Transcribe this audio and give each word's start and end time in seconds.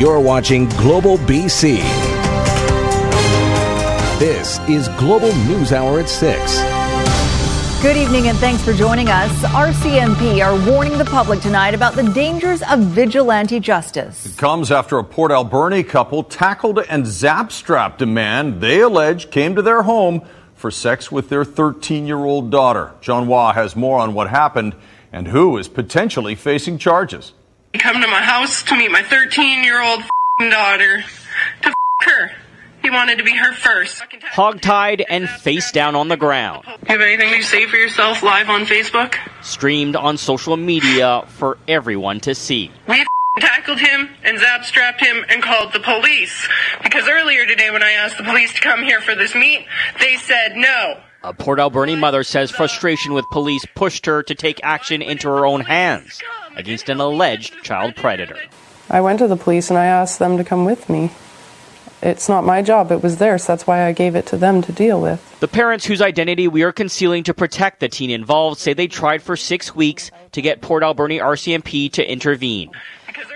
You're 0.00 0.18
watching 0.18 0.66
Global 0.66 1.18
BC. 1.18 1.76
This 4.18 4.58
is 4.60 4.88
Global 4.96 5.30
News 5.44 5.74
Hour 5.74 6.00
at 6.00 6.08
6. 6.08 7.82
Good 7.82 7.98
evening 7.98 8.28
and 8.28 8.38
thanks 8.38 8.64
for 8.64 8.72
joining 8.72 9.08
us. 9.10 9.30
RCMP 9.42 10.42
are 10.42 10.56
warning 10.70 10.96
the 10.96 11.04
public 11.04 11.42
tonight 11.42 11.74
about 11.74 11.96
the 11.96 12.02
dangers 12.14 12.62
of 12.62 12.80
vigilante 12.80 13.60
justice. 13.60 14.24
It 14.24 14.38
comes 14.38 14.72
after 14.72 14.96
a 14.96 15.04
Port 15.04 15.32
Alberni 15.32 15.82
couple 15.82 16.22
tackled 16.22 16.78
and 16.78 17.06
zap-strapped 17.06 18.00
a 18.00 18.06
man 18.06 18.60
they 18.60 18.80
allege 18.80 19.30
came 19.30 19.54
to 19.54 19.60
their 19.60 19.82
home 19.82 20.22
for 20.54 20.70
sex 20.70 21.12
with 21.12 21.28
their 21.28 21.44
13 21.44 22.06
year 22.06 22.24
old 22.24 22.50
daughter. 22.50 22.94
John 23.02 23.26
Hua 23.26 23.52
has 23.52 23.76
more 23.76 23.98
on 23.98 24.14
what 24.14 24.30
happened 24.30 24.74
and 25.12 25.28
who 25.28 25.58
is 25.58 25.68
potentially 25.68 26.34
facing 26.34 26.78
charges. 26.78 27.34
Come 27.78 28.00
to 28.00 28.08
my 28.08 28.20
house 28.22 28.62
to 28.64 28.76
meet 28.76 28.90
my 28.90 29.02
13 29.02 29.62
year 29.64 29.80
old 29.82 30.02
daughter 30.38 31.02
to 31.62 31.68
f- 31.68 31.74
her. 32.00 32.30
He 32.82 32.90
wanted 32.90 33.18
to 33.18 33.24
be 33.24 33.36
her 33.36 33.52
first. 33.52 34.02
Hogtied 34.32 35.04
and 35.08 35.28
face 35.28 35.70
down 35.70 35.94
on 35.94 36.08
the 36.08 36.16
ground. 36.16 36.64
You 36.66 36.72
have 36.86 37.00
anything 37.00 37.30
to 37.32 37.42
say 37.42 37.66
for 37.66 37.76
yourself 37.76 38.22
live 38.22 38.48
on 38.48 38.64
Facebook? 38.64 39.14
Streamed 39.42 39.96
on 39.96 40.16
social 40.16 40.56
media 40.56 41.24
for 41.28 41.58
everyone 41.68 42.20
to 42.20 42.34
see. 42.34 42.70
We 42.88 43.04
tackled 43.38 43.78
him 43.80 44.08
and 44.24 44.38
zap 44.38 44.64
strapped 44.64 45.00
him 45.00 45.24
and 45.28 45.42
called 45.42 45.72
the 45.72 45.80
police. 45.80 46.48
Because 46.82 47.06
earlier 47.06 47.46
today, 47.46 47.70
when 47.70 47.82
I 47.82 47.92
asked 47.92 48.16
the 48.16 48.24
police 48.24 48.52
to 48.54 48.60
come 48.60 48.82
here 48.82 49.00
for 49.00 49.14
this 49.14 49.34
meet, 49.34 49.66
they 50.00 50.16
said 50.16 50.56
no. 50.56 51.00
A 51.22 51.34
Port 51.34 51.58
Alberni 51.58 51.96
mother 51.96 52.22
says 52.22 52.50
frustration 52.50 53.12
with 53.12 53.28
police 53.30 53.66
pushed 53.74 54.06
her 54.06 54.22
to 54.22 54.34
take 54.34 54.58
action 54.62 55.02
into 55.02 55.28
her 55.28 55.44
own 55.44 55.60
hands 55.60 56.22
against 56.56 56.88
an 56.88 56.98
alleged 56.98 57.62
child 57.62 57.94
predator. 57.94 58.38
I 58.88 59.02
went 59.02 59.18
to 59.18 59.28
the 59.28 59.36
police 59.36 59.68
and 59.68 59.78
I 59.78 59.84
asked 59.84 60.18
them 60.18 60.38
to 60.38 60.44
come 60.44 60.64
with 60.64 60.88
me. 60.88 61.10
It's 62.02 62.30
not 62.30 62.44
my 62.44 62.62
job, 62.62 62.90
it 62.90 63.02
was 63.02 63.18
theirs. 63.18 63.46
That's 63.46 63.66
why 63.66 63.84
I 63.84 63.92
gave 63.92 64.16
it 64.16 64.24
to 64.26 64.38
them 64.38 64.62
to 64.62 64.72
deal 64.72 64.98
with. 64.98 65.22
The 65.40 65.48
parents 65.48 65.84
whose 65.84 66.00
identity 66.00 66.48
we 66.48 66.62
are 66.62 66.72
concealing 66.72 67.24
to 67.24 67.34
protect 67.34 67.80
the 67.80 67.90
teen 67.90 68.08
involved 68.08 68.58
say 68.58 68.72
they 68.72 68.88
tried 68.88 69.22
for 69.22 69.36
six 69.36 69.74
weeks 69.74 70.10
to 70.32 70.40
get 70.40 70.62
Port 70.62 70.82
Alberni 70.82 71.18
RCMP 71.18 71.92
to 71.92 72.10
intervene, 72.10 72.70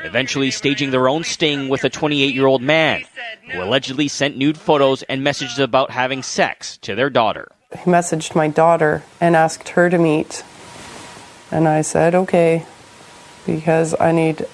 eventually 0.05 0.51
staging 0.51 0.91
their 0.91 1.09
own 1.09 1.23
sting 1.25 1.69
with 1.69 1.85
a 1.85 1.91
28 1.91 2.35
year 2.35 2.47
old 2.47 2.63
man 2.63 3.05
who 3.53 3.63
allegedly 3.63 4.09
sent 4.09 4.39
nude 4.39 4.57
photos 4.57 5.03
and 5.03 5.23
messages 5.23 5.59
about 5.59 5.91
having 5.91 6.23
sex 6.23 6.79
to 6.79 6.95
their 6.95 7.11
daughter. 7.11 7.49
He 7.75 7.91
messaged 7.91 8.35
my 8.35 8.49
daughter 8.49 9.03
and 9.21 9.37
asked 9.37 9.71
her 9.71 9.91
to 9.91 9.99
meet. 9.99 10.43
And 11.51 11.69
I 11.69 11.83
said, 11.83 12.15
okay, 12.15 12.67
because 13.47 13.95
I 14.01 14.13
need 14.13 14.47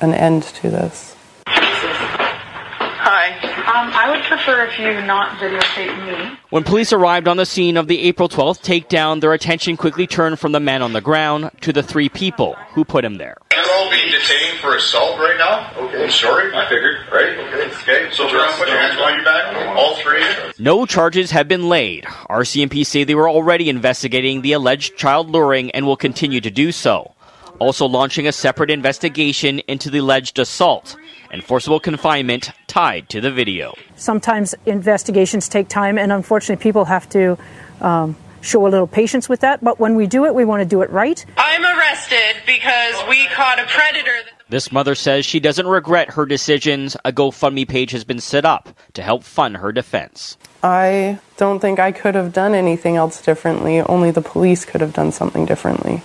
an 0.00 0.14
end 0.14 0.42
to 0.44 0.70
this. 0.70 1.16
Hi. 1.46 3.30
Um, 3.66 3.90
I 3.94 4.10
would 4.10 4.17
prefer 4.28 4.64
if 4.64 4.78
you 4.78 5.00
not 5.06 5.38
videotape 5.38 6.06
me. 6.06 6.38
When 6.50 6.62
police 6.62 6.92
arrived 6.92 7.26
on 7.26 7.36
the 7.36 7.46
scene 7.46 7.76
of 7.76 7.88
the 7.88 8.00
April 8.00 8.28
12th 8.28 8.62
takedown, 8.62 9.20
their 9.20 9.32
attention 9.32 9.76
quickly 9.76 10.06
turned 10.06 10.38
from 10.38 10.52
the 10.52 10.60
man 10.60 10.82
on 10.82 10.92
the 10.92 11.00
ground 11.00 11.50
to 11.62 11.72
the 11.72 11.82
three 11.82 12.08
people 12.08 12.54
who 12.72 12.84
put 12.84 13.04
him 13.04 13.16
there. 13.16 13.36
You're 13.52 13.64
all 13.72 13.90
being 13.90 14.10
detained 14.10 14.58
for 14.60 14.76
assault 14.76 15.18
right 15.18 15.36
now? 15.38 15.72
Okay. 15.84 16.04
I'm 16.04 16.10
sorry. 16.10 16.54
I 16.54 16.68
figured. 16.68 16.98
Right? 17.12 17.38
Okay. 17.38 17.70
Okay. 17.82 18.10
So 18.12 18.28
turn 18.28 18.40
around, 18.40 18.58
put 18.58 18.68
your 18.68 18.78
hands 18.78 18.96
behind 18.96 19.16
your 19.16 19.24
back. 19.24 19.76
All 19.76 19.96
three. 19.96 20.22
No 20.58 20.86
charges 20.86 21.30
have 21.30 21.48
been 21.48 21.68
laid. 21.68 22.04
RCMP 22.04 22.84
say 22.86 23.04
they 23.04 23.14
were 23.14 23.28
already 23.28 23.68
investigating 23.68 24.42
the 24.42 24.52
alleged 24.52 24.96
child 24.96 25.30
luring 25.30 25.70
and 25.72 25.86
will 25.86 25.96
continue 25.96 26.40
to 26.40 26.50
do 26.50 26.72
so. 26.72 27.14
Also 27.58 27.86
launching 27.86 28.28
a 28.28 28.32
separate 28.32 28.70
investigation 28.70 29.58
into 29.60 29.90
the 29.90 29.98
alleged 29.98 30.38
assault 30.38 30.96
and 31.30 31.44
forcible 31.44 31.80
confinement 31.80 32.50
tied 32.66 33.08
to 33.10 33.20
the 33.20 33.30
video. 33.30 33.74
Sometimes 33.96 34.54
investigations 34.66 35.48
take 35.48 35.68
time, 35.68 35.98
and 35.98 36.12
unfortunately, 36.12 36.62
people 36.62 36.84
have 36.86 37.08
to 37.10 37.38
um, 37.80 38.16
show 38.40 38.66
a 38.66 38.68
little 38.68 38.86
patience 38.86 39.28
with 39.28 39.40
that. 39.40 39.62
But 39.62 39.78
when 39.78 39.94
we 39.94 40.06
do 40.06 40.24
it, 40.26 40.34
we 40.34 40.44
want 40.44 40.62
to 40.62 40.68
do 40.68 40.82
it 40.82 40.90
right. 40.90 41.24
I'm 41.36 41.64
arrested 41.64 42.42
because 42.46 43.02
we 43.08 43.26
caught 43.28 43.58
a 43.58 43.66
predator. 43.66 44.28
This 44.48 44.72
mother 44.72 44.94
says 44.94 45.26
she 45.26 45.40
doesn't 45.40 45.66
regret 45.66 46.12
her 46.12 46.24
decisions. 46.24 46.96
A 47.04 47.12
GoFundMe 47.12 47.68
page 47.68 47.90
has 47.90 48.04
been 48.04 48.20
set 48.20 48.46
up 48.46 48.70
to 48.94 49.02
help 49.02 49.22
fund 49.22 49.58
her 49.58 49.72
defense. 49.72 50.38
I 50.62 51.18
don't 51.36 51.60
think 51.60 51.78
I 51.78 51.92
could 51.92 52.14
have 52.14 52.32
done 52.32 52.54
anything 52.54 52.96
else 52.96 53.20
differently. 53.20 53.80
Only 53.80 54.10
the 54.10 54.22
police 54.22 54.64
could 54.64 54.80
have 54.80 54.94
done 54.94 55.12
something 55.12 55.44
differently. 55.44 56.02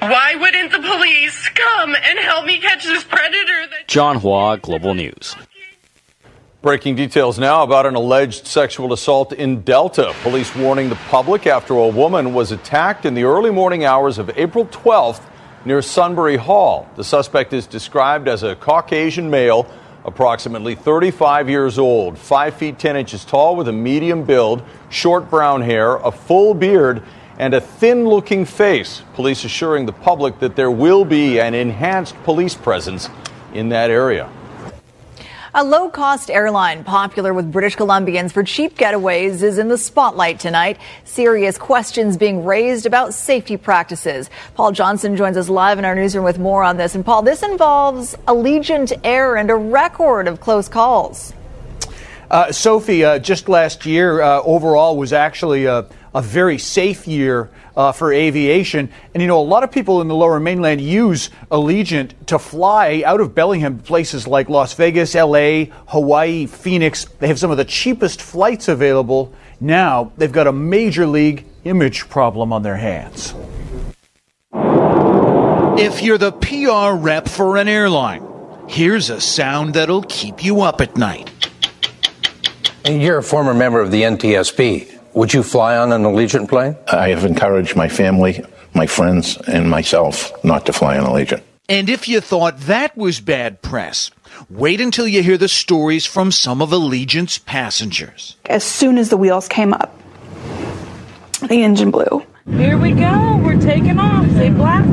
Why 0.00 0.34
wouldn't 0.34 0.72
the 0.72 0.78
police 0.80 1.48
come 1.50 1.94
and 1.94 2.18
help 2.18 2.46
me 2.46 2.58
catch 2.58 2.84
this 2.84 3.04
predator? 3.04 3.66
That- 3.70 3.88
John 3.88 4.16
Hua, 4.20 4.56
Global 4.56 4.94
News. 4.94 5.36
Breaking 6.60 6.96
details 6.96 7.38
now 7.38 7.62
about 7.62 7.86
an 7.86 7.94
alleged 7.94 8.46
sexual 8.46 8.92
assault 8.92 9.32
in 9.32 9.60
Delta. 9.60 10.12
Police 10.22 10.54
warning 10.56 10.88
the 10.88 10.96
public 11.08 11.46
after 11.46 11.74
a 11.74 11.88
woman 11.88 12.34
was 12.34 12.50
attacked 12.50 13.04
in 13.06 13.14
the 13.14 13.24
early 13.24 13.50
morning 13.50 13.84
hours 13.84 14.18
of 14.18 14.30
April 14.36 14.66
12th 14.66 15.20
near 15.64 15.82
Sunbury 15.82 16.36
Hall. 16.36 16.88
The 16.96 17.04
suspect 17.04 17.52
is 17.52 17.66
described 17.66 18.26
as 18.26 18.42
a 18.42 18.56
Caucasian 18.56 19.30
male, 19.30 19.68
approximately 20.04 20.74
35 20.74 21.48
years 21.48 21.78
old, 21.78 22.18
5 22.18 22.54
feet 22.54 22.78
10 22.78 22.96
inches 22.96 23.24
tall 23.24 23.54
with 23.54 23.68
a 23.68 23.72
medium 23.72 24.24
build, 24.24 24.62
short 24.90 25.30
brown 25.30 25.62
hair, 25.62 25.96
a 25.96 26.10
full 26.10 26.54
beard, 26.54 27.02
and 27.38 27.54
a 27.54 27.60
thin 27.60 28.06
looking 28.06 28.44
face. 28.44 29.02
Police 29.14 29.44
assuring 29.44 29.86
the 29.86 29.92
public 29.92 30.40
that 30.40 30.56
there 30.56 30.70
will 30.70 31.04
be 31.04 31.40
an 31.40 31.54
enhanced 31.54 32.14
police 32.24 32.54
presence 32.54 33.08
in 33.54 33.70
that 33.70 33.90
area. 33.90 34.28
A 35.54 35.64
low 35.64 35.88
cost 35.88 36.30
airline 36.30 36.84
popular 36.84 37.32
with 37.32 37.50
British 37.50 37.74
Columbians 37.74 38.32
for 38.32 38.42
cheap 38.44 38.76
getaways 38.76 39.42
is 39.42 39.56
in 39.56 39.68
the 39.68 39.78
spotlight 39.78 40.38
tonight. 40.38 40.78
Serious 41.04 41.56
questions 41.56 42.18
being 42.18 42.44
raised 42.44 42.84
about 42.84 43.14
safety 43.14 43.56
practices. 43.56 44.28
Paul 44.54 44.72
Johnson 44.72 45.16
joins 45.16 45.38
us 45.38 45.48
live 45.48 45.78
in 45.78 45.86
our 45.86 45.94
newsroom 45.94 46.24
with 46.24 46.38
more 46.38 46.62
on 46.62 46.76
this. 46.76 46.94
And 46.94 47.04
Paul, 47.04 47.22
this 47.22 47.42
involves 47.42 48.14
Allegiant 48.26 49.00
Air 49.02 49.36
and 49.36 49.50
a 49.50 49.56
record 49.56 50.28
of 50.28 50.38
close 50.38 50.68
calls. 50.68 51.32
Uh, 52.30 52.52
Sophie, 52.52 53.04
uh, 53.04 53.18
just 53.18 53.48
last 53.48 53.86
year, 53.86 54.20
uh, 54.20 54.42
overall 54.42 54.98
was 54.98 55.14
actually 55.14 55.66
a, 56.14 56.18
a 56.18 56.22
very 56.22 56.58
safe 56.58 57.06
year 57.06 57.50
uh, 57.76 57.92
for 57.92 58.12
aviation. 58.12 58.90
And 59.14 59.22
you 59.22 59.28
know, 59.28 59.40
a 59.40 59.42
lot 59.42 59.62
of 59.62 59.70
people 59.70 60.00
in 60.00 60.08
the 60.08 60.14
lower 60.14 60.40
mainland 60.40 60.80
use 60.80 61.30
Allegiant 61.50 62.12
to 62.26 62.38
fly 62.38 63.02
out 63.06 63.20
of 63.20 63.34
Bellingham, 63.34 63.78
places 63.78 64.26
like 64.26 64.48
Las 64.48 64.74
Vegas, 64.74 65.14
LA, 65.14 65.66
Hawaii, 65.86 66.46
Phoenix. 66.46 67.04
They 67.04 67.28
have 67.28 67.38
some 67.38 67.50
of 67.50 67.56
the 67.56 67.64
cheapest 67.64 68.20
flights 68.20 68.68
available. 68.68 69.32
Now 69.60 70.12
they've 70.16 70.32
got 70.32 70.46
a 70.46 70.52
major 70.52 71.06
league 71.06 71.46
image 71.64 72.08
problem 72.08 72.52
on 72.52 72.62
their 72.62 72.76
hands. 72.76 73.34
If 75.80 76.02
you're 76.02 76.18
the 76.18 76.32
PR 76.32 77.00
rep 77.00 77.28
for 77.28 77.56
an 77.56 77.68
airline, 77.68 78.26
here's 78.66 79.10
a 79.10 79.20
sound 79.20 79.74
that'll 79.74 80.02
keep 80.02 80.44
you 80.44 80.62
up 80.62 80.80
at 80.80 80.96
night. 80.96 81.30
You're 82.84 83.18
a 83.18 83.22
former 83.22 83.54
member 83.54 83.80
of 83.80 83.92
the 83.92 84.02
NTSB. 84.02 84.97
Would 85.18 85.34
you 85.34 85.42
fly 85.42 85.76
on 85.76 85.90
an 85.90 86.04
Allegiant 86.04 86.48
plane? 86.48 86.76
I 86.86 87.08
have 87.08 87.24
encouraged 87.24 87.74
my 87.74 87.88
family, 87.88 88.40
my 88.72 88.86
friends, 88.86 89.36
and 89.48 89.68
myself 89.68 90.32
not 90.44 90.64
to 90.66 90.72
fly 90.72 90.96
on 90.96 91.06
Allegiant. 91.06 91.42
And 91.68 91.90
if 91.90 92.06
you 92.08 92.20
thought 92.20 92.56
that 92.60 92.96
was 92.96 93.18
bad 93.18 93.60
press, 93.60 94.12
wait 94.48 94.80
until 94.80 95.08
you 95.08 95.24
hear 95.24 95.36
the 95.36 95.48
stories 95.48 96.06
from 96.06 96.30
some 96.30 96.62
of 96.62 96.70
Allegiant's 96.70 97.36
passengers. 97.38 98.36
As 98.46 98.62
soon 98.62 98.96
as 98.96 99.10
the 99.10 99.16
wheels 99.16 99.48
came 99.48 99.74
up, 99.74 99.92
the 101.48 101.64
engine 101.64 101.90
blew. 101.90 102.24
Here 102.52 102.78
we 102.78 102.92
go. 102.92 103.40
We're 103.42 103.60
taking 103.60 103.98
off. 103.98 104.24
Say 104.34 104.50
black. 104.50 104.84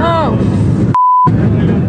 Oh. 0.00 0.61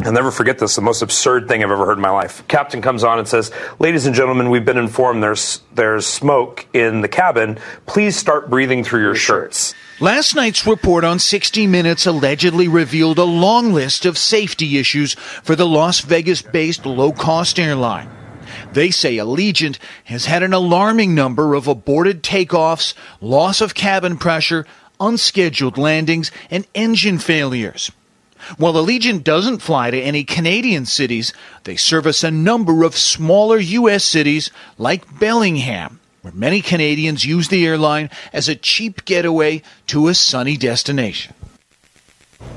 I'll 0.06 0.12
never 0.12 0.32
forget 0.32 0.60
this, 0.60 0.76
the 0.76 0.82
most 0.82 1.02
absurd 1.02 1.48
thing 1.48 1.64
I've 1.64 1.72
ever 1.72 1.86
heard 1.86 1.98
in 1.98 2.02
my 2.02 2.10
life. 2.10 2.46
Captain 2.50 2.82
comes 2.82 3.06
on 3.06 3.20
and 3.20 3.28
says, 3.28 3.52
Ladies 3.80 4.06
and 4.06 4.14
gentlemen, 4.14 4.50
we've 4.50 4.66
been 4.66 4.78
informed 4.78 5.24
there's, 5.24 5.62
there's 5.76 6.06
smoke 6.06 6.68
in 6.74 7.02
the 7.02 7.08
cabin. 7.08 7.58
Please 7.86 8.18
start 8.18 8.50
breathing 8.50 8.84
through 8.84 9.02
your 9.02 9.16
shirts. 9.16 9.74
Last 10.02 10.36
night's 10.36 10.68
report 10.68 11.06
on 11.06 11.20
60 11.20 11.68
Minutes 11.68 12.06
allegedly 12.06 12.68
revealed 12.68 13.18
a 13.18 13.24
long 13.24 13.72
list 13.72 14.06
of 14.06 14.18
safety 14.18 14.78
issues 14.78 15.14
for 15.14 15.56
the 15.56 15.68
Las 15.68 16.02
Vegas 16.02 16.42
based 16.42 16.86
low 16.86 17.14
cost 17.14 17.58
airline. 17.58 18.10
They 18.74 18.92
say 18.92 19.16
Allegiant 19.18 19.78
has 20.06 20.26
had 20.26 20.44
an 20.44 20.52
alarming 20.52 21.16
number 21.16 21.54
of 21.54 21.68
aborted 21.68 22.24
takeoffs, 22.24 22.94
loss 23.22 23.62
of 23.62 23.74
cabin 23.74 24.18
pressure, 24.18 24.66
unscheduled 25.00 25.78
landings, 25.78 26.32
and 26.50 26.68
engine 26.74 27.20
failures. 27.20 27.92
While 28.58 28.74
Allegiant 28.74 29.24
doesn't 29.24 29.60
fly 29.60 29.92
to 29.92 30.00
any 30.00 30.24
Canadian 30.24 30.86
cities, 30.86 31.34
they 31.64 31.76
service 31.76 32.24
a 32.24 32.32
number 32.32 32.84
of 32.84 32.98
smaller 32.98 33.58
U.S. 33.58 34.04
cities 34.04 34.52
like 34.78 35.20
Bellingham, 35.20 36.00
where 36.22 36.34
many 36.34 36.62
Canadians 36.62 37.26
use 37.26 37.48
the 37.48 37.66
airline 37.66 38.10
as 38.32 38.50
a 38.50 38.56
cheap 38.56 39.06
getaway 39.06 39.62
to 39.88 40.08
a 40.08 40.14
sunny 40.14 40.58
destination. 40.58 41.34
All 42.40 42.48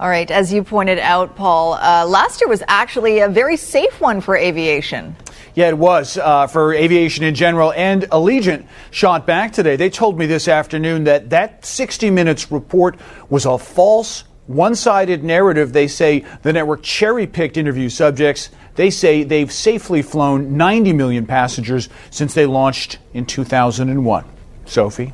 All 0.00 0.08
right, 0.08 0.30
as 0.30 0.52
you 0.52 0.64
pointed 0.64 0.98
out, 0.98 1.36
Paul, 1.36 1.74
uh, 1.74 2.04
last 2.06 2.40
year 2.40 2.48
was 2.48 2.62
actually 2.66 3.20
a 3.20 3.28
very 3.28 3.56
safe 3.56 4.00
one 4.00 4.20
for 4.20 4.36
aviation. 4.36 5.16
Yeah, 5.54 5.68
it 5.68 5.78
was 5.78 6.18
uh, 6.18 6.48
for 6.48 6.74
aviation 6.74 7.22
in 7.22 7.36
general. 7.36 7.72
And 7.72 8.02
Allegiant 8.10 8.66
shot 8.90 9.24
back 9.24 9.52
today. 9.52 9.76
They 9.76 9.88
told 9.88 10.18
me 10.18 10.26
this 10.26 10.48
afternoon 10.48 11.04
that 11.04 11.30
that 11.30 11.64
60 11.64 12.10
Minutes 12.10 12.50
report 12.50 12.98
was 13.30 13.46
a 13.46 13.56
false, 13.56 14.24
one 14.46 14.74
sided 14.74 15.24
narrative. 15.24 15.72
They 15.72 15.88
say 15.88 16.24
the 16.42 16.52
network 16.52 16.82
cherry 16.82 17.26
picked 17.26 17.56
interview 17.56 17.88
subjects. 17.88 18.50
They 18.74 18.90
say 18.90 19.22
they've 19.22 19.50
safely 19.50 20.02
flown 20.02 20.56
90 20.56 20.92
million 20.92 21.26
passengers 21.26 21.88
since 22.10 22.34
they 22.34 22.46
launched 22.46 22.98
in 23.12 23.26
2001. 23.26 24.24
Sophie? 24.66 25.12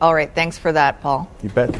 All 0.00 0.14
right, 0.14 0.32
thanks 0.32 0.56
for 0.56 0.72
that, 0.72 1.00
Paul. 1.00 1.28
You 1.42 1.48
bet. 1.50 1.76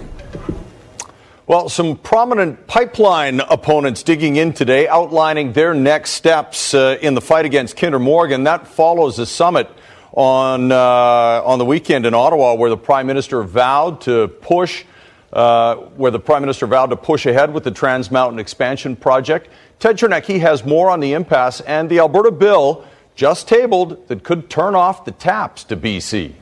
Well, 1.46 1.70
some 1.70 1.96
prominent 1.96 2.67
pipeline 2.67 3.41
opponents 3.41 4.02
digging 4.02 4.37
in 4.37 4.52
today, 4.52 4.87
outlining 4.87 5.52
their 5.52 5.73
next 5.73 6.11
steps 6.11 6.75
uh, 6.75 6.99
in 7.00 7.14
the 7.14 7.23
fight 7.23 7.46
against 7.46 7.76
Kinder 7.76 7.99
Morgan. 7.99 8.44
That 8.44 8.67
follows 8.67 9.19
a 9.19 9.25
summit 9.25 9.70
on 10.12 10.73
uh, 10.73 10.76
on 10.76 11.58
the 11.58 11.64
weekend 11.64 12.05
in 12.05 12.12
Ottawa, 12.12 12.55
where 12.55 12.69
the 12.69 12.76
Prime 12.76 13.06
Minister 13.06 13.43
vowed 13.44 14.02
to 14.02 14.29
push, 14.29 14.84
uh, 15.33 15.77
where 15.97 16.11
the 16.11 16.19
Prime 16.19 16.43
Minister 16.43 16.67
vowed 16.67 16.91
to 16.91 16.97
push 16.97 17.27
ahead 17.27 17.53
with 17.53 17.65
the 17.65 17.71
Trans 17.71 18.11
Mountain 18.11 18.39
expansion 18.39 18.97
project. 18.97 19.49
Ted 19.79 19.97
Chernecki 19.97 20.41
has 20.41 20.65
more 20.65 20.91
on 20.91 21.01
the 21.01 21.13
impasse 21.13 21.61
and 21.63 21.89
the 21.89 21.99
Alberta 21.99 22.31
bill 22.31 22.85
just 23.15 23.49
tabled 23.49 24.09
that 24.09 24.23
could 24.23 24.49
turn 24.49 24.75
off 24.75 25.05
the 25.05 25.13
taps 25.13 25.65
to 25.65 25.77
BC. 25.77 26.35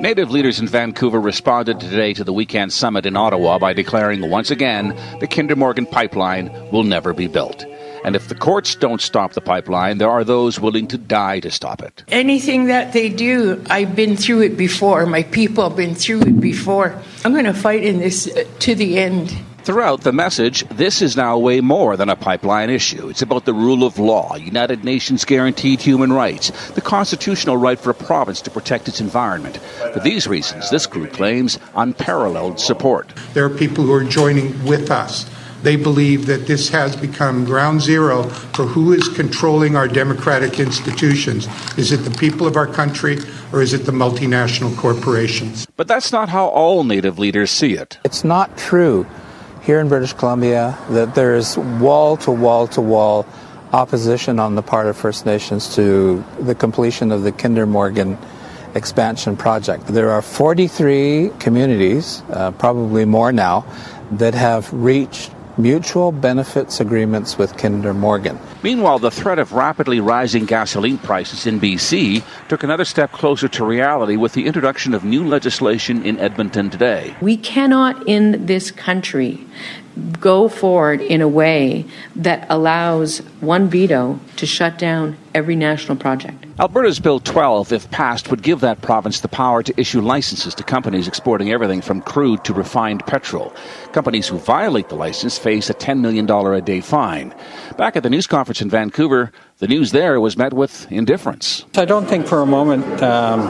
Native 0.00 0.30
leaders 0.30 0.60
in 0.60 0.68
Vancouver 0.68 1.20
responded 1.20 1.80
today 1.80 2.14
to 2.14 2.22
the 2.22 2.32
weekend 2.32 2.72
summit 2.72 3.06
in 3.06 3.16
Ottawa 3.16 3.58
by 3.58 3.72
declaring 3.72 4.30
once 4.30 4.50
again 4.50 4.96
the 5.20 5.26
Kinder 5.26 5.56
Morgan 5.56 5.86
pipeline 5.86 6.50
will 6.70 6.84
never 6.84 7.12
be 7.12 7.26
built. 7.26 7.64
And 8.06 8.14
if 8.14 8.28
the 8.28 8.36
courts 8.36 8.76
don't 8.76 9.00
stop 9.00 9.32
the 9.32 9.40
pipeline, 9.40 9.98
there 9.98 10.08
are 10.08 10.22
those 10.22 10.60
willing 10.60 10.86
to 10.88 10.96
die 10.96 11.40
to 11.40 11.50
stop 11.50 11.82
it. 11.82 12.04
Anything 12.06 12.66
that 12.66 12.92
they 12.92 13.08
do, 13.08 13.60
I've 13.68 13.96
been 13.96 14.16
through 14.16 14.42
it 14.42 14.56
before. 14.56 15.06
My 15.06 15.24
people 15.24 15.68
have 15.68 15.76
been 15.76 15.96
through 15.96 16.20
it 16.20 16.40
before. 16.40 16.94
I'm 17.24 17.32
going 17.32 17.46
to 17.46 17.52
fight 17.52 17.82
in 17.82 17.98
this 17.98 18.28
uh, 18.28 18.44
to 18.60 18.76
the 18.76 18.96
end. 18.98 19.36
Throughout 19.64 20.02
the 20.02 20.12
message, 20.12 20.62
this 20.68 21.02
is 21.02 21.16
now 21.16 21.36
way 21.36 21.60
more 21.60 21.96
than 21.96 22.08
a 22.08 22.14
pipeline 22.14 22.70
issue. 22.70 23.08
It's 23.08 23.22
about 23.22 23.44
the 23.44 23.52
rule 23.52 23.82
of 23.82 23.98
law, 23.98 24.36
United 24.36 24.84
Nations 24.84 25.24
guaranteed 25.24 25.80
human 25.80 26.12
rights, 26.12 26.52
the 26.70 26.80
constitutional 26.80 27.56
right 27.56 27.76
for 27.76 27.90
a 27.90 27.94
province 27.94 28.40
to 28.42 28.50
protect 28.52 28.86
its 28.86 29.00
environment. 29.00 29.56
For 29.92 29.98
these 29.98 30.28
reasons, 30.28 30.70
this 30.70 30.86
group 30.86 31.12
claims 31.12 31.58
unparalleled 31.74 32.60
support. 32.60 33.12
There 33.34 33.44
are 33.44 33.50
people 33.50 33.82
who 33.82 33.92
are 33.92 34.04
joining 34.04 34.64
with 34.64 34.92
us. 34.92 35.28
They 35.66 35.74
believe 35.74 36.26
that 36.26 36.46
this 36.46 36.68
has 36.68 36.94
become 36.94 37.44
ground 37.44 37.80
zero 37.82 38.22
for 38.54 38.66
who 38.66 38.92
is 38.92 39.08
controlling 39.08 39.74
our 39.74 39.88
democratic 39.88 40.60
institutions. 40.60 41.48
Is 41.76 41.90
it 41.90 42.04
the 42.08 42.16
people 42.16 42.46
of 42.46 42.54
our 42.54 42.68
country 42.68 43.18
or 43.52 43.62
is 43.62 43.74
it 43.74 43.78
the 43.78 43.90
multinational 43.90 44.76
corporations? 44.76 45.66
But 45.74 45.88
that's 45.88 46.12
not 46.12 46.28
how 46.28 46.46
all 46.46 46.84
Native 46.84 47.18
leaders 47.18 47.50
see 47.50 47.72
it. 47.72 47.98
It's 48.04 48.22
not 48.22 48.56
true 48.56 49.08
here 49.60 49.80
in 49.80 49.88
British 49.88 50.12
Columbia 50.12 50.78
that 50.90 51.16
there 51.16 51.34
is 51.34 51.58
wall 51.58 52.16
to 52.18 52.30
wall 52.30 52.68
to 52.68 52.80
wall 52.80 53.26
opposition 53.72 54.38
on 54.38 54.54
the 54.54 54.62
part 54.62 54.86
of 54.86 54.96
First 54.96 55.26
Nations 55.26 55.74
to 55.74 56.24
the 56.38 56.54
completion 56.54 57.10
of 57.10 57.24
the 57.24 57.32
Kinder 57.32 57.66
Morgan 57.66 58.16
expansion 58.76 59.36
project. 59.36 59.88
There 59.88 60.12
are 60.12 60.22
43 60.22 61.32
communities, 61.40 62.22
uh, 62.30 62.52
probably 62.52 63.04
more 63.04 63.32
now, 63.32 63.64
that 64.12 64.34
have 64.34 64.72
reached 64.72 65.32
mutual 65.58 66.12
benefits 66.12 66.80
agreements 66.80 67.38
with 67.38 67.56
Kinder 67.56 67.94
Morgan. 67.94 68.38
Meanwhile, 68.62 68.98
the 68.98 69.10
threat 69.10 69.38
of 69.38 69.52
rapidly 69.52 70.00
rising 70.00 70.44
gasoline 70.44 70.98
prices 70.98 71.46
in 71.46 71.60
BC 71.60 72.22
took 72.48 72.62
another 72.62 72.84
step 72.84 73.12
closer 73.12 73.48
to 73.48 73.64
reality 73.64 74.16
with 74.16 74.32
the 74.32 74.46
introduction 74.46 74.94
of 74.94 75.04
new 75.04 75.26
legislation 75.26 76.04
in 76.04 76.18
Edmonton 76.18 76.70
today. 76.70 77.16
We 77.20 77.36
cannot 77.36 78.06
in 78.06 78.46
this 78.46 78.70
country 78.70 79.46
go 80.20 80.48
forward 80.48 81.00
in 81.00 81.20
a 81.20 81.28
way 81.28 81.86
that 82.14 82.46
allows 82.50 83.18
one 83.40 83.68
veto 83.68 84.20
to 84.36 84.46
shut 84.46 84.78
down 84.78 85.16
every 85.34 85.56
national 85.56 85.96
project. 85.96 86.45
Alberta's 86.58 86.98
Bill 86.98 87.20
12, 87.20 87.70
if 87.70 87.90
passed, 87.90 88.30
would 88.30 88.42
give 88.42 88.60
that 88.60 88.80
province 88.80 89.20
the 89.20 89.28
power 89.28 89.62
to 89.62 89.78
issue 89.78 90.00
licenses 90.00 90.54
to 90.54 90.62
companies 90.62 91.06
exporting 91.06 91.52
everything 91.52 91.82
from 91.82 92.00
crude 92.00 92.44
to 92.44 92.54
refined 92.54 93.04
petrol. 93.04 93.54
Companies 93.92 94.26
who 94.26 94.38
violate 94.38 94.88
the 94.88 94.94
license 94.94 95.36
face 95.36 95.68
a 95.68 95.74
$10 95.74 96.00
million 96.00 96.30
a 96.30 96.60
day 96.62 96.80
fine. 96.80 97.34
Back 97.76 97.94
at 97.94 98.02
the 98.02 98.08
news 98.08 98.26
conference 98.26 98.62
in 98.62 98.70
Vancouver, 98.70 99.32
the 99.58 99.68
news 99.68 99.92
there 99.92 100.18
was 100.18 100.38
met 100.38 100.54
with 100.54 100.90
indifference. 100.90 101.66
I 101.76 101.84
don't 101.84 102.06
think 102.06 102.26
for 102.26 102.40
a 102.40 102.46
moment 102.46 103.02
um, 103.02 103.48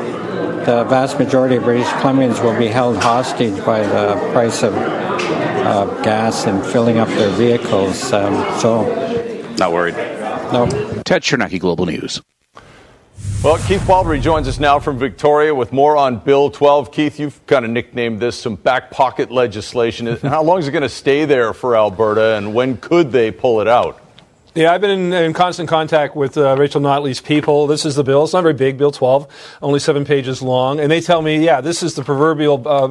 the 0.65 0.85
vast 0.89 1.21
majority 1.21 1.55
of 1.55 1.63
British 1.63 1.87
Columbians 2.03 2.43
will 2.43 2.59
be 2.59 2.67
held 2.67 2.97
hostage 2.97 3.65
by 3.65 3.87
the 3.87 4.17
price 4.33 4.65
of 4.65 4.75
uh, 4.75 6.03
gas 6.03 6.45
and 6.45 6.65
filling 6.67 6.99
up 6.99 7.09
their 7.11 7.31
vehicles. 7.31 8.13
Um, 8.13 8.35
so, 8.59 8.83
not 9.61 9.71
worried. 9.73 9.95
No. 10.53 10.67
Ted 11.05 11.23
Chernecki, 11.23 11.61
Global 11.61 11.87
News. 11.87 12.21
Well, 13.45 13.59
Keith 13.59 13.83
Baldrey 13.83 14.21
joins 14.21 14.49
us 14.49 14.59
now 14.59 14.81
from 14.81 14.99
Victoria 14.99 15.55
with 15.55 15.73
more 15.73 15.97
on 15.97 16.19
Bill 16.19 16.51
12. 16.51 16.91
Keith, 16.91 17.21
you've 17.21 17.47
kind 17.47 17.65
of 17.65 17.71
nicknamed 17.71 18.19
this 18.19 18.37
some 18.37 18.57
back 18.57 18.91
pocket 18.91 19.31
legislation. 19.31 20.17
How 20.17 20.43
long 20.43 20.59
is 20.59 20.67
it 20.67 20.73
going 20.73 20.83
to 20.83 20.89
stay 20.89 21.27
there 21.27 21.53
for 21.53 21.77
Alberta, 21.77 22.37
and 22.37 22.55
when 22.55 22.77
could 22.77 23.13
they 23.13 23.31
pull 23.31 23.61
it 23.61 23.69
out? 23.69 24.01
Yeah, 24.57 24.73
I've 24.73 24.81
been 24.81 25.13
in, 25.13 25.13
in 25.13 25.35
constant 25.35 25.69
contact 25.69 26.17
with 26.17 26.39
uh, 26.39 26.57
Rachel 26.57 26.81
Notley's 26.81 27.21
people. 27.21 27.67
This 27.67 27.85
is 27.85 27.95
the 27.95 28.03
bill. 28.03 28.25
It's 28.25 28.33
not 28.33 28.41
very 28.41 28.55
big, 28.55 28.79
Bill 28.79 28.91
12, 28.91 29.59
only 29.61 29.79
seven 29.79 30.07
pages 30.07 30.41
long. 30.41 30.81
And 30.81 30.91
they 30.91 31.03
tell 31.03 31.21
me, 31.21 31.45
yeah, 31.45 31.61
this 31.61 31.83
is 31.83 31.93
the 31.93 32.03
proverbial 32.03 32.67
uh, 32.67 32.89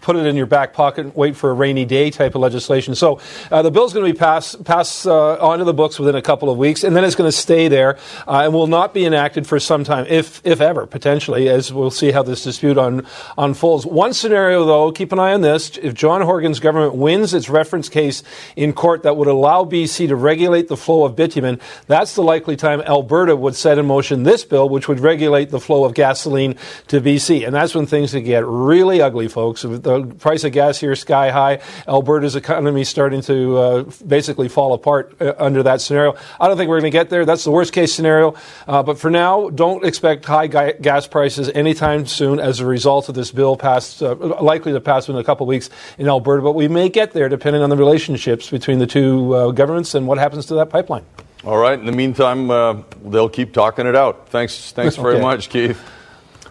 put 0.00 0.14
it 0.14 0.26
in 0.26 0.36
your 0.36 0.46
back 0.46 0.74
pocket, 0.74 1.16
wait 1.16 1.34
for 1.34 1.50
a 1.50 1.54
rainy 1.54 1.84
day 1.84 2.12
type 2.12 2.36
of 2.36 2.40
legislation. 2.40 2.94
So 2.94 3.18
uh, 3.50 3.62
the 3.62 3.70
bill's 3.72 3.92
going 3.92 4.06
to 4.06 4.12
be 4.12 4.16
passed, 4.16 4.62
passed 4.62 5.08
uh, 5.08 5.44
onto 5.44 5.64
the 5.64 5.74
books 5.74 5.98
within 5.98 6.14
a 6.14 6.22
couple 6.22 6.50
of 6.50 6.56
weeks, 6.56 6.84
and 6.84 6.94
then 6.94 7.02
it's 7.02 7.16
going 7.16 7.26
to 7.26 7.36
stay 7.36 7.66
there 7.66 7.98
uh, 8.28 8.42
and 8.44 8.54
will 8.54 8.68
not 8.68 8.94
be 8.94 9.04
enacted 9.04 9.44
for 9.44 9.58
some 9.58 9.82
time, 9.82 10.06
if, 10.08 10.40
if 10.46 10.60
ever, 10.60 10.86
potentially, 10.86 11.48
as 11.48 11.72
we'll 11.72 11.90
see 11.90 12.12
how 12.12 12.22
this 12.22 12.44
dispute 12.44 12.78
on, 12.78 13.04
unfolds. 13.36 13.84
One 13.84 14.12
scenario, 14.12 14.64
though, 14.64 14.92
keep 14.92 15.10
an 15.10 15.18
eye 15.18 15.32
on 15.32 15.40
this. 15.40 15.78
If 15.78 15.94
John 15.94 16.22
Horgan's 16.22 16.60
government 16.60 16.94
wins 16.94 17.34
its 17.34 17.48
reference 17.48 17.88
case 17.88 18.22
in 18.54 18.72
court 18.72 19.02
that 19.02 19.16
would 19.16 19.26
allow 19.26 19.64
BC 19.64 20.06
to 20.06 20.14
regulate 20.14 20.68
the 20.68 20.76
flow 20.76 21.07
of 21.07 21.07
bitumen, 21.16 21.60
that's 21.86 22.14
the 22.14 22.22
likely 22.22 22.56
time 22.56 22.80
Alberta 22.82 23.36
would 23.36 23.54
set 23.54 23.78
in 23.78 23.86
motion 23.86 24.22
this 24.22 24.44
bill, 24.44 24.68
which 24.68 24.88
would 24.88 25.00
regulate 25.00 25.50
the 25.50 25.60
flow 25.60 25.84
of 25.84 25.94
gasoline 25.94 26.56
to 26.88 27.00
BC. 27.00 27.46
And 27.46 27.54
that's 27.54 27.74
when 27.74 27.86
things 27.86 28.12
could 28.12 28.24
get 28.24 28.44
really 28.46 29.00
ugly, 29.00 29.28
folks. 29.28 29.62
The 29.62 30.04
price 30.18 30.44
of 30.44 30.52
gas 30.52 30.78
here 30.78 30.92
is 30.92 31.00
sky 31.00 31.30
high. 31.30 31.60
Alberta's 31.86 32.36
economy 32.36 32.82
is 32.82 32.88
starting 32.88 33.20
to 33.22 33.56
uh, 33.56 33.82
basically 34.06 34.48
fall 34.48 34.72
apart 34.74 35.14
uh, 35.20 35.34
under 35.38 35.62
that 35.62 35.80
scenario. 35.80 36.16
I 36.40 36.48
don't 36.48 36.56
think 36.56 36.68
we're 36.68 36.80
going 36.80 36.92
to 36.92 36.98
get 36.98 37.10
there. 37.10 37.24
That's 37.24 37.44
the 37.44 37.50
worst 37.50 37.72
case 37.72 37.94
scenario. 37.94 38.34
Uh, 38.66 38.82
but 38.82 38.98
for 38.98 39.10
now, 39.10 39.50
don't 39.50 39.84
expect 39.84 40.24
high 40.24 40.46
ga- 40.46 40.78
gas 40.80 41.06
prices 41.06 41.48
anytime 41.50 42.06
soon 42.06 42.40
as 42.40 42.60
a 42.60 42.66
result 42.66 43.08
of 43.08 43.14
this 43.14 43.30
bill 43.30 43.56
passed, 43.56 44.02
uh, 44.02 44.14
likely 44.14 44.72
to 44.72 44.80
pass 44.80 45.08
in 45.08 45.16
a 45.16 45.24
couple 45.24 45.44
of 45.44 45.48
weeks 45.48 45.70
in 45.98 46.08
Alberta. 46.08 46.42
But 46.42 46.52
we 46.52 46.68
may 46.68 46.88
get 46.88 47.12
there 47.12 47.28
depending 47.28 47.62
on 47.62 47.70
the 47.70 47.76
relationships 47.76 48.50
between 48.50 48.78
the 48.78 48.86
two 48.86 49.34
uh, 49.34 49.50
governments 49.52 49.94
and 49.94 50.06
what 50.06 50.18
happens 50.18 50.46
to 50.46 50.54
that 50.54 50.70
pipeline. 50.70 50.97
All 51.44 51.56
right. 51.56 51.78
In 51.78 51.86
the 51.86 51.92
meantime, 51.92 52.50
uh, 52.50 52.82
they'll 53.04 53.28
keep 53.28 53.52
talking 53.52 53.86
it 53.86 53.94
out. 53.94 54.28
Thanks, 54.28 54.72
thanks 54.72 54.96
very 54.96 55.14
Okay. 55.14 55.22
much, 55.22 55.48
Keith. 55.48 55.80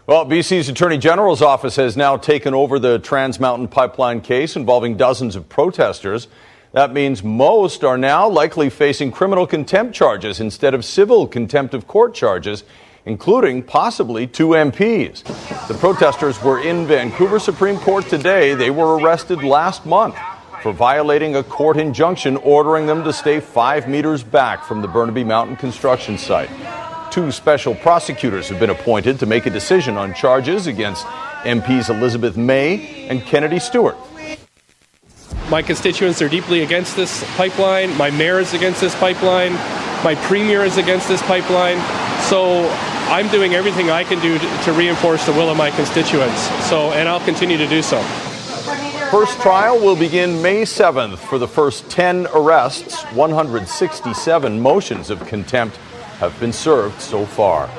Well, 0.08 0.25
BC's 0.25 0.70
Attorney 0.70 0.98
General's 0.98 1.42
office 1.42 1.75
has 1.75 1.98
now 1.98 2.16
taken 2.16 2.54
over 2.54 2.80
the 2.80 2.98
Trans 2.98 3.39
Mountain 3.42 3.68
Pipeline 3.68 4.22
case 4.22 4.56
involving 4.56 4.96
dozens 4.96 5.36
of 5.36 5.50
protesters. 5.50 6.30
That 6.72 6.94
means 6.94 7.24
most 7.24 7.84
are 7.84 7.98
now 7.98 8.30
likely 8.30 8.70
facing 8.70 9.12
criminal 9.12 9.46
contempt 9.46 9.94
charges 9.94 10.39
instead 10.39 10.74
of 10.74 10.86
civil 10.86 11.27
contempt 11.27 11.74
of 11.74 11.88
court 11.88 12.13
charges, 12.13 12.63
including 13.06 13.63
possibly 13.63 14.27
two 14.27 14.50
MPs. 14.56 15.24
The 15.68 15.74
protesters 15.74 16.42
were 16.42 16.62
in 16.62 16.88
Vancouver 16.88 17.39
Supreme 17.39 17.77
Court 17.77 18.06
today. 18.08 18.54
They 18.54 18.70
were 18.70 18.98
arrested 18.98 19.44
last 19.44 19.86
month 19.86 20.16
for 20.68 20.74
violating 20.74 21.34
a 21.38 21.44
court 21.44 21.78
injunction 21.78 22.36
ordering 22.36 22.88
them 22.88 23.02
to 23.02 23.14
stay 23.14 23.40
five 23.40 23.88
meters 23.88 24.22
back 24.22 24.66
from 24.66 24.82
the 24.82 24.88
Burnaby 24.90 25.24
Mountain 25.24 25.56
construction 25.56 26.18
site. 26.18 26.50
Two 27.10 27.32
special 27.32 27.74
prosecutors 27.74 28.50
have 28.50 28.60
been 28.60 28.70
appointed 28.70 29.18
to 29.20 29.26
make 29.26 29.46
a 29.46 29.50
decision 29.50 29.96
on 29.96 30.14
charges 30.14 30.68
against 30.68 31.06
MPs 31.46 31.90
Elizabeth 31.90 32.36
May 32.36 33.08
and 33.08 33.22
Kennedy 33.22 33.60
Stewart. 33.60 33.96
My 35.50 35.62
constituents 35.62 36.22
are 36.22 36.28
deeply 36.28 36.64
against 36.64 36.98
this 36.98 37.24
pipeline. 37.38 37.96
My 37.96 38.10
mayor 38.10 38.40
is 38.40 38.54
against 38.54 38.82
this 38.82 38.94
pipeline. 38.96 39.54
My 40.04 40.16
premier 40.24 40.66
is 40.66 40.76
against 40.76 41.08
this 41.08 41.22
pipeline. 41.22 41.80
So 42.24 42.68
I'm 43.08 43.30
doing 43.30 43.54
everything 43.54 43.90
I 43.90 44.04
can 44.04 44.22
do 44.22 44.38
to, 44.38 44.64
to 44.64 44.74
reinforce 44.74 45.26
the 45.26 45.32
will 45.32 45.50
of 45.50 45.56
my 45.56 45.72
constituents. 45.72 46.42
So, 46.68 46.92
and 46.92 47.08
I'll 47.08 47.24
continue 47.24 47.56
to 47.56 47.68
do 47.68 47.82
so. 47.82 48.06
First 49.12 49.40
trial 49.40 49.80
will 49.80 49.96
begin 49.96 50.42
May 50.42 50.64
7th 50.64 51.18
for 51.18 51.38
the 51.40 51.48
first 51.48 51.90
10 51.90 52.28
arrests. 52.34 53.04
167 53.14 54.60
motions 54.60 55.10
of 55.10 55.26
contempt 55.26 55.78
have 56.20 56.38
been 56.42 56.52
served 56.52 57.00
so 57.00 57.26
far. 57.26 57.70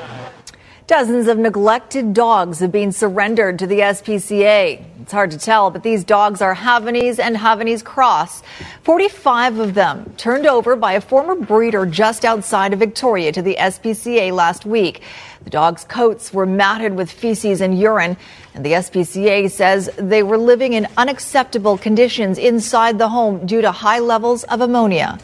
Dozens 0.89 1.27
of 1.27 1.37
neglected 1.37 2.15
dogs 2.15 2.57
have 2.61 2.71
been 2.71 2.91
surrendered 2.91 3.59
to 3.59 3.67
the 3.67 3.77
SPCA. 3.77 4.83
It's 5.03 5.11
hard 5.11 5.29
to 5.29 5.37
tell, 5.37 5.69
but 5.69 5.83
these 5.83 6.03
dogs 6.03 6.41
are 6.41 6.55
Havanese 6.55 7.19
and 7.19 7.35
Havanese 7.35 7.83
Cross. 7.83 8.41
45 8.81 9.59
of 9.59 9.73
them 9.75 10.11
turned 10.17 10.47
over 10.47 10.75
by 10.75 10.93
a 10.93 11.01
former 11.01 11.35
breeder 11.35 11.85
just 11.85 12.25
outside 12.25 12.73
of 12.73 12.79
Victoria 12.79 13.31
to 13.33 13.43
the 13.43 13.55
SPCA 13.59 14.31
last 14.31 14.65
week. 14.65 15.03
The 15.43 15.51
dogs' 15.51 15.83
coats 15.83 16.33
were 16.33 16.47
matted 16.47 16.95
with 16.95 17.11
feces 17.11 17.61
and 17.61 17.79
urine, 17.79 18.17
and 18.55 18.65
the 18.65 18.71
SPCA 18.71 19.51
says 19.51 19.91
they 19.95 20.23
were 20.23 20.39
living 20.39 20.73
in 20.73 20.87
unacceptable 20.97 21.77
conditions 21.77 22.39
inside 22.39 22.97
the 22.97 23.09
home 23.09 23.45
due 23.45 23.61
to 23.61 23.71
high 23.71 23.99
levels 23.99 24.43
of 24.45 24.61
ammonia. 24.61 25.19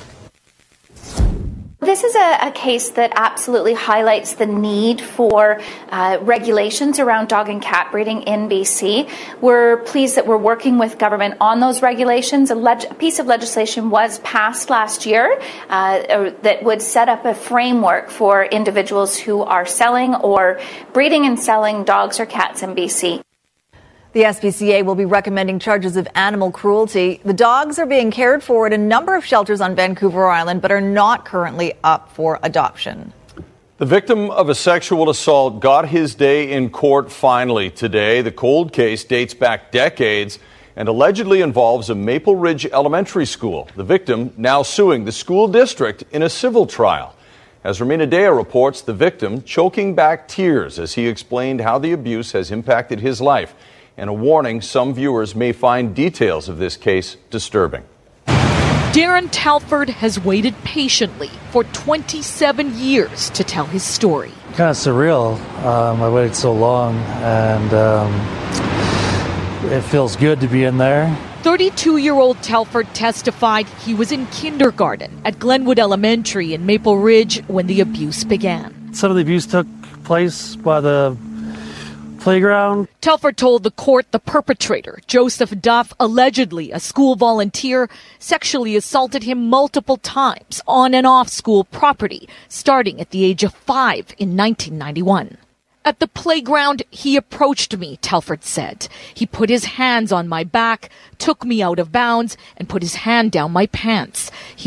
This 1.80 2.04
is 2.04 2.16
a, 2.16 2.48
a, 2.48 2.52
case 2.52 2.92
that 2.92 3.12
absolutely 3.16 3.74
highlights 3.74 4.36
the 4.36 4.46
need 4.46 5.02
for 5.02 5.60
uh, 5.90 6.18
regulations 6.22 7.00
around 7.00 7.28
dog 7.28 7.50
and 7.50 7.62
cat 7.62 7.92
breeding 7.92 8.22
in 8.24 8.48
BC. 8.48 9.10
We're 9.42 9.78
pleased 9.78 10.16
that 10.16 10.26
we're 10.26 10.38
working 10.38 10.78
with 10.80 10.98
government 10.98 11.36
on 11.42 11.60
those 11.60 11.82
regulations. 11.82 12.50
A, 12.50 12.56
leg- 12.56 12.86
a 12.90 12.94
piece 12.94 13.20
of 13.20 13.28
legislation 13.28 13.90
was 13.90 14.20
passed 14.20 14.70
last 14.70 15.06
year 15.06 15.40
uh, 15.70 16.32
that 16.44 16.64
would 16.64 16.82
set 16.82 17.10
up 17.10 17.26
a 17.26 17.36
framework 17.36 18.10
for 18.10 18.46
individuals 18.46 19.18
who 19.18 19.44
are 19.44 19.66
selling 19.66 20.16
or 20.16 20.62
breeding 20.94 21.26
and 21.26 21.38
selling 21.38 21.84
dogs 21.84 22.22
or 22.22 22.26
cats 22.26 22.64
in 22.64 22.74
BC. 22.74 23.25
The 24.16 24.22
SPCA 24.22 24.86
will 24.86 24.96
be 24.96 25.04
recommending 25.04 25.60
charges 25.60 25.98
of 25.98 26.08
animal 26.16 26.50
cruelty. 26.50 27.20
The 27.26 27.34
dogs 27.34 27.78
are 27.80 27.86
being 27.86 28.12
cared 28.12 28.42
for 28.42 28.66
at 28.66 28.72
a 28.72 28.78
number 28.78 29.14
of 29.14 29.26
shelters 29.26 29.60
on 29.60 29.76
Vancouver 29.76 30.30
Island, 30.30 30.62
but 30.62 30.72
are 30.72 30.80
not 30.80 31.26
currently 31.26 31.74
up 31.84 32.10
for 32.14 32.40
adoption. 32.42 33.12
The 33.78 33.86
victim 33.86 34.32
of 34.32 34.48
a 34.48 34.56
sexual 34.56 35.10
assault 35.10 35.60
got 35.60 35.90
his 35.90 36.16
day 36.16 36.54
in 36.54 36.70
court 36.70 37.12
finally 37.12 37.70
today. 37.70 38.22
The 38.22 38.32
cold 38.32 38.72
case 38.72 39.04
dates 39.04 39.34
back 39.34 39.74
decades 39.74 40.40
and 40.78 40.88
allegedly 40.88 41.42
involves 41.42 41.90
a 41.90 41.96
Maple 41.96 42.38
Ridge 42.38 42.66
elementary 42.68 43.26
school. 43.26 43.68
The 43.76 43.84
victim 43.84 44.34
now 44.38 44.64
suing 44.64 45.04
the 45.04 45.12
school 45.12 45.50
district 45.50 46.06
in 46.14 46.24
a 46.24 46.30
civil 46.30 46.66
trial. 46.68 47.14
As 47.66 47.80
Rumina 47.80 48.10
Daya 48.10 48.34
reports, 48.34 48.80
the 48.80 48.94
victim 48.94 49.44
choking 49.44 49.94
back 49.94 50.30
tears 50.30 50.80
as 50.80 50.94
he 50.94 51.06
explained 51.06 51.60
how 51.60 51.80
the 51.80 51.92
abuse 51.92 52.32
has 52.32 52.50
impacted 52.50 53.02
his 53.02 53.20
life 53.20 53.54
and 53.98 54.10
a 54.10 54.14
warning 54.14 54.62
some 54.62 54.94
viewers 54.94 55.36
may 55.36 55.52
find 55.52 55.96
details 55.96 56.50
of 56.50 56.58
this 56.58 56.78
case 56.78 57.18
disturbing. 57.30 57.84
Darren 58.96 59.28
Telford 59.32 59.90
has 59.90 60.18
waited 60.20 60.56
patiently 60.64 61.30
for 61.52 61.66
27 61.66 62.78
years 62.78 63.30
to 63.32 63.44
tell 63.44 63.66
his 63.66 63.84
story. 63.84 64.32
Kind 64.54 64.70
of 64.70 64.78
surreal. 64.78 65.38
Um, 65.66 66.02
I 66.02 66.10
waited 66.10 66.34
so 66.34 66.54
long, 66.54 66.96
and 66.96 67.74
um, 67.74 68.14
it 69.70 69.82
feels 69.82 70.16
good 70.16 70.40
to 70.40 70.48
be 70.48 70.64
in 70.64 70.78
there. 70.78 71.14
32 71.44 71.98
year 71.98 72.14
old 72.14 72.42
Telford 72.42 72.88
testified 72.94 73.68
he 73.86 73.94
was 73.94 74.12
in 74.12 74.26
kindergarten 74.28 75.22
at 75.26 75.40
Glenwood 75.40 75.78
Elementary 75.78 76.54
in 76.54 76.66
Maple 76.66 76.98
Ridge 76.98 77.44
when 77.48 77.68
the 77.68 77.82
abuse 77.82 78.24
began. 78.24 78.94
Some 78.94 79.12
of 79.12 79.18
the 79.18 79.22
abuse 79.22 79.46
took 79.46 79.68
place 80.06 80.56
by 80.56 80.80
the 80.80 81.18
playground. 82.26 82.88
Telford 83.02 83.38
told 83.38 83.62
the 83.62 83.70
court 83.70 84.12
the 84.12 84.18
perpetrator, 84.18 85.00
Joseph 85.06 85.62
Duff, 85.62 85.94
allegedly 86.00 86.72
a 86.72 86.80
school 86.80 87.16
volunteer, 87.16 87.88
sexually 88.18 88.76
assaulted 88.76 89.22
him 89.22 89.48
multiple 89.48 89.98
times 89.98 90.60
on 90.68 90.96
and 90.96 91.06
off 91.06 91.30
school 91.30 91.64
property, 91.66 92.28
starting 92.50 93.00
at 93.00 93.12
the 93.12 93.24
age 93.24 93.44
of 93.44 93.54
five 93.54 94.08
in 94.18 94.36
1991. 94.36 95.38
At 95.86 96.00
the 96.00 96.08
playground, 96.08 96.82
he 96.90 97.16
approached 97.16 97.78
me, 97.78 97.98
Telford 97.98 98.44
said. 98.44 98.88
He 99.14 99.28
put 99.28 99.52
his 99.52 99.66
hands 99.78 100.12
on 100.12 100.28
my 100.28 100.44
back, 100.44 100.90
took 101.20 101.46
me 101.46 101.62
out 101.62 101.78
of 101.78 101.92
bounds, 101.92 102.38
and 102.58 102.68
put 102.68 102.82
his 102.82 102.96
hand 102.96 103.34
down 103.34 103.52
my 103.52 103.68
pants. 103.68 104.32
He 104.56 104.66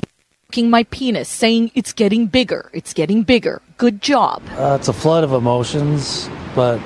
my 0.56 0.84
penis, 0.84 1.28
saying, 1.28 1.70
It's 1.74 1.92
getting 1.92 2.26
bigger, 2.26 2.70
it's 2.72 2.94
getting 2.94 3.22
bigger. 3.22 3.60
Good 3.76 4.00
job. 4.00 4.42
Uh, 4.56 4.76
it's 4.78 4.88
a 4.88 4.92
flood 4.92 5.22
of 5.22 5.32
emotions, 5.32 6.30
but 6.54 6.80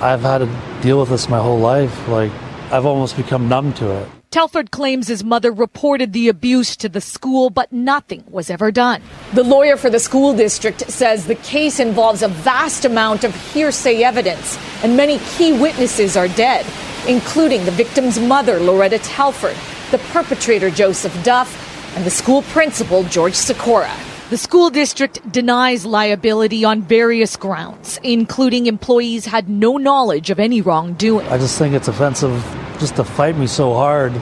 I've 0.00 0.20
had 0.20 0.38
to 0.38 0.80
deal 0.80 1.00
with 1.00 1.08
this 1.08 1.28
my 1.28 1.40
whole 1.40 1.58
life. 1.58 2.06
Like, 2.06 2.30
I've 2.70 2.86
almost 2.86 3.16
become 3.16 3.48
numb 3.48 3.72
to 3.74 3.90
it. 3.90 4.08
Telford 4.30 4.70
claims 4.70 5.08
his 5.08 5.24
mother 5.24 5.50
reported 5.50 6.12
the 6.12 6.28
abuse 6.28 6.76
to 6.76 6.88
the 6.88 7.00
school, 7.00 7.50
but 7.50 7.72
nothing 7.72 8.22
was 8.28 8.50
ever 8.50 8.70
done. 8.70 9.02
The 9.32 9.42
lawyer 9.42 9.76
for 9.76 9.90
the 9.90 9.98
school 9.98 10.36
district 10.36 10.82
says 10.90 11.26
the 11.26 11.34
case 11.34 11.80
involves 11.80 12.22
a 12.22 12.28
vast 12.28 12.84
amount 12.84 13.24
of 13.24 13.34
hearsay 13.52 14.02
evidence, 14.02 14.58
and 14.84 14.96
many 14.96 15.18
key 15.36 15.58
witnesses 15.58 16.16
are 16.16 16.28
dead, 16.28 16.66
including 17.08 17.64
the 17.64 17.70
victim's 17.70 18.20
mother, 18.20 18.60
Loretta 18.60 18.98
Telford, 18.98 19.56
the 19.90 19.98
perpetrator, 20.12 20.70
Joseph 20.70 21.24
Duff, 21.24 21.96
and 21.96 22.04
the 22.04 22.10
school 22.10 22.42
principal, 22.42 23.02
George 23.04 23.34
Sikora. 23.34 23.96
The 24.30 24.36
school 24.36 24.68
district 24.68 25.32
denies 25.32 25.86
liability 25.86 26.62
on 26.62 26.82
various 26.82 27.34
grounds, 27.34 27.98
including 28.02 28.66
employees 28.66 29.24
had 29.24 29.48
no 29.48 29.78
knowledge 29.78 30.28
of 30.28 30.38
any 30.38 30.60
wrongdoing. 30.60 31.26
I 31.28 31.38
just 31.38 31.56
think 31.56 31.74
it's 31.74 31.88
offensive 31.88 32.44
just 32.78 32.96
to 32.96 33.04
fight 33.04 33.38
me 33.38 33.46
so 33.46 33.72
hard 33.72 34.12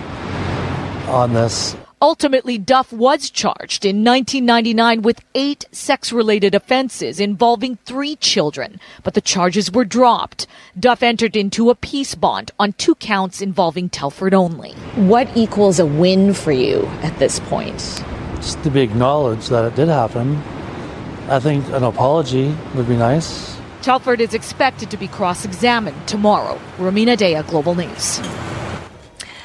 on 1.08 1.32
this. 1.32 1.76
Ultimately, 2.00 2.56
Duff 2.56 2.92
was 2.92 3.30
charged 3.30 3.84
in 3.84 4.04
1999 4.04 5.02
with 5.02 5.24
eight 5.34 5.64
sex 5.72 6.12
related 6.12 6.54
offenses 6.54 7.18
involving 7.18 7.74
three 7.84 8.14
children, 8.14 8.78
but 9.02 9.14
the 9.14 9.20
charges 9.20 9.72
were 9.72 9.84
dropped. 9.84 10.46
Duff 10.78 11.02
entered 11.02 11.34
into 11.34 11.68
a 11.68 11.74
peace 11.74 12.14
bond 12.14 12.52
on 12.60 12.74
two 12.74 12.94
counts 12.94 13.42
involving 13.42 13.88
Telford 13.88 14.34
only. 14.34 14.70
What 14.94 15.28
equals 15.36 15.80
a 15.80 15.86
win 15.86 16.32
for 16.32 16.52
you 16.52 16.86
at 17.02 17.18
this 17.18 17.40
point? 17.40 18.04
Just 18.46 18.62
to 18.62 18.70
be 18.70 18.80
acknowledged 18.80 19.50
that 19.50 19.64
it 19.64 19.74
did 19.74 19.88
happen. 19.88 20.36
I 21.28 21.40
think 21.40 21.66
an 21.70 21.82
apology 21.82 22.54
would 22.76 22.86
be 22.86 22.96
nice. 22.96 23.56
Telford 23.82 24.20
is 24.20 24.34
expected 24.34 24.88
to 24.92 24.96
be 24.96 25.08
cross 25.08 25.44
examined 25.44 25.96
tomorrow. 26.06 26.56
Rumina 26.78 27.16
Daya, 27.16 27.44
Global 27.48 27.74
News. 27.74 28.20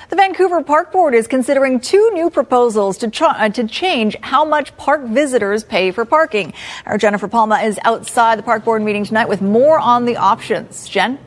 The 0.09 0.15
Vancouver 0.15 0.61
Park 0.61 0.91
Board 0.91 1.15
is 1.15 1.25
considering 1.25 1.79
two 1.79 2.11
new 2.13 2.29
proposals 2.29 2.99
to, 2.99 3.09
ch- 3.09 3.23
uh, 3.23 3.49
to 3.49 3.67
change 3.67 4.15
how 4.21 4.45
much 4.45 4.77
park 4.77 5.01
visitors 5.05 5.63
pay 5.63 5.89
for 5.89 6.05
parking. 6.05 6.53
Our 6.85 6.99
Jennifer 6.99 7.27
Palma 7.27 7.57
is 7.61 7.79
outside 7.83 8.37
the 8.37 8.43
Park 8.43 8.63
Board 8.63 8.83
meeting 8.83 9.03
tonight 9.03 9.29
with 9.29 9.41
more 9.41 9.79
on 9.79 10.05
the 10.05 10.17
options. 10.17 10.87
Jen? 10.87 11.17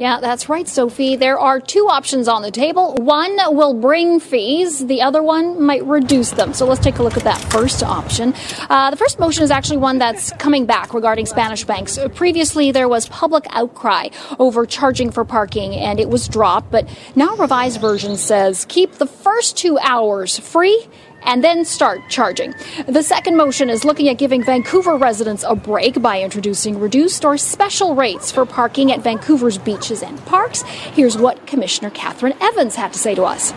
Yeah, 0.00 0.18
that's 0.18 0.48
right, 0.48 0.66
Sophie. 0.66 1.16
There 1.16 1.38
are 1.38 1.60
two 1.60 1.86
options 1.90 2.26
on 2.26 2.40
the 2.40 2.50
table. 2.50 2.94
One 2.94 3.36
will 3.54 3.74
bring 3.74 4.18
fees, 4.18 4.86
the 4.86 5.02
other 5.02 5.22
one 5.22 5.62
might 5.62 5.84
reduce 5.84 6.30
them. 6.30 6.54
So 6.54 6.64
let's 6.64 6.80
take 6.80 7.00
a 7.00 7.02
look 7.02 7.18
at 7.18 7.24
that 7.24 7.38
first 7.52 7.82
option. 7.82 8.32
Uh, 8.70 8.90
the 8.90 8.96
first 8.96 9.20
motion 9.20 9.44
is 9.44 9.50
actually 9.50 9.76
one 9.76 9.98
that's 9.98 10.32
coming 10.38 10.64
back 10.64 10.94
regarding 10.94 11.26
Spanish 11.26 11.64
banks. 11.64 11.98
Previously, 12.14 12.72
there 12.72 12.88
was 12.88 13.10
public 13.10 13.44
outcry 13.50 14.08
over 14.38 14.64
charging 14.64 15.10
for 15.10 15.26
parking, 15.26 15.74
and 15.74 16.00
it 16.00 16.08
was 16.08 16.28
dropped, 16.28 16.70
but 16.70 16.88
now 17.14 17.34
a 17.34 17.36
revised 17.36 17.78
version 17.78 18.16
says 18.16 18.64
keep 18.70 18.92
the 18.92 19.06
first 19.06 19.58
two 19.58 19.78
hours 19.80 20.38
free 20.38 20.88
and 21.22 21.44
then 21.44 21.64
start 21.64 22.00
charging. 22.08 22.54
The 22.86 23.02
second 23.02 23.36
motion 23.36 23.70
is 23.70 23.84
looking 23.84 24.08
at 24.08 24.18
giving 24.18 24.42
Vancouver 24.42 24.96
residents 24.96 25.44
a 25.46 25.54
break 25.54 26.00
by 26.00 26.20
introducing 26.20 26.78
reduced 26.78 27.24
or 27.24 27.36
special 27.36 27.94
rates 27.94 28.30
for 28.30 28.46
parking 28.46 28.92
at 28.92 29.00
Vancouver's 29.00 29.58
beaches 29.58 30.02
and 30.02 30.24
parks. 30.26 30.62
Here's 30.62 31.16
what 31.16 31.46
Commissioner 31.46 31.90
Catherine 31.90 32.34
Evans 32.40 32.74
had 32.74 32.92
to 32.92 32.98
say 32.98 33.14
to 33.14 33.24
us. 33.24 33.52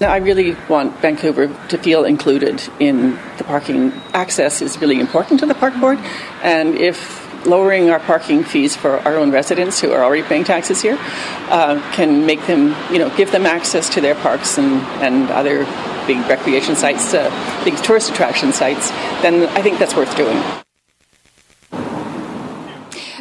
I 0.00 0.16
really 0.16 0.56
want 0.68 0.96
Vancouver 0.98 1.48
to 1.68 1.78
feel 1.78 2.04
included 2.04 2.62
in 2.80 3.12
the 3.38 3.44
parking. 3.44 3.92
Access 4.12 4.60
is 4.60 4.78
really 4.78 5.00
important 5.00 5.40
to 5.40 5.46
the 5.46 5.54
park 5.54 5.74
board, 5.80 5.98
and 6.42 6.74
if 6.74 7.23
lowering 7.46 7.90
our 7.90 8.00
parking 8.00 8.42
fees 8.44 8.74
for 8.74 8.98
our 9.00 9.16
own 9.16 9.30
residents 9.30 9.80
who 9.80 9.92
are 9.92 10.02
already 10.02 10.22
paying 10.22 10.44
taxes 10.44 10.80
here 10.80 10.96
uh, 11.00 11.80
can 11.92 12.26
make 12.26 12.46
them, 12.46 12.74
you 12.92 12.98
know, 12.98 13.14
give 13.16 13.30
them 13.30 13.46
access 13.46 13.88
to 13.90 14.00
their 14.00 14.14
parks 14.14 14.58
and, 14.58 14.80
and 15.02 15.30
other 15.30 15.64
big 16.06 16.18
recreation 16.28 16.76
sites, 16.76 17.14
uh, 17.14 17.30
big 17.64 17.76
tourist 17.82 18.10
attraction 18.10 18.52
sites, 18.52 18.90
then 19.22 19.48
I 19.56 19.62
think 19.62 19.78
that's 19.78 19.94
worth 19.94 20.14
doing. 20.16 20.63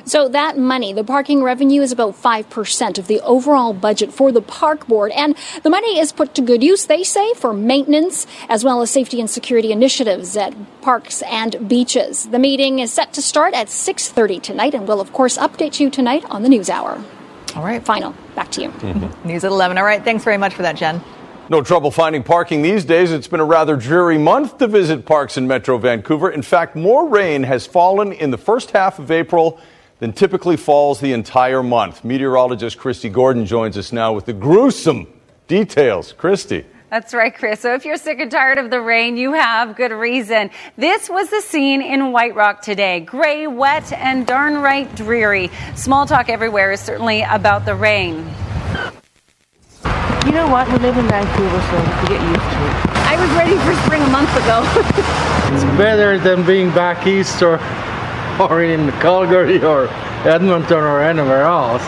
So 0.06 0.28
that 0.30 0.58
money, 0.58 0.92
the 0.92 1.04
parking 1.04 1.44
revenue 1.44 1.82
is 1.82 1.92
about 1.92 2.22
5% 2.22 2.98
of 2.98 3.08
the 3.08 3.22
overall 3.22 3.74
budget 3.74 4.12
for 4.14 4.32
the 4.32 4.42
park 4.42 4.88
board. 4.88 5.12
And 5.14 5.36
the 5.64 5.70
money 5.70 6.00
is 6.00 6.12
put 6.12 6.36
to 6.36 6.42
good 6.42 6.62
use, 6.62 6.86
they 6.86 7.04
say, 7.04 7.34
for 7.36 7.54
maintenance 7.54 8.28
as 8.50 8.64
well 8.64 8.82
as 8.82 8.92
safety 8.92 9.20
and 9.20 9.30
security 9.30 9.72
initiatives 9.72 10.36
at 10.36 10.54
parks 10.82 11.22
and 11.24 11.70
beaches. 11.70 12.28
The 12.28 12.40
meeting 12.40 12.80
is 12.80 12.92
set 12.92 13.14
to 13.14 13.22
start 13.22 13.54
at 13.54 13.68
6.30 13.68 14.42
tonight 14.42 14.74
and 14.74 14.88
we'll 14.88 15.02
of 15.02 15.14
course 15.14 15.38
update 15.38 15.80
you 15.80 15.90
tonight 15.90 16.26
on 16.30 16.44
the 16.44 16.50
news 16.50 16.70
hour. 16.70 17.02
All 17.56 17.64
right. 17.64 17.84
Final. 17.84 18.16
Back 18.36 18.52
to 18.52 18.62
you. 18.64 18.70
Mm-hmm. 18.70 19.28
News 19.28 19.44
at 19.44 19.52
11. 19.52 19.78
All 19.78 19.84
right. 19.84 20.04
Thanks 20.04 20.24
very 20.24 20.38
much 20.38 20.56
for 20.56 20.64
that, 20.64 20.76
Jen. 20.76 21.02
No 21.50 21.62
trouble 21.62 21.92
finding 21.92 22.24
parking 22.24 22.62
these 22.62 22.84
days. 22.84 23.12
It's 23.12 23.28
been 23.28 23.42
a 23.42 23.46
rather 23.46 23.76
dreary 23.76 24.18
month 24.18 24.58
to 24.58 24.68
visit 24.68 25.06
parks 25.06 25.38
in 25.38 25.46
Metro 25.46 25.78
Vancouver. 25.78 26.32
In 26.32 26.42
fact, 26.42 26.76
more 26.76 27.08
rain 27.08 27.44
has 27.44 27.68
fallen 27.68 28.12
in 28.12 28.32
the 28.32 28.38
first 28.38 28.72
half 28.72 28.98
of 28.98 29.12
April 29.12 29.60
than 30.00 30.14
typically 30.14 30.58
falls 30.58 31.00
the 31.00 31.14
entire 31.14 31.64
month. 31.64 32.04
Meteorologist 32.04 32.78
Kristi 32.78 33.12
Gordon 33.12 33.46
joins 33.46 33.78
us 33.78 33.92
now 33.92 34.14
with 34.14 34.26
the 34.26 34.34
gruesome 34.34 35.08
details. 35.48 36.14
Kristi. 36.14 36.66
That's 36.94 37.12
right, 37.12 37.34
Chris. 37.34 37.60
So 37.60 37.74
if 37.74 37.86
you're 37.86 37.98
sick 37.98 38.20
and 38.20 38.30
tired 38.30 38.60
of 38.60 38.70
the 38.70 38.80
rain, 38.80 39.18
you 39.18 39.34
have 39.34 39.76
good 39.76 39.92
reason. 39.92 40.52
This 40.78 41.10
was 41.10 41.28
the 41.32 41.42
scene 41.42 41.82
in 41.82 42.12
White 42.12 42.36
Rock 42.36 42.62
today. 42.62 43.00
Gray, 43.00 43.48
wet, 43.48 43.92
and 43.94 44.28
darn 44.28 44.58
right 44.58 44.94
dreary. 44.96 45.50
Small 45.76 46.06
talk 46.06 46.30
everywhere 46.30 46.72
is 46.72 46.80
certainly 46.80 47.24
about 47.24 47.66
the 47.66 47.74
rain. 47.74 48.18
You 50.26 50.32
know 50.32 50.48
what? 50.48 50.68
We 50.68 50.78
live 50.78 50.96
in 50.96 51.08
Vancouver, 51.08 51.62
so 51.62 51.80
we 52.02 52.08
get 52.10 52.22
used 52.22 52.40
to 52.40 52.66
it. 52.68 52.94
I 53.06 53.18
was 53.20 53.30
ready 53.32 53.58
for 53.58 53.74
spring 53.86 54.02
a 54.04 54.10
month 54.10 54.30
ago. 54.38 54.62
it's 55.56 55.64
better 55.78 56.20
than 56.20 56.46
being 56.46 56.70
back 56.72 57.08
east 57.08 57.42
or, 57.42 57.58
or 58.40 58.64
in 58.64 58.92
Calgary 58.94 59.64
or 59.64 59.88
Edmonton 60.26 60.78
or 60.78 61.02
anywhere 61.02 61.44
else. 61.44 61.84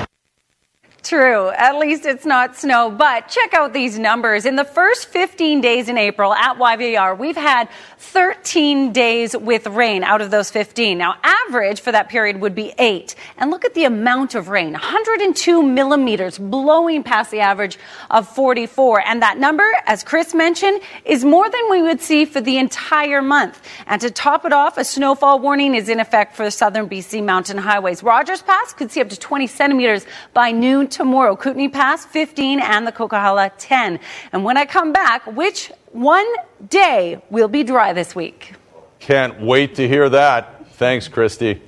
True. 1.06 1.52
At 1.52 1.78
least 1.78 2.08
it's 2.08 2.26
not 2.26 2.58
snow. 2.58 2.90
But 2.90 3.28
check 3.28 3.54
out 3.54 3.74
these 3.74 4.00
numbers. 4.00 4.44
In 4.44 4.56
the 4.56 4.66
first 4.66 5.08
15 5.10 5.62
days 5.62 5.88
in 5.88 6.00
April 6.00 6.34
at 6.34 6.58
YVR, 6.58 7.16
we've 7.16 7.38
had 7.38 7.70
13 8.00 8.92
days 8.92 9.38
with 9.38 9.68
rain 9.68 10.04
out 10.04 10.22
of 10.22 10.32
those 10.32 10.50
15. 10.50 10.98
Now, 10.98 11.14
average 11.22 11.82
for 11.82 11.92
that 11.92 12.10
period 12.10 12.42
would 12.42 12.56
be 12.56 12.74
eight. 12.80 13.14
And 13.38 13.52
look 13.52 13.66
at 13.66 13.76
the 13.76 13.84
amount 13.84 14.34
of 14.34 14.50
rain 14.50 14.72
102 14.72 15.62
millimeters, 15.62 16.40
blowing 16.40 17.04
past 17.04 17.30
the 17.30 17.42
average 17.42 17.78
of 18.10 18.28
44. 18.28 19.02
And 19.06 19.22
that 19.22 19.38
number, 19.38 19.70
as 19.86 20.04
Chris 20.04 20.34
mentioned, 20.34 20.82
is 21.06 21.24
more 21.24 21.48
than 21.48 21.70
we 21.70 21.84
would 21.84 22.02
see 22.02 22.26
for 22.26 22.42
the 22.42 22.58
entire 22.58 23.22
month. 23.22 23.62
And 23.86 24.02
to 24.02 24.10
top 24.10 24.44
it 24.44 24.54
off, 24.54 24.80
a 24.80 24.84
snowfall 24.84 25.38
warning 25.38 25.76
is 25.76 25.88
in 25.88 26.00
effect 26.00 26.36
for 26.36 26.46
the 26.46 26.52
southern 26.52 26.90
BC 26.90 27.24
mountain 27.24 27.60
highways. 27.60 28.02
Rogers 28.02 28.42
Pass 28.42 28.74
could 28.74 28.92
see 28.92 29.02
up 29.02 29.10
to 29.10 29.20
20 29.20 29.46
centimeters 29.46 30.08
by 30.34 30.52
noon 30.52 30.88
tomorrow. 30.96 31.36
Kootenay 31.36 31.68
Pass 31.68 32.06
15 32.06 32.60
and 32.60 32.88
the 32.88 32.92
Coquihalla 32.92 33.52
10. 33.58 34.00
And 34.32 34.44
when 34.44 34.58
I 34.58 34.66
come 34.66 34.94
back, 34.94 35.28
which 35.28 35.72
one 35.92 36.26
day 36.70 37.22
will 37.30 37.50
be 37.50 37.64
dry 37.64 37.94
this 37.94 38.16
week? 38.16 38.54
Can't 39.00 39.42
wait 39.42 39.76
to 39.76 39.88
hear 39.88 40.10
that. 40.10 40.68
Thanks, 40.74 41.08
Kristi. 41.08 41.60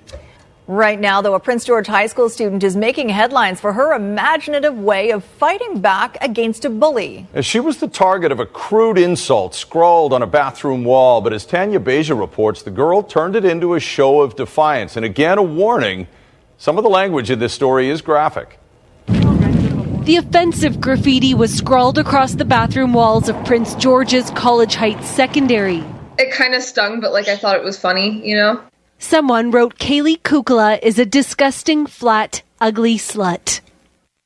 Right 0.65 0.99
now, 0.99 1.21
though, 1.21 1.33
a 1.33 1.39
Prince 1.39 1.63
George 1.63 1.87
High 1.87 2.07
School 2.07 2.29
student 2.29 2.61
is 2.61 2.75
making 2.75 3.07
headlines 3.07 3.61
for 3.61 3.71
her 3.71 3.93
imaginative 3.93 4.77
way 4.77 5.11
of 5.11 5.23
fighting 5.23 5.79
back 5.79 6.17
against 6.19 6.65
a 6.65 6.69
bully. 6.69 7.25
She 7.39 7.61
was 7.61 7.77
the 7.77 7.87
target 7.87 8.33
of 8.33 8.41
a 8.41 8.45
crude 8.45 8.97
insult 8.97 9.55
scrawled 9.55 10.11
on 10.11 10.21
a 10.21 10.27
bathroom 10.27 10.83
wall, 10.83 11.21
but 11.21 11.31
as 11.31 11.45
Tanya 11.45 11.79
Beja 11.79 12.19
reports, 12.19 12.63
the 12.63 12.71
girl 12.71 13.01
turned 13.01 13.37
it 13.37 13.45
into 13.45 13.75
a 13.75 13.79
show 13.79 14.19
of 14.19 14.35
defiance. 14.35 14.97
And 14.97 15.05
again, 15.05 15.37
a 15.37 15.43
warning 15.43 16.07
some 16.57 16.77
of 16.77 16.83
the 16.83 16.89
language 16.89 17.29
in 17.29 17.39
this 17.39 17.53
story 17.53 17.89
is 17.89 18.01
graphic. 18.01 18.59
The 19.07 20.15
offensive 20.17 20.79
graffiti 20.79 21.33
was 21.33 21.53
scrawled 21.53 21.97
across 21.97 22.35
the 22.35 22.45
bathroom 22.45 22.93
walls 22.93 23.27
of 23.27 23.35
Prince 23.45 23.75
George's 23.75 24.31
College 24.31 24.75
Heights 24.75 25.09
Secondary. 25.09 25.83
It 26.17 26.33
kind 26.33 26.55
of 26.55 26.63
stung, 26.63 27.01
but 27.01 27.11
like 27.11 27.27
I 27.27 27.35
thought 27.35 27.57
it 27.57 27.63
was 27.63 27.77
funny, 27.77 28.25
you 28.25 28.35
know? 28.35 28.61
Someone 28.99 29.51
wrote 29.51 29.77
Kaylee 29.77 30.21
Kukla 30.21 30.79
is 30.81 30.97
a 30.97 31.05
disgusting, 31.05 31.85
flat, 31.85 32.41
ugly 32.61 32.97
slut. 32.97 33.59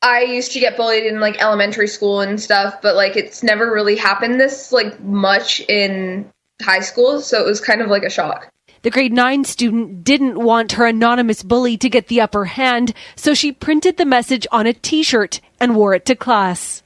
I 0.03 0.21
used 0.21 0.51
to 0.53 0.59
get 0.59 0.77
bullied 0.77 1.05
in 1.05 1.19
like 1.19 1.41
elementary 1.41 1.87
school 1.87 2.21
and 2.21 2.39
stuff, 2.39 2.81
but 2.81 2.95
like 2.95 3.15
it's 3.15 3.43
never 3.43 3.71
really 3.71 3.95
happened 3.95 4.39
this 4.39 4.71
like 4.71 4.99
much 5.01 5.61
in 5.61 6.29
high 6.61 6.79
school, 6.79 7.21
so 7.21 7.41
it 7.41 7.45
was 7.45 7.59
kind 7.59 7.81
of 7.81 7.89
like 7.89 8.03
a 8.03 8.09
shock. 8.09 8.49
The 8.83 8.89
grade 8.89 9.13
9 9.13 9.43
student 9.43 10.03
didn't 10.03 10.39
want 10.39 10.71
her 10.73 10.87
anonymous 10.87 11.43
bully 11.43 11.77
to 11.77 11.89
get 11.89 12.07
the 12.07 12.21
upper 12.21 12.45
hand, 12.45 12.93
so 13.15 13.33
she 13.35 13.51
printed 13.51 13.97
the 13.97 14.05
message 14.05 14.47
on 14.51 14.65
a 14.65 14.73
t 14.73 15.03
shirt 15.03 15.39
and 15.59 15.75
wore 15.75 15.93
it 15.93 16.05
to 16.05 16.15
class. 16.15 16.81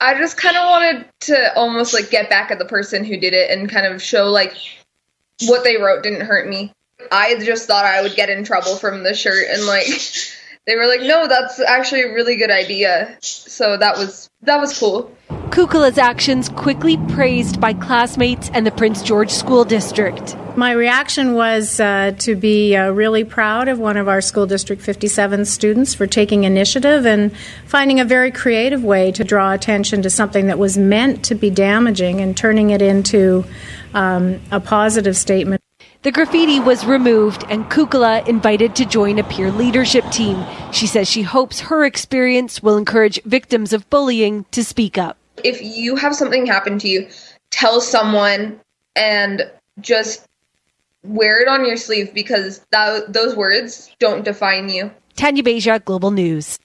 I 0.00 0.16
just 0.16 0.36
kind 0.36 0.56
of 0.56 0.62
wanted 0.64 1.06
to 1.20 1.56
almost 1.56 1.92
like 1.92 2.10
get 2.10 2.30
back 2.30 2.50
at 2.50 2.58
the 2.58 2.64
person 2.64 3.04
who 3.04 3.18
did 3.18 3.34
it 3.34 3.50
and 3.50 3.68
kind 3.68 3.86
of 3.86 4.00
show 4.00 4.30
like 4.30 4.54
what 5.46 5.64
they 5.64 5.76
wrote 5.76 6.02
didn't 6.04 6.22
hurt 6.22 6.48
me. 6.48 6.72
I 7.10 7.36
just 7.38 7.66
thought 7.66 7.84
I 7.84 8.02
would 8.02 8.14
get 8.14 8.30
in 8.30 8.44
trouble 8.44 8.76
from 8.76 9.02
the 9.02 9.14
shirt 9.14 9.46
and 9.50 9.66
like 9.66 9.86
they 10.66 10.76
were 10.76 10.86
like, 10.86 11.02
"No, 11.02 11.26
that's 11.26 11.60
actually 11.60 12.02
a 12.02 12.14
really 12.14 12.36
good 12.36 12.50
idea." 12.50 13.18
So 13.20 13.76
that 13.76 13.96
was 13.96 14.30
that 14.42 14.60
was 14.60 14.78
cool. 14.78 15.14
Kukla's 15.50 15.98
actions 15.98 16.48
quickly 16.48 16.96
praised 17.08 17.60
by 17.60 17.72
classmates 17.72 18.48
and 18.54 18.64
the 18.64 18.70
Prince 18.70 19.02
George 19.02 19.30
School 19.32 19.64
District. 19.64 20.36
My 20.56 20.70
reaction 20.70 21.34
was 21.34 21.80
uh, 21.80 22.12
to 22.20 22.36
be 22.36 22.76
uh, 22.76 22.90
really 22.90 23.24
proud 23.24 23.66
of 23.66 23.80
one 23.80 23.96
of 23.96 24.08
our 24.08 24.20
School 24.20 24.46
District 24.46 24.80
57 24.80 25.44
students 25.44 25.92
for 25.92 26.06
taking 26.06 26.44
initiative 26.44 27.04
and 27.04 27.36
finding 27.66 27.98
a 27.98 28.04
very 28.04 28.30
creative 28.30 28.84
way 28.84 29.10
to 29.10 29.24
draw 29.24 29.52
attention 29.52 30.02
to 30.02 30.10
something 30.10 30.46
that 30.46 30.56
was 30.58 30.78
meant 30.78 31.24
to 31.24 31.34
be 31.34 31.50
damaging 31.50 32.20
and 32.20 32.36
turning 32.36 32.70
it 32.70 32.80
into 32.80 33.44
um, 33.92 34.40
a 34.52 34.60
positive 34.60 35.16
statement. 35.16 35.60
The 36.02 36.12
graffiti 36.12 36.60
was 36.60 36.86
removed 36.86 37.44
and 37.48 37.64
Kukla 37.64 38.26
invited 38.28 38.76
to 38.76 38.86
join 38.86 39.18
a 39.18 39.24
peer 39.24 39.50
leadership 39.50 40.08
team. 40.12 40.44
She 40.72 40.86
says 40.86 41.10
she 41.10 41.22
hopes 41.22 41.58
her 41.60 41.84
experience 41.84 42.62
will 42.62 42.76
encourage 42.76 43.20
victims 43.24 43.72
of 43.72 43.90
bullying 43.90 44.46
to 44.52 44.62
speak 44.62 44.96
up. 44.96 45.16
If 45.44 45.62
you 45.62 45.96
have 45.96 46.14
something 46.14 46.46
happen 46.46 46.78
to 46.80 46.88
you, 46.88 47.08
tell 47.50 47.80
someone 47.80 48.60
and 48.96 49.50
just 49.80 50.26
wear 51.02 51.40
it 51.40 51.48
on 51.48 51.64
your 51.64 51.76
sleeve 51.76 52.12
because 52.12 52.60
that, 52.70 53.12
those 53.12 53.34
words 53.34 53.94
don't 53.98 54.24
define 54.24 54.68
you. 54.68 54.90
Tanya 55.16 55.42
Beja, 55.42 55.84
Global 55.84 56.10
News. 56.10 56.58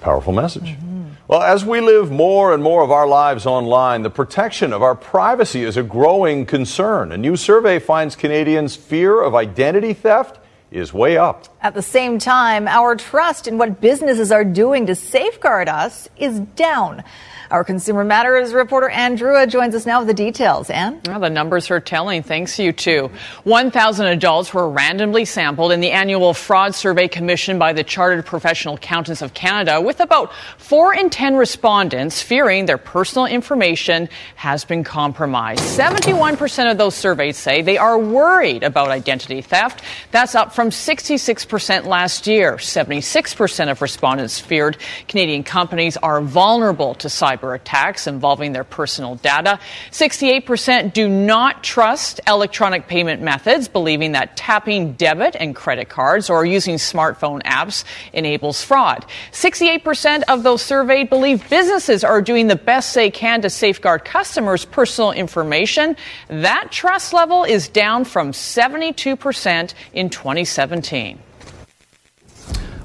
Powerful 0.00 0.32
message. 0.32 0.64
Mm-hmm. 0.64 0.94
Well, 1.26 1.40
as 1.40 1.64
we 1.64 1.80
live 1.80 2.10
more 2.10 2.52
and 2.52 2.62
more 2.62 2.82
of 2.82 2.90
our 2.90 3.06
lives 3.06 3.46
online, 3.46 4.02
the 4.02 4.10
protection 4.10 4.74
of 4.74 4.82
our 4.82 4.94
privacy 4.94 5.64
is 5.64 5.78
a 5.78 5.82
growing 5.82 6.44
concern. 6.44 7.12
A 7.12 7.16
new 7.16 7.36
survey 7.36 7.78
finds 7.78 8.14
Canadians' 8.14 8.76
fear 8.76 9.22
of 9.22 9.34
identity 9.34 9.94
theft 9.94 10.38
is 10.70 10.92
way 10.92 11.16
up. 11.16 11.53
At 11.64 11.72
the 11.72 11.80
same 11.80 12.18
time, 12.18 12.68
our 12.68 12.94
trust 12.94 13.48
in 13.48 13.56
what 13.56 13.80
businesses 13.80 14.30
are 14.30 14.44
doing 14.44 14.84
to 14.84 14.94
safeguard 14.94 15.66
us 15.66 16.10
is 16.18 16.40
down. 16.40 17.02
Our 17.50 17.64
Consumer 17.64 18.04
Matters 18.04 18.52
reporter 18.52 18.88
Anne 18.88 19.16
Drewa 19.16 19.48
joins 19.48 19.74
us 19.74 19.86
now 19.86 20.00
with 20.00 20.08
the 20.08 20.14
details. 20.14 20.68
Anne? 20.68 21.00
Well, 21.06 21.20
the 21.20 21.30
numbers 21.30 21.70
are 21.70 21.80
telling, 21.80 22.22
thanks 22.22 22.58
you 22.58 22.72
too. 22.72 23.10
1,000 23.44 24.06
adults 24.06 24.52
were 24.52 24.68
randomly 24.68 25.24
sampled 25.24 25.72
in 25.72 25.80
the 25.80 25.92
annual 25.92 26.34
fraud 26.34 26.74
survey 26.74 27.06
commissioned 27.06 27.58
by 27.58 27.72
the 27.72 27.84
Chartered 27.84 28.26
Professional 28.26 28.74
Accountants 28.74 29.22
of 29.22 29.32
Canada, 29.34 29.80
with 29.80 30.00
about 30.00 30.32
4 30.58 30.94
in 30.94 31.10
10 31.10 31.36
respondents 31.36 32.20
fearing 32.20 32.66
their 32.66 32.78
personal 32.78 33.26
information 33.26 34.08
has 34.34 34.64
been 34.64 34.84
compromised. 34.84 35.60
71% 35.60 36.70
of 36.70 36.76
those 36.76 36.94
surveyed 36.94 37.36
say 37.36 37.62
they 37.62 37.78
are 37.78 37.98
worried 37.98 38.64
about 38.64 38.88
identity 38.88 39.42
theft. 39.42 39.82
That's 40.10 40.34
up 40.34 40.54
from 40.54 40.70
66% 40.70 41.53
last 41.84 42.26
year. 42.26 42.56
76% 42.56 43.70
of 43.70 43.82
respondents 43.82 44.40
feared 44.40 44.76
Canadian 45.08 45.42
companies 45.42 45.96
are 45.98 46.20
vulnerable 46.20 46.94
to 46.94 47.08
cyber 47.08 47.44
cyber 47.44 47.54
attacks 47.54 48.06
involving 48.06 48.52
their 48.52 48.64
personal 48.64 49.16
data. 49.16 49.58
68% 49.90 50.92
do 50.92 51.08
not 51.08 51.62
trust 51.62 52.20
electronic 52.26 52.86
payment 52.86 53.22
methods, 53.22 53.68
believing 53.68 54.12
that 54.12 54.36
tapping 54.36 54.92
debit 54.92 55.36
and 55.38 55.54
credit 55.54 55.88
cards 55.88 56.30
or 56.30 56.44
using 56.44 56.76
smartphone 56.76 57.42
apps 57.42 57.84
enables 58.12 58.62
fraud. 58.62 59.04
68% 59.32 60.22
of 60.28 60.42
those 60.42 60.62
surveyed 60.62 61.10
believe 61.10 61.48
businesses 61.50 62.04
are 62.04 62.22
doing 62.22 62.46
the 62.46 62.56
best 62.56 62.94
they 62.94 63.10
can 63.10 63.42
to 63.42 63.50
safeguard 63.50 64.04
customers' 64.04 64.64
personal 64.64 65.12
information. 65.12 65.96
That 66.28 66.70
trust 66.70 67.12
level 67.12 67.44
is 67.44 67.68
down 67.68 68.04
from 68.04 68.32
72% 68.32 69.74
in 69.92 70.10
2017. 70.10 71.18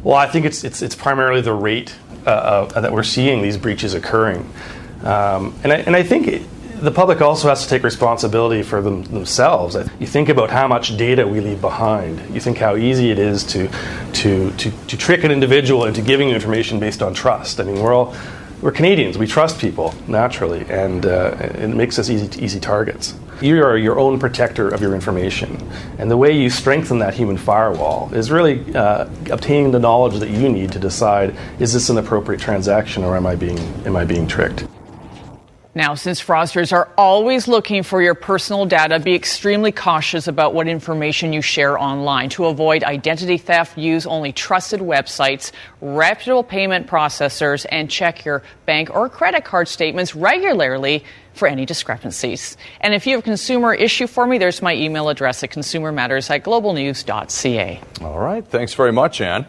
Well, 0.04 0.16
I 0.16 0.28
think 0.28 0.46
it's, 0.46 0.64
it's, 0.64 0.82
it's 0.82 0.96
primarily 0.96 1.42
the 1.42 1.54
rate 1.54 1.96
uh, 2.26 2.30
uh, 2.30 2.82
that 2.82 2.92
we're 2.92 3.04
seeing 3.04 3.42
these 3.42 3.58
breaches 3.58 3.94
occurring. 3.94 4.50
Um, 5.04 5.56
and, 5.64 5.74
I, 5.74 5.78
and 5.78 5.96
I 5.96 6.04
think 6.04 6.28
it, 6.28 6.42
the 6.82 6.92
public 6.92 7.20
also 7.22 7.50
has 7.50 7.64
to 7.64 7.70
take 7.70 7.84
responsibility 7.84 8.64
for 8.64 8.82
them, 8.82 9.04
themselves. 9.04 9.76
You 10.00 10.08
think 10.08 10.30
about 10.30 10.50
how 10.50 10.68
much 10.68 10.96
data 10.96 11.28
we 11.28 11.42
leave 11.42 11.60
behind. 11.60 12.34
You 12.34 12.40
think 12.40 12.58
how 12.58 12.78
easy 12.78 13.12
it 13.12 13.20
is 13.20 13.44
to, 13.46 13.70
to, 14.14 14.52
to, 14.52 14.72
to 14.72 14.98
trick 14.98 15.24
an 15.24 15.32
individual 15.32 15.86
into 15.86 16.02
giving 16.02 16.30
you 16.30 16.36
information 16.36 16.80
based 16.80 17.02
on 17.02 17.14
trust. 17.14 17.60
I 17.60 17.64
mean, 17.64 17.82
we're 17.82 17.94
all 17.94 18.16
we're 18.62 18.72
Canadians. 18.72 19.18
We 19.18 19.26
trust 19.26 19.60
people 19.60 19.94
naturally, 20.08 20.66
and 20.70 21.06
uh, 21.06 21.36
it 21.40 21.70
makes 21.70 21.98
us 21.98 22.10
easy 22.10 22.44
easy 22.44 22.60
targets. 22.60 23.16
You 23.42 23.64
are 23.64 23.78
your 23.78 23.98
own 23.98 24.20
protector 24.20 24.68
of 24.68 24.82
your 24.82 24.94
information. 24.94 25.72
And 25.98 26.12
the 26.12 26.18
way 26.18 26.32
you 26.32 26.50
strengthen 26.50 27.00
that 27.00 27.14
human 27.14 27.38
firewall 27.38 28.14
is 28.14 28.32
really 28.32 28.76
uh, 28.76 29.08
obtaining 29.32 29.72
the 29.72 29.80
knowledge 29.80 30.20
that 30.20 30.30
you 30.30 30.50
need 30.50 30.74
to 30.74 30.80
decide 30.80 31.36
is 31.58 31.72
this 31.72 31.90
an 31.90 31.98
appropriate 31.98 32.42
transaction 32.42 33.06
or 33.06 33.16
am 33.16 33.26
I 33.26 33.36
being, 33.36 33.58
am 33.86 33.96
I 33.96 34.04
being 34.04 34.28
tricked? 34.28 34.68
Now, 35.76 35.94
since 35.96 36.22
fraudsters 36.22 36.74
are 36.74 36.90
always 36.98 37.48
looking 37.48 37.84
for 37.84 38.02
your 38.02 38.16
personal 38.16 38.66
data, 38.66 39.00
be 39.00 39.14
extremely 39.14 39.72
cautious 39.72 40.28
about 40.28 40.54
what 40.54 40.68
information 40.68 41.32
you 41.32 41.42
share 41.42 41.80
online. 41.80 42.28
To 42.32 42.48
avoid 42.48 42.84
identity 42.84 43.38
theft, 43.38 43.78
use 43.78 44.06
only 44.06 44.34
trusted 44.34 44.82
websites, 44.82 45.54
reputable 45.80 46.44
payment 46.44 46.88
processors, 46.88 47.66
and 47.72 47.90
check 47.90 48.26
your 48.26 48.42
bank 48.66 48.90
or 48.90 49.08
credit 49.08 49.46
card 49.46 49.70
statements 49.70 50.16
regularly 50.16 51.06
for 51.40 51.48
any 51.48 51.66
discrepancies. 51.66 52.58
And 52.82 52.94
if 52.94 53.08
you 53.08 53.16
have 53.16 53.22
a 53.22 53.24
consumer 53.24 53.74
issue 53.74 54.06
for 54.06 54.28
me, 54.28 54.38
there's 54.38 54.62
my 54.62 54.76
email 54.76 55.10
address 55.10 55.44
at 55.44 55.50
consumermatters 55.50 56.30
at 56.30 56.44
globalnews.ca. 56.44 57.82
All 58.02 58.20
right. 58.20 58.46
Thanks 58.46 58.74
very 58.74 58.92
much, 58.92 59.22
Anne. 59.22 59.48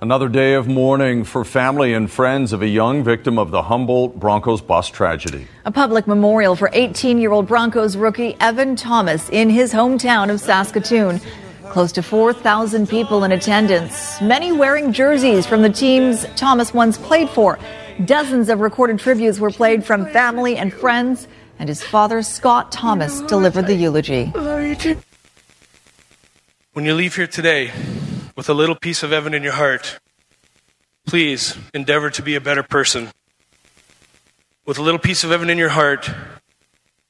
Another 0.00 0.28
day 0.28 0.52
of 0.52 0.68
mourning 0.68 1.24
for 1.24 1.44
family 1.46 1.94
and 1.94 2.10
friends 2.10 2.52
of 2.52 2.60
a 2.60 2.66
young 2.68 3.02
victim 3.02 3.38
of 3.38 3.50
the 3.50 3.62
Humboldt 3.62 4.20
Broncos 4.20 4.60
bus 4.60 4.88
tragedy. 4.88 5.46
A 5.64 5.72
public 5.72 6.06
memorial 6.06 6.56
for 6.56 6.68
18 6.74 7.18
year 7.18 7.32
old 7.32 7.46
Broncos 7.46 7.96
rookie 7.96 8.36
Evan 8.38 8.76
Thomas 8.76 9.30
in 9.30 9.48
his 9.48 9.72
hometown 9.72 10.30
of 10.30 10.40
Saskatoon. 10.40 11.22
Close 11.70 11.90
to 11.92 12.02
4,000 12.02 12.86
people 12.86 13.24
in 13.24 13.32
attendance, 13.32 14.20
many 14.20 14.52
wearing 14.52 14.92
jerseys 14.92 15.46
from 15.46 15.62
the 15.62 15.70
teams 15.70 16.26
Thomas 16.36 16.74
once 16.74 16.98
played 16.98 17.30
for. 17.30 17.58
Dozens 18.02 18.48
of 18.48 18.58
recorded 18.58 18.98
tributes 18.98 19.38
were 19.38 19.50
played 19.50 19.84
from 19.84 20.06
family 20.06 20.56
and 20.56 20.72
friends, 20.72 21.28
and 21.60 21.68
his 21.68 21.82
father, 21.82 22.22
Scott 22.22 22.72
Thomas, 22.72 23.20
delivered 23.22 23.68
the 23.68 23.74
eulogy. 23.74 24.24
When 26.72 26.84
you 26.84 26.94
leave 26.94 27.14
here 27.14 27.28
today, 27.28 27.70
with 28.36 28.48
a 28.48 28.54
little 28.54 28.74
piece 28.74 29.04
of 29.04 29.12
Evan 29.12 29.32
in 29.32 29.44
your 29.44 29.52
heart, 29.52 30.00
please 31.06 31.56
endeavor 31.72 32.10
to 32.10 32.22
be 32.22 32.34
a 32.34 32.40
better 32.40 32.64
person. 32.64 33.10
With 34.66 34.78
a 34.78 34.82
little 34.82 34.98
piece 34.98 35.22
of 35.22 35.30
Evan 35.30 35.48
in 35.48 35.58
your 35.58 35.68
heart, 35.68 36.10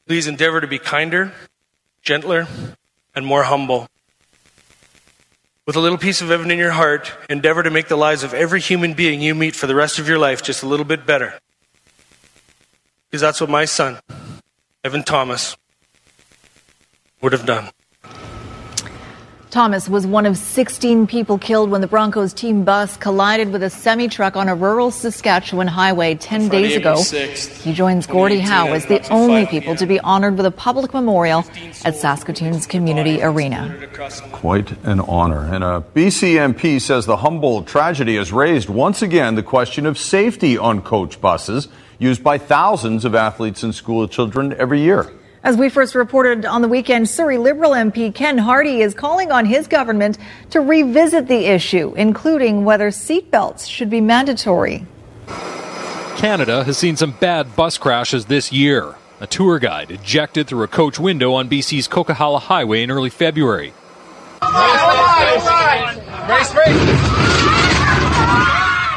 please 0.07 0.27
endeavor 0.27 0.61
to 0.61 0.67
be 0.67 0.79
kinder, 0.79 1.33
gentler, 2.03 2.47
and 3.15 3.25
more 3.25 3.45
humble. 3.45 3.89
With 5.67 5.77
a 5.77 5.81
little 5.81 5.97
piece 5.97 6.21
of 6.21 6.31
Evan 6.31 6.51
in 6.51 6.59
your 6.59 6.73
heart, 6.73 7.11
endeavor 7.31 7.63
to 7.63 7.71
make 7.71 7.89
the 7.89 7.97
lives 7.97 8.23
of 8.23 8.35
every 8.35 8.61
human 8.61 8.93
being 8.93 9.23
you 9.23 9.35
meet 9.35 9.57
for 9.57 9.67
the 9.67 9.75
rest 9.75 9.99
of 9.99 10.07
your 10.07 10.19
life 10.19 10.43
just 10.43 10.63
a 10.63 10.67
little 10.67 10.85
bit 10.85 11.07
better. 11.07 11.41
Because 13.11 13.23
that's 13.23 13.41
what 13.41 13.49
my 13.49 13.65
son, 13.65 13.99
Evan 14.83 15.05
Thomas, 15.05 15.57
would 17.23 17.33
have 17.33 17.47
done. 17.47 17.71
Thomas 19.55 19.89
was 19.89 20.05
one 20.05 20.27
of 20.27 20.37
16 20.37 21.07
people 21.07 21.39
killed 21.39 21.71
when 21.71 21.81
the 21.81 21.87
Broncos 21.87 22.33
team 22.33 22.65
bus 22.65 22.97
collided 22.97 23.53
with 23.53 23.63
a 23.63 23.71
semi 23.71 24.09
truck 24.09 24.35
on 24.35 24.49
a 24.49 24.55
rural 24.57 24.91
Saskatchewan 24.91 25.69
highway 25.69 26.17
10 26.17 26.49
days 26.49 26.75
ago. 26.75 27.01
He 27.63 27.73
joins 27.73 28.09
Gordie 28.09 28.41
Howe 28.41 28.73
as 28.73 28.87
the 28.87 29.09
only 29.11 29.47
people 29.47 29.77
to 29.77 29.87
be 29.87 30.01
honored 30.01 30.37
with 30.37 30.47
a 30.47 30.51
public 30.51 30.93
memorial 30.93 31.45
at 31.85 31.95
Saskatoon's 31.95 32.67
Community 32.67 33.23
Arena. 33.23 33.79
Quite 34.33 34.73
an 34.83 34.99
honor. 34.99 35.45
And 35.45 35.63
uh, 35.63 35.67
a 35.77 35.81
BC 35.83 36.35
MP 36.53 36.81
says 36.81 37.07
the 37.07 37.19
Humboldt 37.19 37.69
tragedy 37.69 38.17
has 38.17 38.33
raised 38.33 38.69
once 38.69 39.03
again 39.03 39.37
the 39.37 39.45
question 39.45 39.87
of 39.87 39.97
safety 39.97 40.59
on 40.59 40.83
coach 40.83 41.21
buses 41.21 41.69
used 42.01 42.25
by 42.25 42.39
thousands 42.39 43.05
of 43.05 43.15
athletes 43.15 43.63
and 43.63 43.73
school 43.73 44.09
children 44.09 44.53
every 44.55 44.81
year. 44.81 45.13
As 45.45 45.59
we 45.59 45.69
first 45.69 45.95
reported 45.95 46.47
on 46.47 46.63
the 46.63 46.69
weekend, 46.69 47.07
Surrey 47.07 47.37
Liberal 47.37 47.73
MP 47.73 48.15
Ken 48.15 48.39
Hardie 48.39 48.79
is 48.79 48.95
calling 48.95 49.31
on 49.31 49.45
his 49.45 49.67
government 49.67 50.17
to 50.49 50.63
revisit 50.63 51.29
the 51.29 51.45
issue, 51.45 51.93
including 51.99 52.65
whether 52.65 52.89
seatbelts 52.89 53.69
should 53.69 53.91
be 53.91 54.01
mandatory. 54.01 54.87
Canada 56.17 56.65
has 56.65 56.79
seen 56.79 56.97
some 56.97 57.11
bad 57.21 57.55
bus 57.55 57.77
crashes 57.77 58.25
this 58.25 58.53
year. 58.53 58.95
A 59.21 59.27
tour 59.27 59.59
guide 59.59 59.91
ejected 59.91 60.47
through 60.47 60.63
a 60.63 60.69
coach 60.69 60.99
window 60.99 61.35
on 61.35 61.51
BC's 61.51 61.89
Coquihalla 61.89 62.41
Highway 62.41 62.83
in 62.83 62.91
early 62.91 63.11
February. 63.11 63.75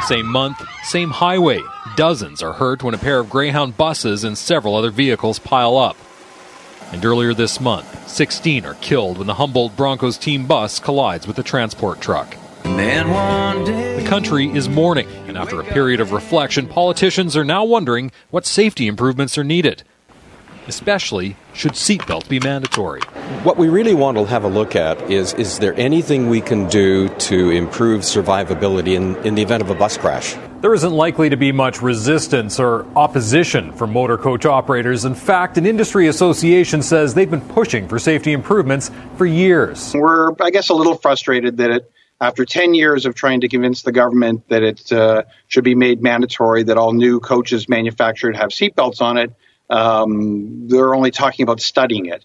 Same 0.06 0.26
month, 0.26 0.66
same 0.84 1.10
highway. 1.10 1.60
Dozens 1.96 2.42
are 2.42 2.54
hurt 2.54 2.82
when 2.82 2.94
a 2.94 2.98
pair 2.98 3.18
of 3.18 3.28
Greyhound 3.28 3.76
buses 3.76 4.24
and 4.24 4.38
several 4.38 4.76
other 4.76 4.90
vehicles 4.90 5.38
pile 5.38 5.76
up. 5.76 5.98
And 6.92 7.04
earlier 7.04 7.34
this 7.34 7.60
month, 7.60 8.08
16 8.08 8.64
are 8.64 8.74
killed 8.74 9.18
when 9.18 9.26
the 9.26 9.34
Humboldt 9.34 9.76
Broncos 9.76 10.16
team 10.16 10.46
bus 10.46 10.78
collides 10.78 11.26
with 11.26 11.38
a 11.38 11.42
transport 11.42 12.00
truck. 12.00 12.36
The 12.64 14.04
country 14.06 14.48
is 14.48 14.68
mourning, 14.68 15.08
and 15.26 15.36
after 15.36 15.60
a 15.60 15.64
period 15.64 16.00
of 16.00 16.12
reflection, 16.12 16.66
politicians 16.66 17.36
are 17.36 17.44
now 17.44 17.64
wondering 17.64 18.10
what 18.30 18.46
safety 18.46 18.86
improvements 18.86 19.36
are 19.36 19.44
needed. 19.44 19.82
Especially, 20.68 21.34
should 21.54 21.72
seatbelts 21.72 22.28
be 22.28 22.40
mandatory? 22.40 23.00
What 23.42 23.56
we 23.56 23.70
really 23.70 23.94
want 23.94 24.18
to 24.18 24.26
have 24.26 24.44
a 24.44 24.48
look 24.48 24.76
at 24.76 25.10
is 25.10 25.32
is 25.34 25.58
there 25.58 25.72
anything 25.80 26.28
we 26.28 26.42
can 26.42 26.68
do 26.68 27.08
to 27.08 27.50
improve 27.50 28.02
survivability 28.02 28.94
in, 28.94 29.16
in 29.26 29.34
the 29.34 29.40
event 29.40 29.62
of 29.62 29.70
a 29.70 29.74
bus 29.74 29.96
crash? 29.96 30.36
There 30.60 30.74
isn't 30.74 30.92
likely 30.92 31.30
to 31.30 31.38
be 31.38 31.52
much 31.52 31.80
resistance 31.80 32.60
or 32.60 32.84
opposition 32.96 33.72
from 33.72 33.94
motor 33.94 34.18
coach 34.18 34.44
operators. 34.44 35.06
In 35.06 35.14
fact, 35.14 35.56
an 35.56 35.64
industry 35.64 36.06
association 36.06 36.82
says 36.82 37.14
they've 37.14 37.30
been 37.30 37.40
pushing 37.40 37.88
for 37.88 37.98
safety 37.98 38.32
improvements 38.32 38.90
for 39.16 39.24
years. 39.24 39.94
We're, 39.94 40.32
I 40.38 40.50
guess, 40.50 40.68
a 40.68 40.74
little 40.74 40.96
frustrated 40.96 41.56
that 41.56 41.70
it, 41.70 41.92
after 42.20 42.44
10 42.44 42.74
years 42.74 43.06
of 43.06 43.14
trying 43.14 43.40
to 43.40 43.48
convince 43.48 43.82
the 43.82 43.92
government 43.92 44.46
that 44.48 44.62
it 44.62 44.92
uh, 44.92 45.22
should 45.46 45.64
be 45.64 45.74
made 45.74 46.02
mandatory 46.02 46.64
that 46.64 46.76
all 46.76 46.92
new 46.92 47.20
coaches 47.20 47.70
manufactured 47.70 48.36
have 48.36 48.50
seatbelts 48.50 49.00
on 49.00 49.16
it, 49.16 49.32
um, 49.70 50.68
they're 50.68 50.94
only 50.94 51.10
talking 51.10 51.42
about 51.42 51.60
studying 51.60 52.06
it. 52.06 52.24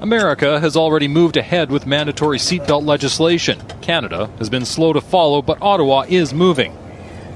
America 0.00 0.60
has 0.60 0.76
already 0.76 1.08
moved 1.08 1.36
ahead 1.36 1.70
with 1.70 1.86
mandatory 1.86 2.38
seatbelt 2.38 2.84
legislation. 2.86 3.60
Canada 3.82 4.30
has 4.38 4.48
been 4.48 4.64
slow 4.64 4.92
to 4.92 5.00
follow, 5.00 5.42
but 5.42 5.60
Ottawa 5.60 6.04
is 6.08 6.32
moving. 6.32 6.76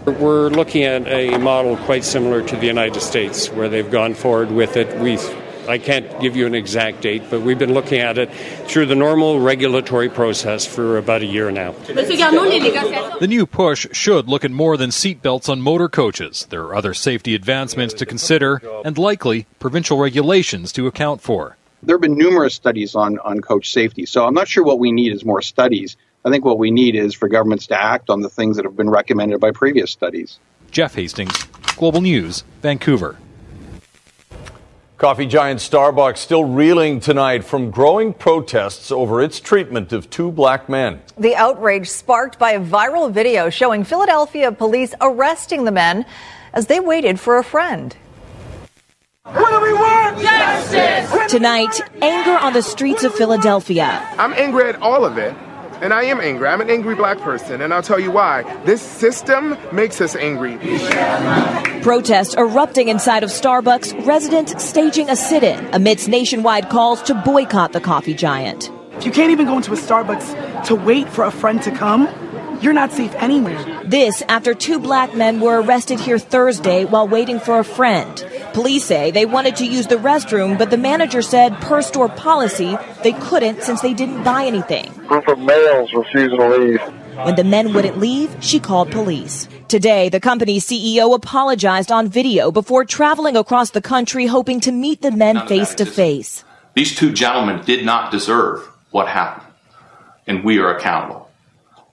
We're 0.05 0.49
looking 0.49 0.85
at 0.85 1.07
a 1.09 1.39
model 1.39 1.77
quite 1.77 2.05
similar 2.05 2.43
to 2.47 2.57
the 2.57 2.67
United 2.67 3.01
States, 3.01 3.49
where 3.51 3.69
they've 3.69 3.91
gone 3.91 4.15
forward 4.15 4.51
with 4.51 4.77
it. 4.77 4.97
We, 5.01 5.17
I 5.69 5.79
can't 5.79 6.21
give 6.21 6.37
you 6.37 6.47
an 6.47 6.55
exact 6.55 7.03
date, 7.03 7.23
but 7.31 7.43
we've 7.43 7.59
been 7.59 7.73
looking 7.73 8.01
at 8.01 8.19
it 8.19 8.33
through 8.69 8.87
the 8.87 8.95
normal 8.95 9.41
regulatory 9.41 10.09
process 10.09 10.67
for 10.67 10.99
about 10.99 11.23
a 11.23 11.27
year 11.27 11.51
now. 11.51 11.73
The 11.73 13.27
new 13.29 13.47
push 13.47 13.87
should 13.93 14.29
look 14.29 14.45
at 14.45 14.51
more 14.51 14.77
than 14.77 14.91
seatbelts 14.91 15.49
on 15.49 15.61
motor 15.61 15.89
coaches. 15.89 16.47
There 16.51 16.63
are 16.63 16.75
other 16.75 16.95
safety 16.95 17.35
advancements 17.35 17.95
to 17.95 18.07
consider 18.07 18.61
and 18.85 18.99
likely 18.99 19.47
provincial 19.61 19.99
regulations 19.99 20.73
to 20.73 20.87
account 20.87 21.21
for. 21.21 21.57
There 21.83 21.95
have 21.97 22.01
been 22.01 22.17
numerous 22.17 22.55
studies 22.55 22.95
on, 22.95 23.19
on 23.21 23.41
coach 23.41 23.73
safety, 23.73 24.07
so 24.07 24.25
I'm 24.25 24.35
not 24.35 24.49
sure 24.49 24.63
what 24.63 24.79
we 24.79 24.93
need 24.93 25.13
is 25.13 25.25
more 25.25 25.43
studies. 25.43 25.97
I 26.25 26.31
think 26.31 26.45
what 26.45 26.59
we 26.59 26.71
need 26.71 26.95
is 26.95 27.15
for 27.15 27.29
governments 27.29 27.67
to 27.69 27.81
act 27.81 28.09
on 28.09 28.21
the 28.21 28.29
things 28.29 28.57
that 28.57 28.65
have 28.65 28.77
been 28.77 28.91
recommended 28.91 29.41
by 29.41 29.51
previous 29.51 29.91
studies. 29.91 30.39
Jeff 30.71 30.95
Hastings, 30.95 31.37
Global 31.77 32.01
News, 32.01 32.45
Vancouver. 32.63 33.17
Coffee 35.03 35.27
giant 35.27 35.59
Starbucks 35.59 36.19
still 36.19 36.45
reeling 36.45 37.01
tonight 37.01 37.43
from 37.43 37.73
growing 37.73 38.13
protests 38.13 38.93
over 38.93 39.21
its 39.21 39.41
treatment 39.41 39.93
of 39.93 40.09
two 40.11 40.31
black 40.31 40.69
men. 40.69 41.03
The 41.19 41.35
outrage 41.35 41.89
sparked 41.91 42.39
by 42.39 42.53
a 42.53 42.61
viral 42.61 43.11
video 43.11 43.51
showing 43.51 43.83
Philadelphia 43.83 44.53
police 44.53 44.95
arresting 45.01 45.65
the 45.65 45.73
men 45.73 46.07
as 46.53 46.69
they 46.69 46.79
waited 46.79 47.19
for 47.19 47.37
a 47.37 47.43
friend. 47.43 47.97
What 49.25 49.51
do 49.51 49.61
we 49.61 49.73
want? 49.73 50.23
Justice! 50.23 51.33
Tonight, 51.33 51.81
anger 52.01 52.39
on 52.39 52.53
the 52.53 52.63
streets 52.63 53.03
of 53.03 53.13
Philadelphia. 53.13 54.09
I'm 54.17 54.33
angry 54.35 54.69
at 54.69 54.81
all 54.81 55.05
of 55.05 55.19
it. 55.19 55.35
And 55.83 55.93
I 55.93 56.05
am 56.05 56.21
angry. 56.21 56.47
I'm 56.47 56.61
an 56.61 56.71
angry 56.71 56.95
black 56.95 57.19
person, 57.19 57.61
and 57.61 57.75
I'll 57.75 57.83
tell 57.83 57.99
you 57.99 58.13
why. 58.13 58.45
This 58.65 58.81
system 58.81 59.59
makes 59.73 60.01
us 60.01 60.15
angry. 60.15 60.57
Protests 61.83 62.37
erupting 62.37 62.87
inside 62.87 63.25
of 63.25 63.31
Starbucks, 63.31 64.07
residents 64.07 64.63
staging 64.63 65.11
a 65.11 65.17
sit 65.17 65.43
in 65.43 65.75
amidst 65.75 66.09
nationwide 66.09 66.71
calls 66.71 67.03
to 67.03 67.15
boycott 67.15 67.73
the 67.73 67.81
coffee 67.81 68.15
giant. 68.15 68.71
If 68.93 69.07
you 69.07 69.11
can't 69.11 69.33
even 69.33 69.47
go 69.47 69.57
into 69.57 69.73
a 69.73 69.77
Starbucks 69.77 70.67
to 70.67 70.77
wait 70.77 71.09
for 71.09 71.25
a 71.25 71.33
friend 71.33 71.61
to 71.65 71.73
come, 71.73 72.09
you're 72.61 72.73
not 72.73 72.93
safe 72.93 73.13
anywhere. 73.17 73.83
This 73.85 74.23
after 74.29 74.55
two 74.55 74.79
black 74.79 75.17
men 75.17 75.41
were 75.41 75.61
arrested 75.61 75.99
here 75.99 76.21
Thursday 76.21 76.85
while 76.85 77.09
waiting 77.09 77.41
for 77.41 77.59
a 77.59 77.65
friend. 77.65 78.25
Police 78.53 78.85
say 78.85 79.11
they 79.11 79.25
wanted 79.25 79.57
to 79.57 79.67
use 79.67 79.87
the 79.87 79.97
restroom, 79.97 80.59
but 80.59 80.71
the 80.71 80.77
manager 80.77 81.23
said, 81.23 81.59
per 81.63 81.81
store 81.81 82.09
policy, 82.09 82.77
they 83.03 83.13
couldn't 83.13 83.63
since 83.63 83.81
they 83.81 83.95
didn't 83.95 84.23
buy 84.25 84.45
anything. 84.45 84.93
Group 85.07 85.27
of 85.29 85.39
males 85.39 85.93
refusing 85.95 86.39
to 86.39 86.49
leave. 86.49 86.81
When 87.25 87.37
the 87.37 87.45
men 87.45 87.73
wouldn't 87.73 87.99
leave, 87.99 88.37
she 88.41 88.61
called 88.61 88.91
police. 88.91 89.49
Today, 89.69 90.09
the 90.11 90.21
company's 90.21 90.67
CEO 90.67 91.15
apologized 91.15 91.91
on 91.91 92.09
video 92.09 92.51
before 92.51 92.85
traveling 92.85 93.37
across 93.37 93.71
the 93.71 93.81
country 93.81 94.27
hoping 94.27 94.61
to 94.61 94.73
meet 94.73 95.01
the 95.01 95.11
men 95.11 95.47
face 95.47 95.75
to 95.77 95.87
face. 95.87 96.45
These 96.75 96.95
two 96.97 97.13
gentlemen 97.13 97.65
did 97.65 97.85
not 97.85 98.11
deserve 98.11 98.67
what 98.91 99.09
happened, 99.09 99.47
and 100.27 100.45
we 100.45 100.59
are 100.59 100.77
accountable. 100.77 101.31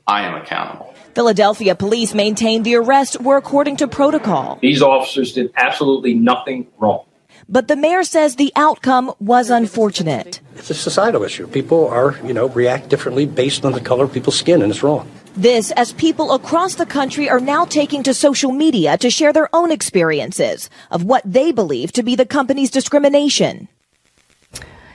I 0.07 0.23
am 0.23 0.35
accountable. 0.35 0.88
Philadelphia 1.19 1.75
police 1.75 2.13
maintained 2.13 2.63
the 2.63 2.75
arrests 2.75 3.19
were 3.19 3.35
according 3.35 3.75
to 3.75 3.89
protocol. 3.89 4.57
These 4.61 4.81
officers 4.81 5.33
did 5.33 5.51
absolutely 5.57 6.13
nothing 6.13 6.67
wrong. 6.77 7.03
But 7.49 7.67
the 7.67 7.75
mayor 7.75 8.05
says 8.05 8.37
the 8.37 8.53
outcome 8.55 9.13
was 9.19 9.49
unfortunate. 9.49 10.39
It's 10.55 10.69
a 10.69 10.73
societal 10.73 11.23
issue. 11.23 11.45
People 11.47 11.89
are, 11.89 12.17
you 12.25 12.33
know, 12.33 12.47
react 12.47 12.87
differently 12.87 13.25
based 13.25 13.65
on 13.65 13.73
the 13.73 13.81
color 13.81 14.05
of 14.05 14.13
people's 14.13 14.39
skin, 14.39 14.61
and 14.61 14.71
it's 14.71 14.81
wrong. 14.81 15.11
This 15.35 15.71
as 15.71 15.91
people 15.91 16.31
across 16.31 16.75
the 16.75 16.85
country 16.85 17.29
are 17.29 17.41
now 17.41 17.65
taking 17.65 18.01
to 18.03 18.13
social 18.13 18.53
media 18.53 18.97
to 18.99 19.09
share 19.09 19.33
their 19.33 19.53
own 19.53 19.73
experiences 19.73 20.69
of 20.89 21.03
what 21.03 21.23
they 21.25 21.51
believe 21.51 21.91
to 21.91 22.01
be 22.01 22.15
the 22.15 22.25
company's 22.25 22.71
discrimination. 22.71 23.67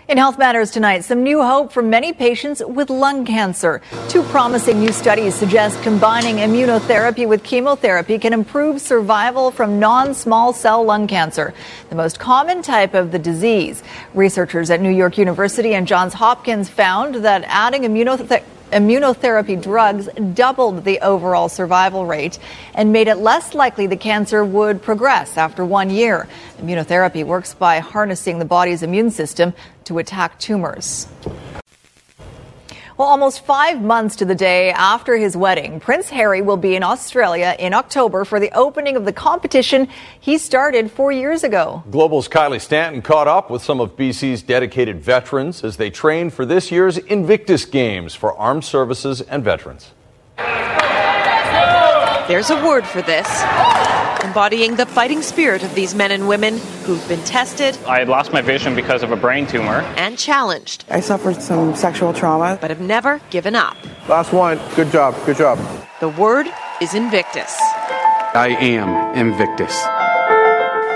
In 0.06 0.18
Health 0.18 0.36
Matters 0.36 0.70
tonight, 0.70 1.02
some 1.02 1.22
new 1.22 1.42
hope 1.42 1.72
for 1.72 1.80
many 1.80 2.12
patients 2.12 2.62
with 2.62 2.90
lung 2.90 3.24
cancer. 3.24 3.80
Two 4.10 4.22
promising 4.24 4.78
new 4.78 4.92
studies 4.92 5.34
suggest 5.34 5.82
combining 5.82 6.36
immunotherapy 6.36 7.26
with 7.26 7.42
chemotherapy 7.42 8.18
can 8.18 8.34
improve 8.34 8.82
survival 8.82 9.50
from 9.50 9.80
non 9.80 10.12
small 10.12 10.52
cell 10.52 10.84
lung 10.84 11.06
cancer, 11.06 11.54
the 11.88 11.94
most 11.94 12.18
common 12.18 12.60
type 12.60 12.92
of 12.92 13.12
the 13.12 13.18
disease. 13.18 13.82
Researchers 14.12 14.68
at 14.68 14.82
New 14.82 14.90
York 14.90 15.16
University 15.16 15.72
and 15.72 15.86
Johns 15.86 16.12
Hopkins 16.12 16.68
found 16.68 17.14
that 17.24 17.42
adding 17.46 17.84
immunotherapy 17.84 18.44
immunotherapy 18.72 19.60
drugs 19.60 20.08
doubled 20.34 20.84
the 20.84 21.00
overall 21.00 21.48
survival 21.48 22.06
rate 22.06 22.38
and 22.74 22.92
made 22.92 23.08
it 23.08 23.16
less 23.16 23.54
likely 23.54 23.86
the 23.86 23.96
cancer 23.96 24.44
would 24.44 24.82
progress 24.82 25.36
after 25.36 25.64
one 25.64 25.90
year. 25.90 26.28
Immunotherapy 26.58 27.24
works 27.24 27.54
by 27.54 27.78
harnessing 27.78 28.38
the 28.38 28.44
body's 28.44 28.82
immune 28.82 29.10
system 29.10 29.52
to 29.84 29.98
attack 29.98 30.38
tumors. 30.38 31.06
Well, 32.96 33.08
almost 33.08 33.44
five 33.44 33.82
months 33.82 34.14
to 34.16 34.24
the 34.24 34.36
day 34.36 34.70
after 34.70 35.16
his 35.16 35.36
wedding, 35.36 35.80
Prince 35.80 36.10
Harry 36.10 36.42
will 36.42 36.56
be 36.56 36.76
in 36.76 36.84
Australia 36.84 37.56
in 37.58 37.74
October 37.74 38.24
for 38.24 38.38
the 38.38 38.52
opening 38.52 38.94
of 38.94 39.04
the 39.04 39.12
competition 39.12 39.88
he 40.20 40.38
started 40.38 40.92
four 40.92 41.10
years 41.10 41.42
ago. 41.42 41.82
Global's 41.90 42.28
Kylie 42.28 42.60
Stanton 42.60 43.02
caught 43.02 43.26
up 43.26 43.50
with 43.50 43.62
some 43.62 43.80
of 43.80 43.96
BC's 43.96 44.42
dedicated 44.42 45.00
veterans 45.00 45.64
as 45.64 45.76
they 45.76 45.90
train 45.90 46.30
for 46.30 46.46
this 46.46 46.70
year's 46.70 46.96
Invictus 46.98 47.64
Games 47.64 48.14
for 48.14 48.32
armed 48.38 48.64
services 48.64 49.20
and 49.22 49.42
veterans. 49.42 49.90
There's 52.28 52.50
a 52.50 52.64
word 52.64 52.86
for 52.86 53.02
this 53.02 53.26
embodying 54.24 54.76
the 54.76 54.86
fighting 54.86 55.22
spirit 55.22 55.62
of 55.62 55.74
these 55.74 55.94
men 55.94 56.10
and 56.10 56.26
women 56.26 56.58
who've 56.84 57.06
been 57.08 57.22
tested. 57.24 57.78
I 57.86 57.98
had 57.98 58.08
lost 58.08 58.32
my 58.32 58.40
vision 58.40 58.74
because 58.74 59.02
of 59.02 59.12
a 59.12 59.16
brain 59.16 59.46
tumor. 59.46 59.80
And 59.96 60.18
challenged. 60.18 60.84
I 60.90 61.00
suffered 61.00 61.40
some 61.42 61.76
sexual 61.76 62.12
trauma. 62.12 62.58
But 62.60 62.70
have 62.70 62.80
never 62.80 63.20
given 63.30 63.54
up. 63.54 63.76
Last 64.08 64.32
one. 64.32 64.58
Good 64.74 64.90
job. 64.90 65.14
Good 65.26 65.36
job. 65.36 65.58
The 66.00 66.08
word 66.08 66.46
is 66.80 66.94
Invictus. 66.94 67.54
I 68.34 68.56
am 68.60 69.16
Invictus. 69.16 69.84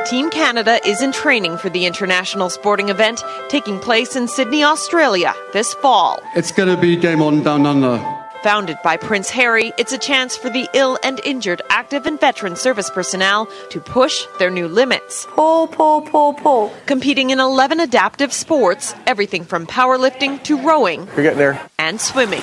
Team 0.09 0.31
Canada 0.31 0.81
is 0.87 1.03
in 1.03 1.13
training 1.13 1.59
for 1.59 1.69
the 1.69 1.85
international 1.85 2.49
sporting 2.49 2.89
event 2.89 3.23
taking 3.49 3.79
place 3.79 4.17
in 4.17 4.27
Sydney, 4.27 4.65
Australia 4.65 5.35
this 5.53 5.75
fall. 5.75 6.23
It's 6.35 6.51
going 6.51 6.75
to 6.75 6.81
be 6.81 6.97
game 6.97 7.21
on 7.21 7.43
down 7.43 7.67
under. 7.67 7.99
Founded 8.45 8.79
by 8.85 8.97
Prince 8.97 9.31
Harry, 9.31 9.73
it's 9.79 9.93
a 9.93 9.99
chance 9.99 10.37
for 10.37 10.49
the 10.49 10.69
ill 10.73 10.97
and 11.03 11.21
injured 11.25 11.61
active 11.71 12.07
and 12.07 12.21
veteran 12.21 12.55
service 12.55 12.89
personnel 12.89 13.49
to 13.71 13.81
push 13.81 14.27
their 14.39 14.49
new 14.49 14.69
limits. 14.69 15.27
Pull, 15.31 15.67
pull, 15.67 16.03
pull, 16.03 16.35
pull. 16.35 16.73
Competing 16.87 17.31
in 17.31 17.41
11 17.41 17.81
adaptive 17.81 18.33
sports, 18.33 18.95
everything 19.09 19.43
from 19.43 19.67
powerlifting 19.67 20.41
to 20.45 20.57
rowing. 20.57 21.07
You're 21.09 21.25
getting 21.25 21.39
there. 21.39 21.69
And 21.81 22.01
swimming. 22.01 22.43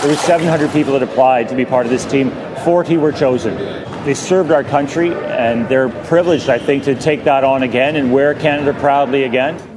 There 0.00 0.08
were 0.08 0.16
700 0.16 0.72
people 0.72 0.94
that 0.94 1.02
applied 1.02 1.50
to 1.50 1.54
be 1.54 1.66
part 1.66 1.84
of 1.84 1.92
this 1.92 2.06
team. 2.06 2.30
40 2.64 2.96
were 2.96 3.12
chosen. 3.12 3.54
They 4.06 4.14
served 4.14 4.50
our 4.50 4.64
country, 4.64 5.12
and 5.12 5.68
they're 5.68 5.90
privileged, 6.04 6.48
I 6.48 6.58
think, 6.58 6.84
to 6.84 6.94
take 6.94 7.24
that 7.24 7.44
on 7.44 7.62
again 7.62 7.96
and 7.96 8.14
wear 8.14 8.32
Canada 8.32 8.72
proudly 8.72 9.24
again. 9.24 9.75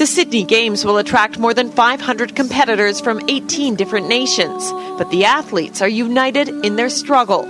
The 0.00 0.06
Sydney 0.06 0.44
Games 0.44 0.82
will 0.82 0.96
attract 0.96 1.38
more 1.38 1.52
than 1.52 1.70
500 1.70 2.34
competitors 2.34 3.02
from 3.02 3.20
18 3.28 3.74
different 3.74 4.08
nations, 4.08 4.72
but 4.96 5.10
the 5.10 5.26
athletes 5.26 5.82
are 5.82 5.88
united 5.90 6.48
in 6.64 6.76
their 6.76 6.88
struggle, 6.88 7.46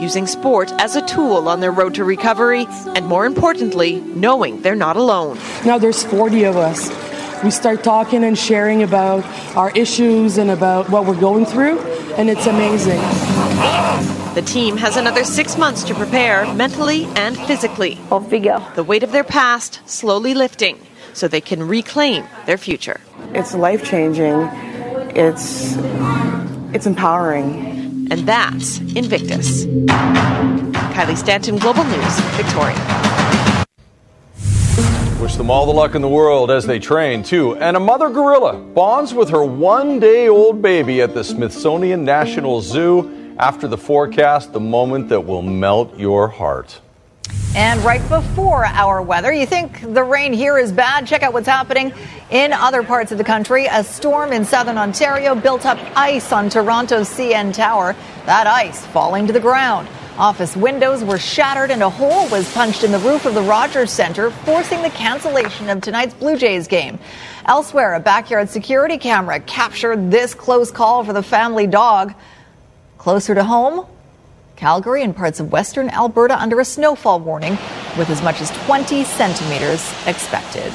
using 0.00 0.26
sport 0.26 0.72
as 0.78 0.96
a 0.96 1.06
tool 1.06 1.46
on 1.46 1.60
their 1.60 1.70
road 1.70 1.92
to 1.96 2.04
recovery, 2.04 2.64
and 2.96 3.04
more 3.04 3.26
importantly, 3.26 4.00
knowing 4.00 4.62
they're 4.62 4.74
not 4.74 4.96
alone. 4.96 5.38
Now 5.66 5.76
there's 5.76 6.02
40 6.02 6.44
of 6.44 6.56
us. 6.56 6.88
We 7.44 7.50
start 7.50 7.84
talking 7.84 8.24
and 8.24 8.38
sharing 8.38 8.82
about 8.82 9.22
our 9.54 9.70
issues 9.72 10.38
and 10.38 10.50
about 10.50 10.88
what 10.88 11.04
we're 11.04 11.20
going 11.20 11.44
through, 11.44 11.80
and 12.16 12.30
it's 12.30 12.46
amazing. 12.46 13.00
The 14.34 14.42
team 14.46 14.78
has 14.78 14.96
another 14.96 15.22
six 15.22 15.58
months 15.58 15.84
to 15.84 15.94
prepare 15.94 16.50
mentally 16.54 17.04
and 17.16 17.36
physically. 17.40 17.98
Off 18.10 18.30
we 18.30 18.38
go. 18.38 18.66
The 18.74 18.84
weight 18.84 19.02
of 19.02 19.12
their 19.12 19.22
past 19.22 19.82
slowly 19.84 20.32
lifting 20.32 20.78
so 21.12 21.28
they 21.28 21.40
can 21.40 21.62
reclaim 21.66 22.24
their 22.46 22.58
future. 22.58 23.00
It's 23.34 23.54
life 23.54 23.84
changing. 23.84 24.48
It's 25.14 25.76
it's 26.72 26.86
empowering. 26.86 28.08
And 28.10 28.26
that's 28.26 28.78
Invictus. 28.96 29.66
Kylie 30.94 31.16
Stanton, 31.16 31.58
Global 31.58 31.84
News, 31.84 32.20
Victoria. 32.36 32.76
Wish 35.20 35.36
them 35.36 35.50
all 35.50 35.66
the 35.66 35.72
luck 35.72 35.94
in 35.94 36.02
the 36.02 36.08
world 36.08 36.50
as 36.50 36.66
they 36.66 36.78
train, 36.78 37.22
too. 37.22 37.54
And 37.56 37.76
a 37.76 37.80
mother 37.80 38.08
gorilla 38.08 38.54
bonds 38.56 39.12
with 39.12 39.30
her 39.30 39.44
one 39.44 40.00
day 40.00 40.28
old 40.28 40.62
baby 40.62 41.02
at 41.02 41.14
the 41.14 41.22
Smithsonian 41.22 42.04
National 42.04 42.60
Zoo 42.60 43.34
after 43.38 43.68
the 43.68 43.78
forecast, 43.78 44.52
the 44.52 44.60
moment 44.60 45.08
that 45.10 45.20
will 45.20 45.42
melt 45.42 45.98
your 45.98 46.28
heart. 46.28 46.80
And 47.56 47.84
right 47.84 48.00
before 48.08 48.64
our 48.64 49.02
weather, 49.02 49.32
you 49.32 49.44
think 49.44 49.80
the 49.92 50.04
rain 50.04 50.32
here 50.32 50.56
is 50.56 50.70
bad? 50.70 51.08
Check 51.08 51.24
out 51.24 51.32
what's 51.32 51.48
happening 51.48 51.92
in 52.30 52.52
other 52.52 52.84
parts 52.84 53.10
of 53.10 53.18
the 53.18 53.24
country. 53.24 53.66
A 53.66 53.82
storm 53.82 54.32
in 54.32 54.44
southern 54.44 54.78
Ontario 54.78 55.34
built 55.34 55.66
up 55.66 55.76
ice 55.96 56.30
on 56.30 56.48
Toronto's 56.48 57.08
CN 57.08 57.52
Tower. 57.52 57.96
That 58.26 58.46
ice 58.46 58.86
falling 58.86 59.26
to 59.26 59.32
the 59.32 59.40
ground. 59.40 59.88
Office 60.16 60.56
windows 60.56 61.02
were 61.02 61.18
shattered 61.18 61.72
and 61.72 61.82
a 61.82 61.90
hole 61.90 62.28
was 62.28 62.52
punched 62.54 62.84
in 62.84 62.92
the 62.92 63.00
roof 63.00 63.26
of 63.26 63.34
the 63.34 63.42
Rogers 63.42 63.90
Center, 63.90 64.30
forcing 64.30 64.80
the 64.82 64.90
cancellation 64.90 65.68
of 65.70 65.80
tonight's 65.80 66.14
Blue 66.14 66.36
Jays 66.36 66.68
game. 66.68 67.00
Elsewhere, 67.46 67.94
a 67.94 68.00
backyard 68.00 68.48
security 68.48 68.96
camera 68.96 69.40
captured 69.40 70.12
this 70.12 70.34
close 70.34 70.70
call 70.70 71.02
for 71.02 71.12
the 71.12 71.22
family 71.22 71.66
dog. 71.66 72.14
Closer 72.96 73.34
to 73.34 73.42
home, 73.42 73.86
Calgary 74.60 75.02
and 75.02 75.16
parts 75.16 75.40
of 75.40 75.50
western 75.50 75.88
Alberta 75.88 76.38
under 76.38 76.60
a 76.60 76.66
snowfall 76.66 77.18
warning 77.18 77.52
with 77.96 78.10
as 78.10 78.20
much 78.20 78.42
as 78.42 78.50
20 78.66 79.04
centimeters 79.04 79.90
expected. 80.06 80.70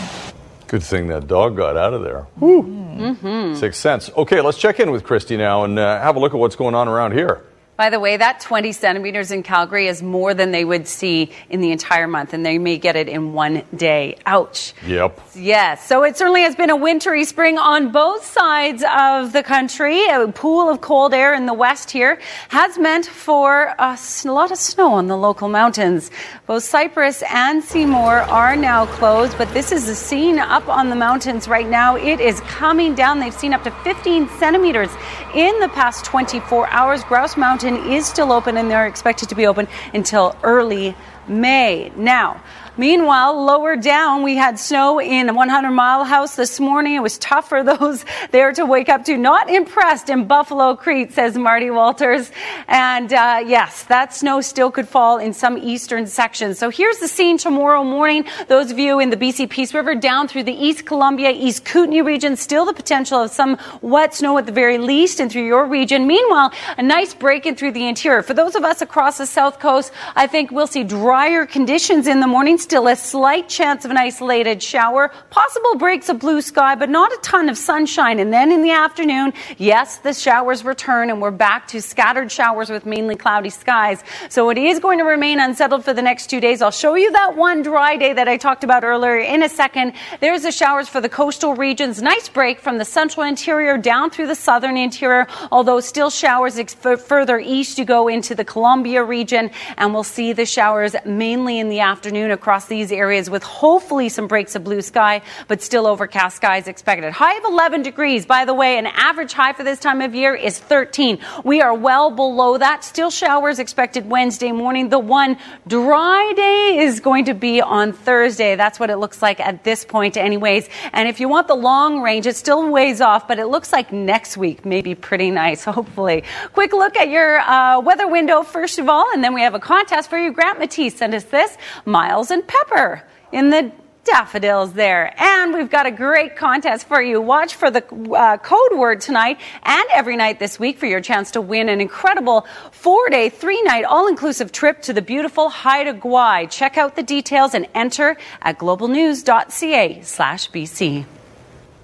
Good 0.65 0.81
thing 0.81 1.05
that 1.09 1.27
dog 1.27 1.55
got 1.55 1.77
out 1.77 1.93
of 1.93 2.01
there. 2.01 2.25
Woo. 2.39 2.63
Mm-hmm. 2.63 3.53
Six 3.53 3.77
cents. 3.77 4.09
Okay, 4.17 4.41
let's 4.41 4.57
check 4.57 4.79
in 4.79 4.89
with 4.89 5.03
Kristi 5.03 5.37
now 5.37 5.65
and 5.65 5.77
uh, 5.77 6.01
have 6.01 6.15
a 6.15 6.19
look 6.19 6.33
at 6.33 6.39
what's 6.39 6.55
going 6.55 6.73
on 6.73 6.87
around 6.87 7.11
here. 7.11 7.43
By 7.77 7.89
the 7.89 7.99
way, 7.99 8.15
that 8.15 8.39
20 8.39 8.71
centimeters 8.71 9.31
in 9.31 9.43
Calgary 9.43 9.87
is 9.87 10.01
more 10.01 10.33
than 10.33 10.51
they 10.51 10.63
would 10.63 10.87
see 10.87 11.31
in 11.49 11.59
the 11.59 11.71
entire 11.71 12.07
month, 12.07 12.33
and 12.33 12.45
they 12.45 12.57
may 12.57 12.77
get 12.77 12.95
it 12.95 13.09
in 13.09 13.33
one 13.33 13.63
day. 13.75 14.17
Ouch. 14.25 14.73
Yep. 14.87 15.19
Yes. 15.35 15.85
So 15.85 16.03
it 16.03 16.15
certainly 16.15 16.43
has 16.43 16.55
been 16.55 16.69
a 16.69 16.75
wintry 16.77 17.25
spring 17.25 17.57
on 17.57 17.91
both 17.91 18.25
sides 18.25 18.81
of 18.97 19.33
the 19.33 19.43
country. 19.43 20.05
A 20.07 20.25
pool 20.31 20.69
of 20.69 20.79
cold 20.79 21.13
air 21.13 21.33
in 21.33 21.47
the 21.47 21.53
west 21.53 21.91
here 21.91 22.17
has 22.47 22.77
meant 22.77 23.07
for 23.07 23.75
a 23.77 23.99
lot 24.23 24.51
of 24.51 24.57
snow 24.57 24.93
on 24.93 25.07
the 25.07 25.17
local 25.17 25.49
mountains. 25.49 26.11
Both 26.47 26.63
Cypress 26.63 27.23
and 27.29 27.61
Seymour 27.61 28.21
are 28.21 28.55
now 28.55 28.85
closed, 28.85 29.37
but 29.37 29.53
this 29.53 29.73
is 29.73 29.85
the 29.85 29.95
scene 29.95 30.39
up 30.39 30.69
on 30.69 30.89
the 30.89 30.95
mountains 30.95 31.49
right 31.49 31.67
now. 31.67 31.97
It 31.97 32.21
is 32.21 32.39
coming 32.41 32.95
down. 32.95 33.19
They've 33.19 33.33
seen 33.33 33.53
up 33.53 33.65
to 33.65 33.71
15 33.83 34.29
centimeters 34.39 34.91
in 35.33 35.59
the 35.59 35.69
past 35.69 36.05
24 36.05 36.69
hours. 36.69 37.03
Grouse 37.03 37.35
Mountain 37.35 37.64
is 37.73 38.05
still 38.05 38.31
open 38.31 38.57
and 38.57 38.69
they're 38.69 38.87
expected 38.87 39.29
to 39.29 39.35
be 39.35 39.47
open 39.47 39.67
until 39.93 40.35
early 40.43 40.95
May. 41.27 41.91
Now, 41.95 42.41
Meanwhile, 42.77 43.41
lower 43.45 43.77
down, 43.77 44.21
we 44.21 44.35
had 44.35 44.59
snow 44.59 44.99
in 44.99 45.33
100 45.33 45.71
Mile 45.71 46.03
House 46.03 46.35
this 46.35 46.59
morning. 46.59 46.95
It 46.95 47.01
was 47.01 47.17
tough 47.19 47.47
for 47.47 47.63
those 47.75 48.03
there 48.31 48.51
to 48.51 48.65
wake 48.65 48.89
up 48.89 49.05
to. 49.05 49.17
Not 49.17 49.49
impressed 49.49 50.09
in 50.09 50.25
Buffalo 50.25 50.75
Creek, 50.75 51.11
says 51.11 51.37
Marty 51.37 51.69
Walters. 51.69 52.31
And 52.67 53.13
uh, 53.13 53.43
yes, 53.45 53.83
that 53.83 54.13
snow 54.13 54.41
still 54.41 54.71
could 54.71 54.89
fall 54.89 55.19
in 55.19 55.31
some 55.31 55.57
eastern 55.57 56.05
sections. 56.05 56.59
So 56.59 56.69
here's 56.69 56.97
the 56.97 57.07
scene 57.07 57.37
tomorrow 57.37 57.85
morning. 57.85 58.25
Those 58.49 58.71
of 58.71 58.79
you 58.79 58.99
in 58.99 59.09
the 59.09 59.17
BC 59.17 59.49
Peace 59.49 59.73
River 59.73 59.95
down 59.95 60.27
through 60.27 60.43
the 60.43 60.53
East 60.53 60.85
Columbia, 60.85 61.31
East 61.31 61.63
Kootenay 61.63 62.01
region, 62.01 62.35
still 62.35 62.65
the 62.65 62.73
potential 62.73 63.21
of 63.21 63.31
some 63.31 63.57
wet 63.81 64.13
snow 64.13 64.37
at 64.37 64.45
the 64.45 64.51
very 64.51 64.79
least 64.79 65.21
and 65.21 65.31
through 65.31 65.45
your 65.45 65.65
region. 65.65 66.07
Meanwhile, 66.07 66.51
a 66.77 66.83
nice 66.83 67.13
break 67.13 67.45
in 67.45 67.55
through 67.55 67.71
the 67.71 67.87
interior. 67.87 68.21
For 68.21 68.33
those 68.33 68.55
of 68.55 68.65
us 68.65 68.81
across 68.81 69.17
the 69.17 69.25
south 69.25 69.59
coast, 69.59 69.93
I 70.13 70.27
think 70.27 70.51
we'll 70.51 70.67
see 70.67 70.83
drier 70.83 71.45
conditions 71.45 72.05
in 72.05 72.19
the 72.19 72.27
morning 72.27 72.57
Still 72.65 72.87
a 72.87 72.95
slight 72.95 73.47
chance 73.47 73.85
of 73.85 73.91
an 73.91 73.97
isolated 73.97 74.63
shower, 74.63 75.11
possible 75.29 75.75
breaks 75.75 76.09
of 76.09 76.17
blue 76.17 76.41
sky, 76.41 76.73
but 76.73 76.89
not 76.89 77.11
a 77.13 77.17
ton 77.21 77.47
of 77.47 77.59
sunshine. 77.59 78.17
And 78.17 78.33
then 78.33 78.51
in 78.51 78.63
the 78.63 78.71
afternoon, 78.71 79.33
yes, 79.59 79.97
the 79.97 80.15
showers 80.15 80.65
return 80.65 81.11
and 81.11 81.21
we're 81.21 81.29
back 81.29 81.67
to 81.67 81.79
scattered 81.79 82.31
showers 82.31 82.71
with 82.71 82.87
mainly 82.87 83.15
cloudy 83.15 83.51
skies. 83.51 84.03
So 84.29 84.49
it 84.49 84.57
is 84.57 84.79
going 84.79 84.97
to 84.97 85.03
remain 85.03 85.39
unsettled 85.39 85.85
for 85.85 85.93
the 85.93 86.01
next 86.01 86.31
two 86.31 86.39
days. 86.39 86.63
I'll 86.63 86.71
show 86.71 86.95
you 86.95 87.11
that 87.11 87.37
one 87.37 87.61
dry 87.61 87.97
day 87.97 88.13
that 88.13 88.27
I 88.27 88.37
talked 88.37 88.63
about 88.63 88.83
earlier 88.83 89.19
in 89.19 89.43
a 89.43 89.49
second. 89.49 89.93
There's 90.19 90.41
the 90.41 90.51
showers 90.51 90.89
for 90.89 90.99
the 90.99 91.07
coastal 91.07 91.53
regions. 91.53 92.01
Nice 92.01 92.29
break 92.29 92.59
from 92.59 92.79
the 92.79 92.85
central 92.85 93.27
interior 93.27 93.77
down 93.77 94.09
through 94.09 94.25
the 94.25 94.33
southern 94.33 94.75
interior, 94.75 95.27
although 95.51 95.81
still 95.81 96.09
showers 96.09 96.57
ex- 96.57 96.73
further 96.73 97.37
east 97.37 97.77
you 97.77 97.85
go 97.85 98.07
into 98.07 98.33
the 98.33 98.43
Columbia 98.43 99.03
region 99.03 99.51
and 99.77 99.93
we'll 99.93 100.03
see 100.03 100.33
the 100.33 100.47
showers 100.47 100.95
mainly 101.05 101.59
in 101.59 101.69
the 101.69 101.81
afternoon 101.81 102.31
across 102.31 102.54
across 102.55 102.67
these 102.69 102.89
areas 102.89 103.29
with 103.29 103.43
hopefully 103.43 104.07
some 104.07 104.27
breaks 104.27 104.55
of 104.55 104.63
blue 104.63 104.81
sky, 104.81 105.21
but 105.49 105.61
still 105.61 105.85
overcast 105.85 106.37
skies 106.37 106.69
expected. 106.69 107.11
High 107.11 107.37
of 107.37 107.43
11 107.43 107.81
degrees. 107.81 108.25
By 108.25 108.45
the 108.45 108.53
way, 108.53 108.77
an 108.77 108.85
average 108.85 109.33
high 109.33 109.51
for 109.51 109.65
this 109.65 109.77
time 109.77 109.99
of 109.99 110.15
year 110.15 110.33
is 110.33 110.57
13. 110.57 111.19
We 111.43 111.61
are 111.61 111.73
well 111.73 112.11
below 112.11 112.57
that. 112.57 112.85
Still 112.85 113.11
showers 113.11 113.59
expected 113.59 114.09
Wednesday 114.09 114.53
morning. 114.53 114.87
The 114.87 114.99
one 114.99 115.35
dry 115.67 116.31
day 116.33 116.77
is 116.85 117.01
going 117.01 117.25
to 117.25 117.33
be 117.33 117.59
on 117.59 117.91
Thursday. 117.91 118.55
That's 118.55 118.79
what 118.79 118.89
it 118.89 118.99
looks 118.99 119.21
like 119.21 119.41
at 119.41 119.65
this 119.65 119.83
point, 119.83 120.15
anyways. 120.15 120.69
And 120.93 121.09
if 121.09 121.19
you 121.19 121.27
want 121.27 121.49
the 121.49 121.55
long 121.55 122.01
range, 122.01 122.25
it's 122.25 122.39
still 122.39 122.71
ways 122.71 123.01
off, 123.01 123.27
but 123.27 123.37
it 123.37 123.47
looks 123.47 123.73
like 123.73 123.91
next 123.91 124.37
week 124.37 124.65
may 124.65 124.81
be 124.81 124.95
pretty 124.95 125.29
nice, 125.29 125.65
hopefully. 125.77 126.23
Quick 126.53 126.71
look 126.71 126.95
at 126.95 127.09
your 127.09 127.39
uh, 127.39 127.81
weather 127.81 128.07
window, 128.07 128.43
first 128.43 128.79
of 128.79 128.87
all, 128.87 129.11
and 129.13 129.21
then 129.21 129.33
we 129.33 129.41
have 129.41 129.55
a 129.55 129.59
contest 129.59 130.09
for 130.09 130.17
you. 130.17 130.31
Grant 130.31 130.57
Matisse 130.57 130.95
sent 130.95 131.13
us 131.13 131.25
this. 131.25 131.57
Miles 131.83 132.31
and 132.31 132.44
pepper 132.47 133.03
in 133.31 133.49
the 133.49 133.71
daffodils 134.05 134.73
there. 134.73 135.13
And 135.17 135.53
we've 135.53 135.69
got 135.69 135.85
a 135.85 135.91
great 135.91 136.35
contest 136.35 136.87
for 136.87 137.01
you. 137.01 137.19
Watch 137.19 137.55
for 137.55 137.69
the 137.69 137.83
uh, 138.13 138.37
code 138.37 138.77
word 138.77 139.01
tonight 139.01 139.39
and 139.63 139.83
every 139.91 140.15
night 140.15 140.39
this 140.39 140.59
week 140.59 140.77
for 140.77 140.85
your 140.85 141.01
chance 141.01 141.31
to 141.31 141.41
win 141.41 141.67
an 141.69 141.81
incredible 141.81 142.45
four 142.71 143.09
day, 143.09 143.29
three 143.29 143.61
night, 143.63 143.83
all 143.83 144.07
inclusive 144.07 144.51
trip 144.51 144.81
to 144.83 144.93
the 144.93 145.01
beautiful 145.01 145.49
Haida 145.49 145.93
Gwaii. 145.95 146.49
Check 146.49 146.77
out 146.77 146.95
the 146.95 147.03
details 147.03 147.53
and 147.53 147.67
enter 147.73 148.15
at 148.41 148.59
globalnews.ca 148.59 150.01
slash 150.03 150.51
BC. 150.51 151.05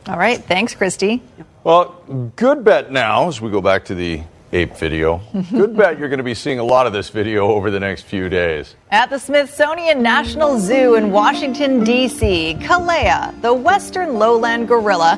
All 0.08 0.18
right. 0.18 0.40
Thanks, 0.40 0.74
Kristi. 0.74 1.22
Well, 1.64 2.32
good 2.36 2.64
bet 2.64 2.92
now 2.92 3.28
as 3.28 3.40
we 3.40 3.52
go 3.52 3.62
back 3.62 3.86
to 3.86 3.96
the 3.96 4.24
ape 4.54 4.76
video. 4.76 5.22
Good 5.52 5.76
bet 5.76 5.98
you're 5.98 6.10
going 6.10 6.18
to 6.18 6.24
be 6.24 6.34
seeing 6.34 6.60
a 6.60 6.64
lot 6.64 6.88
of 6.88 6.94
this 6.94 7.10
video 7.10 7.48
over 7.48 7.72
the 7.72 7.80
next 7.80 8.04
few 8.04 8.30
days. 8.30 8.76
At 8.92 9.10
the 9.10 9.20
Smithsonian 9.20 10.02
National 10.02 10.60
Zoo 10.60 10.96
in 10.96 11.12
Washington, 11.12 11.84
D.C., 11.84 12.58
Kalea, 12.60 13.40
the 13.42 13.54
western 13.54 14.16
lowland 14.16 14.68
gorilla, 14.68 15.16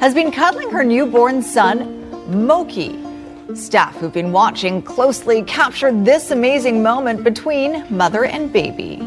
has 0.00 0.14
been 0.14 0.30
cuddling 0.30 0.70
her 0.70 0.84
newborn 0.84 1.42
son, 1.42 2.46
Moke. 2.46 2.94
Staff 3.54 3.94
who've 3.96 4.12
been 4.12 4.32
watching 4.32 4.82
closely 4.82 5.42
captured 5.42 6.04
this 6.04 6.30
amazing 6.32 6.82
moment 6.82 7.22
between 7.22 7.86
mother 7.88 8.24
and 8.24 8.52
baby. 8.52 8.98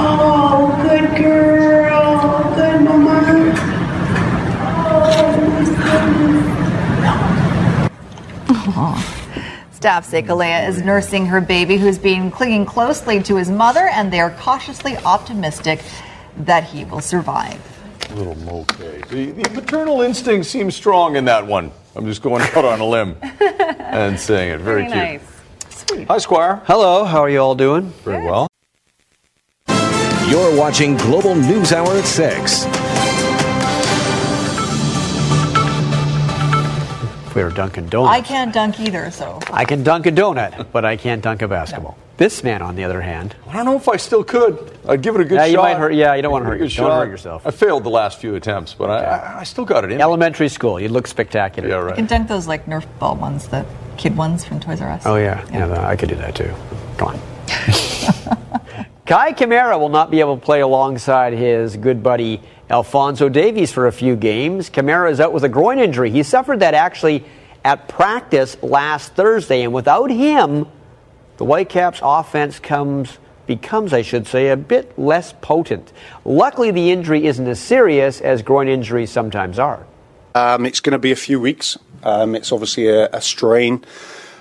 Oh, 0.00 0.78
good 0.88 1.20
girl. 1.20 1.57
Staff 9.72 10.04
say 10.06 10.22
Kalea 10.22 10.68
is 10.68 10.82
nursing 10.82 11.26
her 11.26 11.40
baby, 11.40 11.76
who's 11.76 11.98
been 11.98 12.30
clinging 12.30 12.66
closely 12.66 13.22
to 13.22 13.36
his 13.36 13.50
mother, 13.50 13.88
and 13.92 14.12
they 14.12 14.20
are 14.20 14.30
cautiously 14.32 14.96
optimistic 14.98 15.80
that 16.38 16.64
he 16.64 16.84
will 16.84 17.00
survive. 17.00 17.60
Little 18.14 18.34
Moke. 18.36 18.76
The, 18.76 19.32
the 19.32 19.50
maternal 19.50 20.00
instinct 20.02 20.46
seems 20.46 20.74
strong 20.74 21.16
in 21.16 21.24
that 21.26 21.46
one. 21.46 21.70
I'm 21.94 22.06
just 22.06 22.22
going 22.22 22.42
out 22.42 22.64
on 22.64 22.80
a 22.80 22.84
limb 22.86 23.16
and 23.22 24.18
saying 24.18 24.50
it. 24.52 24.60
Very, 24.60 24.88
Very 24.88 24.92
cute. 25.18 25.22
nice. 25.22 25.84
Sweet. 25.88 26.08
Hi, 26.08 26.18
Squire. 26.18 26.62
Hello, 26.66 27.04
how 27.04 27.20
are 27.20 27.30
you 27.30 27.38
all 27.38 27.54
doing? 27.54 27.90
Very 28.04 28.24
well. 28.24 28.48
You're 30.28 30.56
watching 30.58 30.96
Global 30.96 31.34
News 31.34 31.72
Hour 31.72 31.96
at 31.96 32.04
6. 32.04 32.87
Dunkin' 37.58 37.88
Donuts. 37.88 38.16
I 38.16 38.20
can't 38.20 38.54
dunk 38.54 38.78
either, 38.78 39.10
so. 39.10 39.40
I 39.50 39.64
can 39.64 39.82
dunk 39.82 40.06
a 40.06 40.12
donut, 40.12 40.66
but 40.70 40.84
I 40.84 40.96
can't 40.96 41.20
dunk 41.20 41.42
a 41.42 41.48
basketball. 41.48 41.98
This 42.16 42.44
man, 42.44 42.62
on 42.62 42.76
the 42.76 42.84
other 42.84 43.00
hand, 43.00 43.34
I 43.48 43.54
don't 43.54 43.64
know 43.64 43.74
if 43.76 43.88
I 43.88 43.96
still 43.96 44.22
could. 44.22 44.78
I'd 44.88 45.02
give 45.02 45.16
it 45.16 45.22
a 45.22 45.24
good 45.24 45.34
Yeah, 45.34 45.46
shot. 45.46 45.50
you 45.50 45.56
might 45.58 45.76
hurt- 45.76 45.92
yeah, 45.94 46.14
you 46.14 46.22
don't 46.22 46.30
wanna 46.30 46.44
Give 46.44 46.52
it 46.52 46.56
a 46.56 46.58
hurt- 46.60 46.70
good 46.70 46.76
don't 46.76 46.90
hurt 47.00 47.10
yourself. 47.10 47.44
I 47.44 47.50
failed 47.50 47.82
the 47.82 47.90
last 47.90 48.20
few 48.20 48.36
attempts, 48.36 48.74
but 48.74 48.90
I, 48.90 48.98
I, 49.02 49.40
I 49.40 49.42
still 49.42 49.64
got 49.64 49.82
it 49.82 49.90
in. 49.90 49.96
me. 49.96 50.02
elementary 50.04 50.48
school, 50.48 50.78
you 50.78 50.88
look 50.88 51.08
spectacular. 51.08 51.68
Yeah, 51.68 51.84
I 51.92 51.96
can 51.96 52.06
dunk 52.06 52.28
those 52.28 52.46
like 52.46 52.66
Nerf 52.66 52.86
ball 53.00 53.16
ones, 53.16 53.48
the 53.48 53.66
kid 53.96 54.16
ones 54.16 54.44
from 54.44 54.60
Toys 54.60 54.80
R 54.80 54.90
Us. 54.92 55.02
Oh 55.04 55.16
yeah, 55.16 55.44
yeah, 55.52 55.84
I 55.84 55.96
could 55.96 56.10
do 56.10 56.14
that 56.14 56.36
too. 56.36 56.52
Come 56.96 57.08
on. 57.08 57.20
Kai 59.06 59.32
Kamara 59.32 59.80
will 59.80 59.88
not 59.88 60.12
be 60.12 60.20
able 60.20 60.36
to 60.38 60.44
play 60.44 60.60
alongside 60.60 61.32
his 61.32 61.76
good 61.76 62.04
buddy 62.04 62.40
Alphonso 62.70 63.28
Davies 63.28 63.72
for 63.72 63.86
a 63.88 63.92
few 63.92 64.14
games. 64.16 64.68
Kamara 64.70 65.10
is 65.10 65.18
out 65.18 65.32
with 65.32 65.42
a 65.44 65.48
groin 65.48 65.78
injury. 65.80 66.10
He 66.10 66.22
suffered 66.22 66.60
that 66.60 66.74
actually 66.74 67.24
at 67.68 67.86
practice 67.86 68.56
last 68.62 69.12
Thursday, 69.12 69.62
and 69.62 69.74
without 69.74 70.10
him, 70.10 70.66
the 71.36 71.44
Whitecaps 71.44 72.00
offense 72.02 72.58
comes 72.58 73.18
becomes, 73.44 73.92
I 73.92 74.00
should 74.00 74.26
say, 74.26 74.48
a 74.48 74.56
bit 74.56 74.98
less 74.98 75.34
potent. 75.40 75.92
Luckily, 76.24 76.70
the 76.70 76.90
injury 76.90 77.26
isn't 77.26 77.46
as 77.46 77.60
serious 77.60 78.20
as 78.22 78.42
groin 78.42 78.68
injuries 78.68 79.10
sometimes 79.10 79.58
are. 79.58 79.86
Um, 80.34 80.64
it's 80.64 80.80
going 80.80 80.92
to 80.92 80.98
be 80.98 81.12
a 81.12 81.16
few 81.16 81.40
weeks. 81.40 81.78
Um, 82.02 82.34
it's 82.34 82.52
obviously 82.52 82.88
a, 82.88 83.08
a 83.10 83.20
strain, 83.20 83.84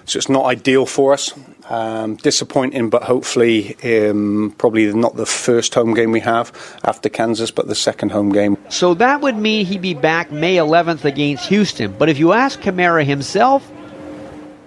so 0.08 0.17
it's 0.17 0.30
not 0.30 0.46
ideal 0.46 0.86
for 0.86 1.13
us. 1.13 1.34
Um, 1.70 2.15
disappointing, 2.15 2.89
but 2.89 3.04
hopefully, 3.04 3.76
um, 3.84 4.56
probably 4.58 4.93
not 4.93 5.17
the 5.17 5.26
first 5.26 5.76
home 5.76 5.93
game 5.93 6.13
we 6.13 6.22
have 6.22 6.54
after 6.86 7.10
Kansas, 7.10 7.52
but 7.52 7.67
the 7.67 7.76
second 7.76 8.13
home 8.13 8.32
game. 8.32 8.58
So 8.70 8.93
that 8.93 9.20
would 9.20 9.36
mean 9.36 9.65
he'd 9.65 9.82
be 9.82 9.93
back 9.93 10.32
May 10.32 10.56
11th 10.56 11.04
against 11.04 11.50
Houston. 11.50 11.91
But 11.91 12.08
if 12.08 12.20
you 12.20 12.32
ask 12.32 12.62
Kamara 12.62 13.04
himself, 13.04 13.70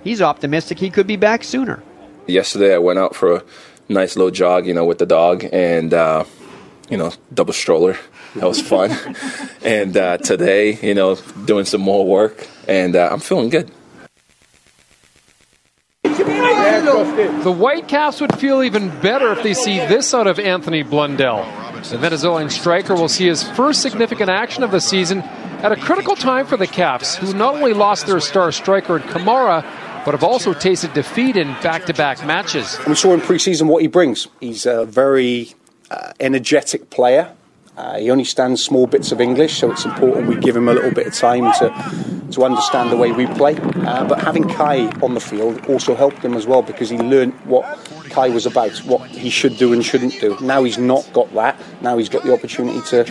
he's 0.05 0.21
optimistic 0.21 0.79
he 0.79 0.91
could 0.91 1.07
be 1.07 1.17
back 1.17 1.43
sooner. 1.43 1.83
Yesterday, 2.27 2.75
I 2.75 2.79
went 2.79 2.99
out 2.99 3.17
for 3.17 3.37
a 3.37 3.43
nice 3.89 4.17
little 4.17 4.31
jog, 4.31 4.67
you 4.67 4.75
know, 4.75 4.85
with 4.85 4.99
the 4.99 5.07
dog, 5.07 5.47
and 5.51 5.95
uh, 5.95 6.25
you 6.91 6.99
know, 6.99 7.15
double 7.33 7.55
stroller. 7.55 7.97
That 8.35 8.47
was 8.47 8.61
fun. 8.61 8.91
and 9.65 9.97
uh, 9.97 10.19
today, 10.19 10.79
you 10.83 10.93
know, 10.93 11.15
doing 11.47 11.65
some 11.65 11.81
more 11.81 12.07
work, 12.07 12.47
and 12.69 12.95
uh, 12.95 13.09
I'm 13.11 13.21
feeling 13.21 13.49
good. 13.49 13.71
The 17.43 17.53
Whitecaps 17.53 18.21
would 18.21 18.39
feel 18.39 18.63
even 18.63 18.89
better 19.01 19.33
if 19.33 19.43
they 19.43 19.55
see 19.55 19.79
this 19.79 20.13
out 20.15 20.27
of 20.27 20.39
Anthony 20.39 20.85
Blondell. 20.85 21.45
The 21.89 21.99
Venezuelan 21.99 22.51
striker 22.51 22.95
will 22.95 23.09
see 23.09 23.27
his 23.27 23.43
first 23.43 23.83
significant 23.83 24.31
action 24.31 24.63
of 24.63 24.71
the 24.71 24.81
season 24.81 25.23
at 25.63 25.73
a 25.73 25.77
critical 25.77 26.17
time 26.17 26.47
for 26.47 26.57
the 26.57 26.67
Caps, 26.67 27.17
who 27.17 27.33
not 27.35 27.55
only 27.55 27.73
lost 27.73 28.07
their 28.07 28.21
star 28.21 28.53
striker 28.53 28.97
in 28.97 29.03
Kamara, 29.05 29.63
but 30.05 30.13
have 30.13 30.25
also 30.25 30.53
tasted 30.55 30.93
defeat 30.95 31.37
in 31.37 31.49
back 31.63 31.87
to 31.87 31.95
back 31.95 32.25
matches. 32.25 32.79
We 32.87 32.95
saw 32.95 33.13
in 33.13 33.21
pre-season 33.21 33.69
what 33.69 33.83
he 33.83 33.89
brings. 33.89 34.29
He's 34.41 34.67
a 34.67 34.85
very 34.85 35.55
uh, 35.91 36.13
energetic 36.21 36.91
player. 36.91 37.35
Uh, 37.77 37.99
he 37.99 38.11
only 38.11 38.25
stands 38.25 38.63
small 38.63 38.87
bits 38.87 39.13
of 39.13 39.21
English, 39.21 39.59
so 39.59 39.71
it's 39.71 39.85
important 39.85 40.27
we 40.27 40.37
give 40.37 40.57
him 40.57 40.69
a 40.69 40.75
little 40.75 40.91
bit 40.91 41.07
of 41.07 41.15
time 41.15 41.53
to 41.59 42.20
to 42.33 42.45
understand 42.45 42.91
the 42.91 42.97
way 42.97 43.13
we 43.13 43.27
play. 43.27 43.57
Uh, 43.57 44.07
but 44.07 44.21
having 44.21 44.49
Kai 44.49 44.87
on 45.03 45.15
the 45.15 45.21
field 45.21 45.65
also 45.67 45.95
helped 45.95 46.25
him 46.25 46.35
as 46.35 46.47
well 46.47 46.63
because 46.63 46.89
he 46.89 46.99
learned 46.99 47.33
what 47.45 47.65
Kai 48.11 48.29
was 48.29 48.47
about, 48.47 48.77
what 48.79 49.09
he 49.09 49.31
should 49.31 49.57
do 49.57 49.73
and 49.73 49.85
shouldn't 49.85 50.21
do. 50.21 50.37
Now 50.41 50.65
he's 50.65 50.79
not 50.79 51.09
got 51.13 51.33
that. 51.35 51.61
Now 51.81 51.99
he's 51.99 52.09
got 52.09 52.25
the 52.25 52.33
opportunity 52.33 52.81
to 52.89 53.05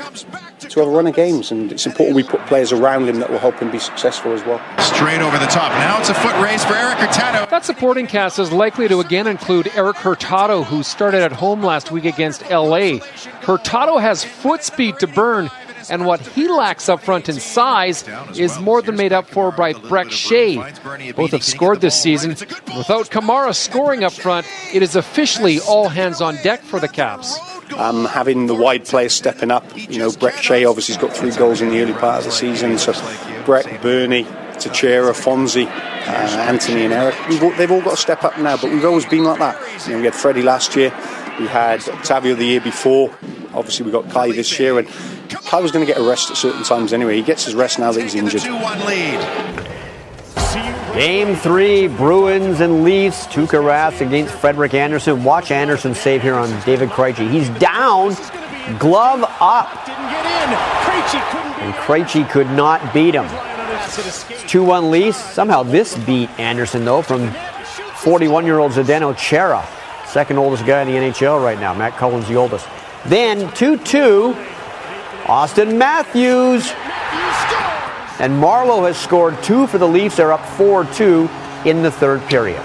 to 0.60 0.80
have 0.82 0.90
a 0.90 0.92
run 0.92 1.08
of 1.08 1.16
games, 1.16 1.52
and 1.52 1.72
it's 1.72 1.86
important 1.86 2.16
we 2.16 2.24
put 2.24 2.46
players 2.46 2.72
around 2.72 3.08
him 3.08 3.20
that 3.20 3.30
will 3.30 3.40
help 3.40 3.58
him 3.60 3.72
be 3.72 3.80
successful 3.80 4.34
as 4.34 4.44
well. 4.44 4.60
Straight 4.80 5.22
over 5.22 5.38
the 5.38 5.46
top. 5.46 5.72
Now 5.72 6.00
it's 6.00 6.10
a 6.10 6.14
foot 6.14 6.36
race 6.44 6.64
for 6.64 6.74
Erik 6.74 6.98
Hurtado. 6.98 7.50
That 7.50 7.66
supporting 7.66 8.08
cast 8.08 8.40
is 8.40 8.52
likely 8.52 8.88
to 8.88 9.00
again 9.00 9.26
include 9.28 9.68
Erik 9.76 9.98
Hurtado, 9.98 10.64
who 10.64 10.84
started 10.84 11.22
at 11.22 11.32
home 11.32 11.64
last 11.64 11.92
week 11.92 12.06
against 12.06 12.48
LA. 12.50 13.00
Hurtado 13.42 13.98
has 13.98 14.24
foot 14.24 14.64
speed 14.64 15.00
to 15.00 15.08
burn 15.08 15.50
and 15.90 16.06
what 16.06 16.22
he 16.22 16.48
lacks 16.48 16.90
up 16.90 17.02
front 17.02 17.30
in 17.30 17.40
size 17.40 18.08
is 18.36 18.60
more 18.60 18.82
than 18.82 18.96
made 18.96 19.14
up 19.14 19.28
for 19.28 19.52
by 19.52 19.74
Brek 19.74 20.12
Shea. 20.12 20.58
Both 21.14 21.32
have 21.32 21.44
scored 21.44 21.82
this 21.82 22.00
season. 22.00 22.32
Without 22.32 23.10
Kamara 23.10 23.56
scoring 23.56 24.04
up 24.04 24.14
front, 24.14 24.48
it 24.74 24.84
is 24.84 24.96
officially 24.96 25.60
all 25.62 25.90
hands 25.90 26.22
on 26.22 26.36
deck 26.38 26.62
for 26.62 26.80
the 26.80 26.88
Caps. 26.88 27.38
Um, 27.78 28.06
having 28.06 28.48
the 28.48 28.56
wide 28.56 28.86
players 28.86 29.14
stepping 29.14 29.52
up, 29.52 29.64
you 29.76 30.00
know, 30.00 30.10
Brek 30.10 30.42
Shea 30.42 30.66
obviously 30.66 30.96
has 30.96 31.02
got 31.02 31.16
three 31.16 31.32
goals 31.32 31.62
in 31.62 31.70
the 31.70 31.80
early 31.82 31.94
part 31.94 32.20
of 32.20 32.26
the 32.26 32.32
season. 32.32 32.78
So 32.78 32.94
Brett, 33.46 33.82
Bernie, 33.82 34.24
Techera, 34.24 35.14
Fonzie, 35.14 35.68
uh, 35.68 36.42
Anthony, 36.50 36.86
and 36.86 36.94
Erik, 36.94 37.16
all, 37.42 37.52
they've 37.52 37.72
all 37.72 37.82
got 37.82 37.92
to 37.92 37.98
step 37.98 38.24
up 38.24 38.38
now. 38.40 38.58
But 38.58 38.72
we've 38.72 38.86
always 38.86 39.06
been 39.06 39.24
like 39.24 39.40
that. 39.40 39.88
You 39.88 39.94
know, 39.94 40.00
we 40.00 40.06
had 40.06 40.16
Freddie 40.16 40.42
last 40.42 40.76
year, 40.76 40.94
we 41.40 41.48
had 41.48 41.88
Octavio 41.88 42.36
the 42.36 42.46
year 42.46 42.62
before. 42.62 43.16
Obviously, 43.54 43.86
we 43.86 43.92
got 43.92 44.10
Kai 44.10 44.32
this 44.32 44.60
year, 44.60 44.78
and 44.80 44.88
Kai 45.30 45.60
was 45.60 45.72
going 45.72 45.86
to 45.86 45.92
get 45.92 46.00
a 46.00 46.08
rest 46.08 46.30
at 46.30 46.38
certain 46.38 46.64
times 46.64 46.94
anyway. 46.94 47.16
He 47.16 47.24
gets 47.24 47.46
his 47.46 47.56
rest 47.56 47.80
now 47.80 47.92
that 47.92 48.02
he's 48.02 48.16
injured. 48.16 48.44
Game 50.94 51.36
three, 51.36 51.88
Bruins 51.88 52.60
and 52.60 52.84
Leafs. 52.84 53.26
Tuukka 53.28 53.62
Rask 53.64 54.06
against 54.06 54.34
Frederik 54.34 54.74
Andersen. 54.74 55.24
Watch 55.24 55.52
Andersen 55.52 55.96
save 55.96 56.22
here 56.22 56.36
on 56.36 56.50
David 56.66 56.90
Krejci. 56.90 57.30
He's 57.30 57.50
down, 57.60 58.16
glove 58.78 59.24
up. 59.40 59.88
And 61.62 61.74
Krejci 61.76 62.30
could 62.30 62.50
not 62.52 62.94
beat 62.94 63.16
him. 63.16 63.26
2-1 63.26 64.90
Leafs. 64.90 65.18
Somehow 65.18 65.64
this 65.64 65.98
beat 66.00 66.30
Andersen, 66.40 66.86
though, 66.86 67.02
from 67.02 67.28
41-year-old 67.30 68.72
Zdeno 68.72 69.16
Chara, 69.18 69.68
Second 70.10 70.40
oldest 70.40 70.66
guy 70.66 70.82
in 70.82 70.88
the 70.88 70.96
NHL 70.96 71.44
right 71.44 71.60
now. 71.60 71.72
Matt 71.72 71.96
Cullen's 71.96 72.28
the 72.28 72.34
oldest. 72.34 72.68
Then 73.06 73.48
2-2, 73.50 74.34
Auston 75.24 75.78
Matthews. 75.78 76.72
And 78.20 78.34
Marleau 78.34 78.86
has 78.88 78.98
scored 78.98 79.42
two 79.42 79.68
for 79.68 79.78
the 79.78 79.88
Leafs. 79.88 80.18
They're 80.18 80.34
up 80.34 80.46
4 80.46 80.86
2 80.86 81.30
in 81.66 81.82
the 81.82 81.92
third 81.92 82.22
period. 82.24 82.62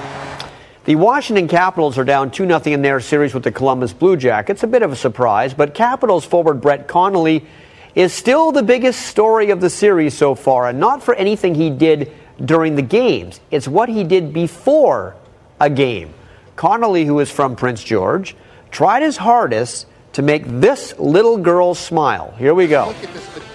The 0.85 0.97
Washington 0.97 1.47
Capitals 1.49 1.97
are 1.97 2.05
down 2.05 2.31
2 2.31 2.47
0 2.47 2.61
in 2.67 2.83
their 2.83 3.01
series 3.01 3.33
with 3.33 3.45
the 3.45 3.53
Columbus 3.53 3.93
Blue 3.93 4.17
Jackets. 4.17 4.65
A 4.65 4.67
bit 4.67 4.83
of 4.83 4.93
a 4.93 4.97
surprise, 4.97 5.55
but 5.55 5.73
Capitals 5.73 6.25
forward 6.25 6.61
Brett 6.61 6.89
Connolly 6.89 7.47
is 7.95 8.13
still 8.13 8.51
the 8.51 8.63
biggest 8.63 9.07
story 9.07 9.51
of 9.51 9.61
the 9.61 9.71
series 9.71 10.15
so 10.15 10.35
far, 10.35 10.69
and 10.69 10.81
not 10.81 11.03
for 11.03 11.15
anything 11.15 11.55
he 11.55 11.71
did 11.71 12.13
during 12.45 12.75
the 12.75 12.83
games. 12.83 13.41
It's 13.51 13.69
what 13.69 13.89
he 13.89 14.03
did 14.03 14.33
before 14.33 15.15
a 15.61 15.71
game. 15.71 16.13
Connolly, 16.57 17.05
who 17.05 17.21
is 17.21 17.31
from 17.31 17.55
Prince 17.55 17.83
George, 17.83 18.37
tried 18.71 19.03
his 19.03 19.17
hardest 19.17 19.87
to 20.15 20.23
make 20.23 20.45
this 20.47 20.99
little 20.99 21.37
girl 21.37 21.75
smile. 21.75 22.35
Here 22.39 22.55
we 22.55 22.67
go. 22.67 22.95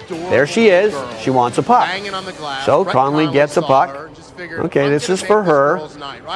There 0.08 0.46
she 0.46 0.68
is. 0.68 0.94
She 1.20 1.30
wants 1.30 1.58
a 1.58 1.62
puck. 1.62 1.88
So 2.64 2.84
Connolly 2.84 3.32
gets 3.32 3.56
a 3.56 3.62
puck. 3.62 4.08
Okay, 4.40 4.88
this 4.88 5.10
is 5.10 5.22
for 5.22 5.42
her. 5.42 5.86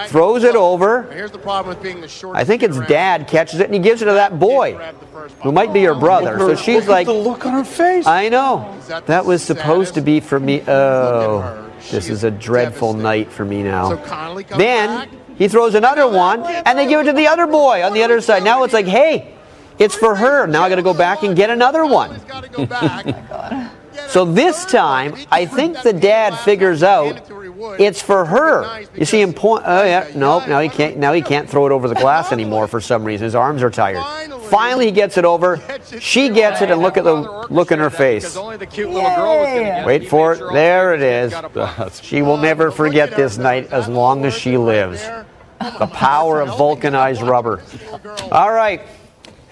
Throws 0.09 0.45
it 0.45 0.57
over. 0.57 1.09
I 2.35 2.45
think 2.45 2.63
it's 2.63 2.79
dad 2.81 3.29
catches 3.29 3.61
it 3.61 3.65
and 3.67 3.75
he 3.75 3.81
gives 3.81 4.03
it 4.03 4.07
to 4.07 4.13
that 4.13 4.39
boy, 4.39 4.75
who 5.43 5.53
might 5.53 5.73
be 5.73 5.85
her 5.85 5.95
brother. 5.95 6.39
So 6.39 6.55
she's 6.55 6.87
like, 6.87 7.07
the 7.07 7.15
look 7.15 7.47
on 7.47 7.53
her 7.53 7.65
face. 7.65 8.07
I 8.07 8.29
know. 8.29 8.79
That 9.07 9.25
was 9.25 9.43
supposed 9.43 9.95
to 9.95 10.03
be 10.03 10.21
for 10.21 10.39
me. 10.39 10.63
Oh, 10.67 11.71
this 11.91 12.09
is 12.09 12.25
a 12.25 12.31
dreadful 12.31 12.93
night 12.95 13.33
for 13.33 13.45
me 13.45 13.63
now. 13.63 13.97
Then 14.57 15.09
he 15.37 15.49
throws 15.49 15.75
another 15.75 16.07
one 16.07 16.43
and 16.45 16.79
they 16.79 16.87
give 16.87 17.01
it 17.01 17.05
to 17.05 17.13
the 17.13 17.27
other 17.27 17.47
boy 17.47 17.83
on 17.83 17.93
the 17.95 18.03
other 18.03 18.21
side. 18.21 18.45
Now 18.45 18.65
it's 18.65 18.75
like, 18.75 18.87
hey, 18.87 19.35
it's 19.79 19.95
for 19.95 20.15
her. 20.15 20.47
Now 20.47 20.63
I 20.63 20.69
got 20.69 20.77
to 20.77 20.83
go 20.83 20.95
back 20.95 21.23
and 21.23 21.37
get 21.37 21.51
another 21.51 21.85
one. 21.87 22.21
Oh 23.97 24.09
so 24.09 24.25
this 24.25 24.65
time, 24.65 25.15
I 25.31 25.47
think 25.47 25.83
the 25.83 25.93
dad 25.93 26.35
figures 26.41 26.83
out 26.83 27.31
it's 27.79 28.03
for 28.03 28.25
her. 28.25 28.87
You 28.95 29.05
see 29.05 29.21
him 29.21 29.33
point. 29.33 29.65
Oh 29.67 29.85
yeah, 29.85 30.11
nope. 30.15 30.49
Now 30.49 30.61
he 30.61 30.69
can't. 30.69 30.97
Now 30.97 31.13
he 31.13 31.23
can't 31.23 31.49
throw 31.49 31.67
it 31.67 31.73
over 31.73 31.89
the 31.89 31.95
glass 31.95 32.33
anymore 32.33 32.67
for 32.67 32.81
some 32.81 33.05
reason. 33.05 33.25
His 33.25 33.35
arms 33.35 33.63
are 33.63 33.71
tired. 33.71 34.03
Finally, 34.45 34.87
he 34.87 34.93
gets 34.93 35.17
it 35.17 35.25
over. 35.25 35.61
She 36.01 36.29
gets 36.29 36.61
it, 36.63 36.71
and 36.71 36.81
look 36.81 36.97
at 36.97 37.05
the 37.05 37.47
look 37.51 37.73
in 37.73 37.79
her 37.79 37.91
face. 37.91 38.37
Wait 38.37 40.09
for 40.09 40.35
it. 40.35 40.53
There 40.53 40.95
it 40.95 41.03
is. 41.03 41.35
She 42.03 42.23
will 42.23 42.37
never 42.37 42.71
forget 42.71 43.17
this 43.17 43.39
night 43.39 43.73
as 43.73 43.89
long 43.89 44.25
as 44.25 44.35
she 44.35 44.57
lives. 44.57 45.03
The 45.79 45.87
power 45.87 46.41
of 46.41 46.49
vulcanized 46.59 47.23
rubber. 47.23 47.63
All 48.31 48.53
right. 48.53 48.83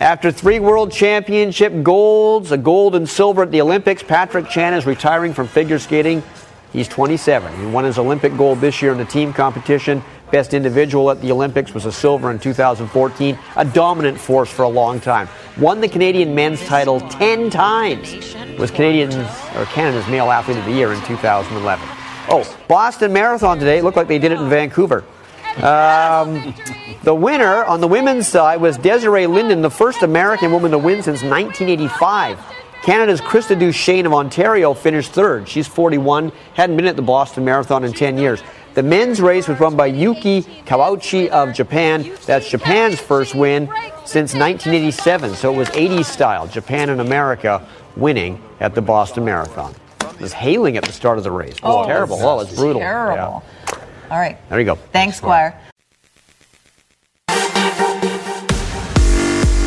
After 0.02 0.32
three 0.32 0.58
world 0.58 0.90
championship 0.90 1.84
golds, 1.84 2.50
a 2.50 2.58
gold 2.58 2.96
and 2.96 3.08
silver 3.08 3.44
at 3.44 3.52
the 3.52 3.60
Olympics, 3.60 4.02
Patrick 4.02 4.48
Chan 4.48 4.74
is 4.74 4.84
retiring 4.84 5.32
from 5.32 5.46
figure 5.46 5.78
skating. 5.78 6.24
He's 6.72 6.88
27. 6.88 7.56
He 7.60 7.66
won 7.66 7.84
his 7.84 8.00
Olympic 8.00 8.36
gold 8.36 8.60
this 8.60 8.82
year 8.82 8.90
in 8.90 8.98
the 8.98 9.04
team 9.04 9.32
competition. 9.32 10.02
Best 10.32 10.54
individual 10.54 11.08
at 11.12 11.20
the 11.20 11.30
Olympics 11.30 11.72
was 11.72 11.84
a 11.84 11.92
silver 11.92 12.32
in 12.32 12.40
2014. 12.40 13.38
A 13.54 13.64
dominant 13.64 14.18
force 14.18 14.50
for 14.50 14.64
a 14.64 14.68
long 14.68 14.98
time. 14.98 15.28
Won 15.56 15.80
the 15.80 15.86
Canadian 15.86 16.34
men's 16.34 16.66
title 16.66 16.98
10 16.98 17.48
times. 17.48 18.34
Was 18.58 18.72
Canadian 18.72 19.12
or 19.54 19.66
Canada's 19.66 20.08
male 20.08 20.32
athlete 20.32 20.58
of 20.58 20.64
the 20.64 20.72
year 20.72 20.92
in 20.92 21.00
2011. 21.02 21.88
Oh, 22.28 22.58
Boston 22.66 23.12
Marathon 23.12 23.56
today. 23.60 23.80
Looked 23.80 23.96
like 23.96 24.08
they 24.08 24.18
did 24.18 24.32
it 24.32 24.40
in 24.40 24.48
Vancouver. 24.48 25.04
Um, 25.58 26.54
the 27.02 27.14
winner 27.14 27.64
on 27.64 27.80
the 27.80 27.88
women's 27.88 28.26
side 28.28 28.60
was 28.60 28.78
Desiree 28.78 29.26
Linden, 29.26 29.60
the 29.62 29.70
first 29.70 30.02
American 30.02 30.50
woman 30.52 30.70
to 30.70 30.78
win 30.78 31.02
since 31.02 31.22
1985. 31.22 32.38
Canada's 32.82 33.20
Krista 33.20 33.56
Duchesne 33.58 34.06
of 34.06 34.12
Ontario 34.12 34.74
finished 34.74 35.12
third. 35.12 35.48
She's 35.48 35.68
41, 35.68 36.32
hadn't 36.54 36.76
been 36.76 36.86
at 36.86 36.96
the 36.96 37.02
Boston 37.02 37.44
Marathon 37.44 37.84
in 37.84 37.92
10 37.92 38.18
years. 38.18 38.42
The 38.74 38.82
men's 38.82 39.20
race 39.20 39.46
was 39.48 39.60
won 39.60 39.76
by 39.76 39.86
Yuki 39.86 40.42
Kawauchi 40.64 41.28
of 41.28 41.52
Japan. 41.52 42.10
That's 42.26 42.48
Japan's 42.48 42.98
first 42.98 43.34
win 43.34 43.66
since 44.04 44.34
1987, 44.34 45.34
so 45.34 45.52
it 45.52 45.56
was 45.56 45.68
80s 45.68 46.06
style. 46.06 46.46
Japan 46.48 46.88
and 46.88 47.00
America 47.00 47.66
winning 47.94 48.42
at 48.60 48.74
the 48.74 48.80
Boston 48.82 49.24
Marathon. 49.26 49.74
It 50.00 50.20
was 50.20 50.32
hailing 50.32 50.76
at 50.76 50.84
the 50.84 50.92
start 50.92 51.18
of 51.18 51.24
the 51.24 51.30
race. 51.30 51.56
It 51.56 51.62
was 51.62 51.84
Oh, 51.84 51.86
terrible. 51.86 52.16
Oh, 52.20 52.40
it 52.40 52.48
was 52.48 52.56
brutal. 52.56 52.80
Terrible. 52.80 53.42
All 54.12 54.18
right. 54.18 54.36
There 54.50 54.58
you 54.60 54.66
go. 54.66 54.74
Thanks, 54.74 55.16
Squire. 55.16 55.58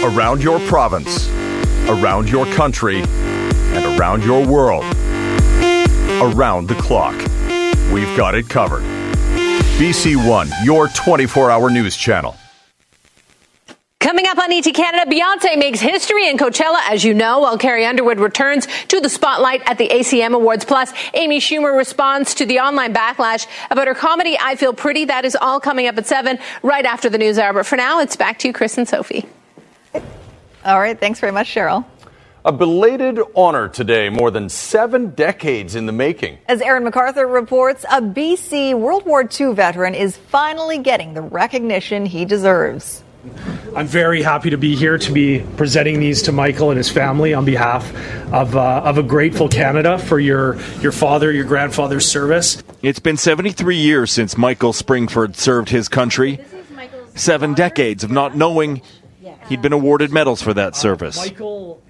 Around 0.04 0.44
your 0.44 0.60
province, 0.68 1.28
around 1.90 2.30
your 2.30 2.46
country, 2.54 3.02
and 3.02 4.00
around 4.00 4.24
your 4.24 4.46
world. 4.46 4.84
Around 6.22 6.68
the 6.68 6.76
clock. 6.76 7.16
We've 7.92 8.16
got 8.16 8.36
it 8.36 8.48
covered. 8.48 8.84
BC 9.80 10.16
One, 10.30 10.48
your 10.64 10.90
24 10.90 11.50
hour 11.50 11.72
news 11.72 11.98
channel. 11.98 12.36
Coming 14.06 14.28
up 14.28 14.38
on 14.38 14.52
ET 14.52 14.62
Canada, 14.62 15.10
Beyonce 15.10 15.58
makes 15.58 15.80
history 15.80 16.30
in 16.30 16.38
Coachella, 16.38 16.78
as 16.92 17.04
you 17.04 17.16
know, 17.16 17.40
while 17.40 17.58
Carrie 17.58 17.88
Underwood 17.88 18.20
returns 18.20 18.68
to 18.90 19.02
the 19.02 19.10
spotlight 19.10 19.64
at 19.66 19.80
the 19.80 19.90
ACM 19.90 20.36
Awards. 20.36 20.64
Plus, 20.64 20.94
Amy 21.16 21.40
Schumer 21.40 21.76
responds 21.76 22.36
to 22.36 22.46
the 22.46 22.60
online 22.60 22.94
backlash 22.94 23.48
about 23.72 23.88
her 23.88 23.96
comedy, 23.96 24.38
I 24.40 24.58
Feel 24.58 24.74
Pretty. 24.74 25.06
That 25.06 25.26
is 25.26 25.36
all 25.36 25.60
coming 25.60 25.88
up 25.88 25.98
at 25.98 26.06
7, 26.06 26.38
right 26.62 26.86
after 26.86 27.10
the 27.10 27.18
news 27.18 27.40
hour. 27.40 27.52
But 27.52 27.66
for 27.66 27.78
now, 27.78 28.00
it's 28.00 28.16
back 28.16 28.38
to 28.40 28.48
you, 28.48 28.54
Chris 28.54 28.78
and 28.78 28.88
Sophie. 28.88 29.26
All 30.64 30.80
right. 30.80 31.00
Thanks 31.00 31.20
very 31.20 31.32
much, 31.32 31.48
Cheryl. 31.48 31.84
A 32.46 32.52
belated 32.52 33.20
honor 33.36 33.68
today, 33.68 34.10
more 34.10 34.30
than 34.30 34.50
seven 34.50 35.16
decades 35.16 35.74
in 35.74 35.88
the 35.88 35.92
making. 35.92 36.38
As 36.48 36.62
Aaron 36.62 36.84
McArthur 36.84 37.28
reports, 37.34 37.86
a 37.86 38.04
BC 38.04 38.78
World 38.78 39.08
War 39.08 39.24
II 39.24 39.56
veteran 39.56 39.96
is 39.96 40.16
finally 40.16 40.78
getting 40.78 41.16
the 41.16 41.24
recognition 41.24 42.06
he 42.06 42.24
deserves. 42.24 43.02
I'm 43.76 43.88
very 43.88 44.22
happy 44.22 44.50
to 44.52 44.58
be 44.58 44.76
here 44.76 44.98
to 44.98 45.12
be 45.12 45.46
presenting 45.58 46.00
these 46.00 46.22
to 46.24 46.32
Michael 46.32 46.70
and 46.70 46.78
his 46.78 46.90
family 46.90 47.34
on 47.34 47.46
behalf 47.46 47.94
of, 48.34 48.56
uh, 48.56 48.82
of 48.86 48.98
a 48.98 49.04
grateful 49.04 49.50
Canada 49.50 49.98
for 49.98 50.20
your, 50.20 50.58
your 50.82 50.92
father, 50.92 51.32
your 51.32 51.46
grandfather's 51.46 52.06
service. 52.06 52.64
It's 52.82 53.00
been 53.00 53.18
73 53.18 53.76
years 53.76 54.12
since 54.12 54.38
Michael 54.38 54.72
Springford 54.72 55.36
served 55.36 55.70
his 55.70 55.90
country. 55.90 56.40
Seven 57.16 57.54
decades 57.54 58.04
of 58.04 58.12
not 58.12 58.36
knowing 58.36 58.82
he'd 59.50 59.62
been 59.62 59.74
awarded 59.74 60.12
medals 60.12 60.42
for 60.42 60.54
that 60.54 60.76
service. 60.76 61.32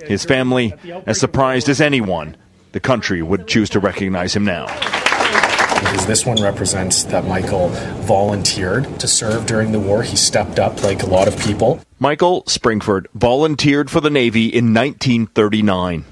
His 0.05 0.25
family, 0.25 0.73
as 1.05 1.19
surprised 1.19 1.69
as 1.69 1.81
anyone, 1.81 2.36
the 2.71 2.79
country 2.79 3.21
would 3.21 3.47
choose 3.47 3.69
to 3.71 3.79
recognize 3.79 4.36
him 4.36 4.45
now. 4.45 4.65
Because 5.76 6.05
this 6.05 6.26
one 6.26 6.41
represents 6.41 7.03
that 7.05 7.26
Michael 7.26 7.69
volunteered 8.03 8.99
to 8.99 9.07
serve 9.07 9.45
during 9.45 9.71
the 9.71 9.80
war. 9.80 10.03
He 10.03 10.15
stepped 10.15 10.59
up 10.59 10.84
like 10.84 11.03
a 11.03 11.07
lot 11.07 11.28
of 11.28 11.38
people. 11.39 11.82
Michael 11.99 12.43
Springford 12.43 13.07
volunteered 13.13 13.89
for 13.89 14.01
the 14.01 14.09
Navy 14.09 14.45
in 14.45 14.73
1939. 14.73 16.05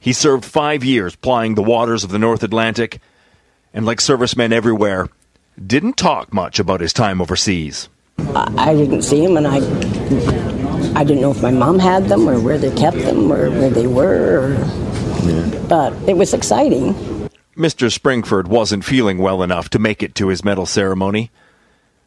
He 0.00 0.12
served 0.12 0.44
five 0.44 0.84
years 0.84 1.16
plying 1.16 1.54
the 1.54 1.62
waters 1.62 2.04
of 2.04 2.10
the 2.10 2.18
North 2.18 2.42
Atlantic, 2.42 3.00
and 3.74 3.84
like 3.84 4.00
servicemen 4.00 4.52
everywhere, 4.52 5.08
didn't 5.64 5.96
talk 5.96 6.32
much 6.32 6.58
about 6.58 6.80
his 6.80 6.92
time 6.92 7.20
overseas. 7.20 7.88
I 8.34 8.74
didn't 8.74 9.02
see 9.02 9.24
him, 9.24 9.36
and 9.36 9.46
I 9.46 9.56
I 10.98 11.04
didn't 11.04 11.20
know 11.20 11.30
if 11.30 11.42
my 11.42 11.50
mom 11.50 11.78
had 11.78 12.04
them 12.04 12.28
or 12.28 12.40
where 12.40 12.58
they 12.58 12.74
kept 12.74 12.98
them 12.98 13.32
or 13.32 13.50
where 13.50 13.70
they 13.70 13.86
were. 13.86 14.52
Or, 14.52 15.68
But 15.68 15.92
it 16.08 16.16
was 16.16 16.34
exciting. 16.34 16.94
Mr. 17.58 17.90
Springford 17.90 18.46
wasn't 18.46 18.84
feeling 18.84 19.18
well 19.18 19.42
enough 19.42 19.68
to 19.68 19.80
make 19.80 20.00
it 20.00 20.14
to 20.14 20.28
his 20.28 20.44
medal 20.44 20.64
ceremony. 20.64 21.32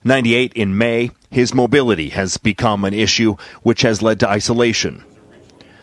98 0.02 0.54
in 0.54 0.78
May, 0.78 1.12
his 1.30 1.54
mobility 1.54 2.08
has 2.10 2.38
become 2.38 2.86
an 2.86 2.94
issue 2.94 3.36
which 3.62 3.82
has 3.82 4.02
led 4.02 4.22
to 4.22 4.30
isolation. 4.30 5.04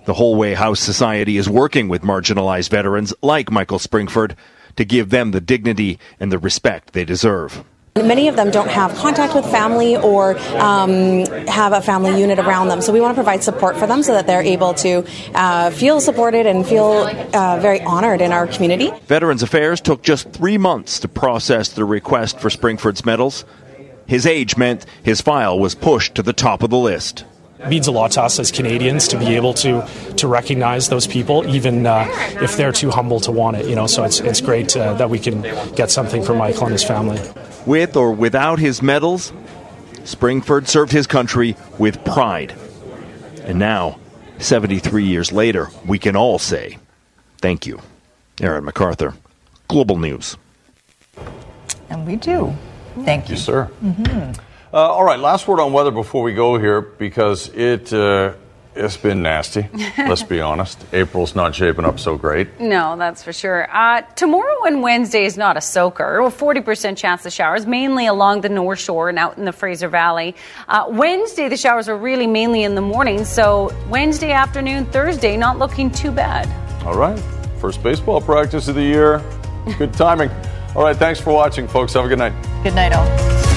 The 0.06 0.14
Holway 0.14 0.54
House 0.54 0.80
Society 0.80 1.36
is 1.36 1.50
working 1.50 1.86
with 1.88 2.00
marginalized 2.00 2.70
veterans 2.70 3.12
like 3.20 3.50
Michael 3.50 3.78
Springford 3.78 4.36
to 4.76 4.86
give 4.86 5.10
them 5.10 5.32
the 5.32 5.40
dignity 5.40 5.98
and 6.18 6.32
the 6.32 6.38
respect 6.38 6.94
they 6.94 7.04
deserve. 7.04 7.62
Many 7.96 8.28
of 8.28 8.36
them 8.36 8.50
don't 8.50 8.68
have 8.70 8.94
contact 8.94 9.34
with 9.34 9.44
family 9.46 9.96
or 9.96 10.38
um, 10.56 11.24
have 11.46 11.72
a 11.72 11.80
family 11.80 12.18
unit 12.20 12.38
around 12.38 12.68
them. 12.68 12.80
So 12.80 12.92
we 12.92 13.00
want 13.00 13.12
to 13.12 13.16
provide 13.16 13.42
support 13.42 13.76
for 13.76 13.86
them 13.86 14.02
so 14.02 14.12
that 14.12 14.26
they're 14.26 14.42
able 14.42 14.74
to 14.74 15.04
uh, 15.34 15.70
feel 15.70 16.00
supported 16.00 16.46
and 16.46 16.64
feel 16.66 17.08
uh, 17.34 17.58
very 17.60 17.80
honored 17.80 18.20
in 18.20 18.30
our 18.30 18.46
community. 18.46 18.92
Veterans 19.06 19.42
Affairs 19.42 19.80
took 19.80 20.02
just 20.02 20.30
three 20.30 20.58
months 20.58 21.00
to 21.00 21.08
process 21.08 21.70
the 21.70 21.84
request 21.84 22.38
for 22.38 22.50
Springford's 22.50 23.04
medals. 23.04 23.44
His 24.06 24.26
age 24.26 24.56
meant 24.56 24.86
his 25.02 25.20
file 25.20 25.58
was 25.58 25.74
pushed 25.74 26.14
to 26.14 26.22
the 26.22 26.32
top 26.32 26.62
of 26.62 26.70
the 26.70 26.78
list. 26.78 27.24
It 27.58 27.68
means 27.68 27.88
a 27.88 27.92
lot 27.92 28.12
to 28.12 28.22
us 28.22 28.38
as 28.38 28.52
Canadians 28.52 29.08
to 29.08 29.18
be 29.18 29.34
able 29.34 29.52
to 29.54 29.84
to 30.16 30.28
recognize 30.28 30.88
those 30.88 31.08
people, 31.08 31.44
even 31.48 31.86
uh, 31.86 32.06
if 32.40 32.56
they're 32.56 32.70
too 32.70 32.90
humble 32.90 33.18
to 33.20 33.32
want 33.32 33.56
it. 33.56 33.66
You 33.66 33.74
know, 33.74 33.88
so 33.88 34.04
it's 34.04 34.20
it's 34.20 34.40
great 34.40 34.76
uh, 34.76 34.94
that 34.94 35.10
we 35.10 35.18
can 35.18 35.42
get 35.74 35.90
something 35.90 36.22
for 36.22 36.34
Michael 36.34 36.64
and 36.64 36.72
his 36.72 36.84
family. 36.84 37.18
With 37.66 37.96
or 37.96 38.12
without 38.12 38.58
his 38.58 38.82
medals, 38.82 39.32
Springford 40.04 40.68
served 40.68 40.92
his 40.92 41.06
country 41.06 41.56
with 41.78 42.02
pride. 42.04 42.54
And 43.42 43.58
now, 43.58 43.98
73 44.38 45.04
years 45.04 45.32
later, 45.32 45.68
we 45.86 45.98
can 45.98 46.16
all 46.16 46.38
say, 46.38 46.78
thank 47.38 47.66
you. 47.66 47.80
Aaron 48.40 48.64
McArthur, 48.64 49.14
Global 49.68 49.98
News. 49.98 50.36
And 51.90 52.06
we 52.06 52.16
do. 52.16 52.54
Thank 53.04 53.28
you. 53.28 53.34
Yes, 53.34 53.44
sir. 53.44 53.64
hmm 53.64 54.32
Uh, 54.72 54.76
all 54.76 55.04
right, 55.04 55.18
last 55.18 55.48
word 55.48 55.60
on 55.60 55.72
weather 55.72 55.90
before 55.90 56.22
we 56.22 56.34
go 56.34 56.58
here 56.58 56.80
because 56.82 57.48
it 57.54 57.90
uh, 57.92 58.34
it's 58.78 58.96
been 58.96 59.22
nasty. 59.22 59.68
let's 59.98 60.22
be 60.22 60.40
honest. 60.50 60.82
April's 60.92 61.34
not 61.34 61.54
shaping 61.54 61.84
up 61.84 61.98
so 61.98 62.16
great. 62.16 62.60
No, 62.60 62.96
that's 62.96 63.22
for 63.22 63.32
sure. 63.32 63.68
Uh, 63.74 64.02
tomorrow 64.16 64.64
and 64.64 64.82
Wednesday 64.82 65.24
is 65.24 65.36
not 65.36 65.56
a 65.56 65.60
soaker. 65.60 66.20
A 66.20 66.30
40% 66.30 66.96
chance 66.96 67.26
of 67.26 67.32
showers, 67.32 67.66
mainly 67.66 68.06
along 68.06 68.42
the 68.42 68.48
North 68.48 68.78
Shore 68.78 69.08
and 69.08 69.18
out 69.18 69.36
in 69.36 69.44
the 69.44 69.52
Fraser 69.52 69.88
Valley. 69.88 70.34
Uh, 70.68 70.86
Wednesday, 70.88 71.48
the 71.48 71.56
showers 71.56 71.88
are 71.88 71.96
really 71.96 72.26
mainly 72.26 72.62
in 72.62 72.74
the 72.74 72.80
morning. 72.80 73.24
So 73.24 73.74
Wednesday 73.88 74.32
afternoon, 74.32 74.86
Thursday, 74.86 75.36
not 75.36 75.58
looking 75.58 75.90
too 75.90 76.12
bad. 76.12 76.48
All 76.86 76.96
right, 76.96 77.18
first 77.60 77.82
baseball 77.82 78.20
practice 78.20 78.68
of 78.68 78.76
the 78.76 78.82
year. 78.82 79.22
Good 79.76 79.92
timing. 79.94 80.30
All 80.74 80.84
right, 80.84 80.96
thanks 80.96 81.20
for 81.20 81.32
watching, 81.32 81.66
folks. 81.66 81.92
Have 81.94 82.04
a 82.04 82.08
good 82.08 82.18
night. 82.18 82.32
Good 82.62 82.74
night, 82.74 82.92
all. 82.92 83.47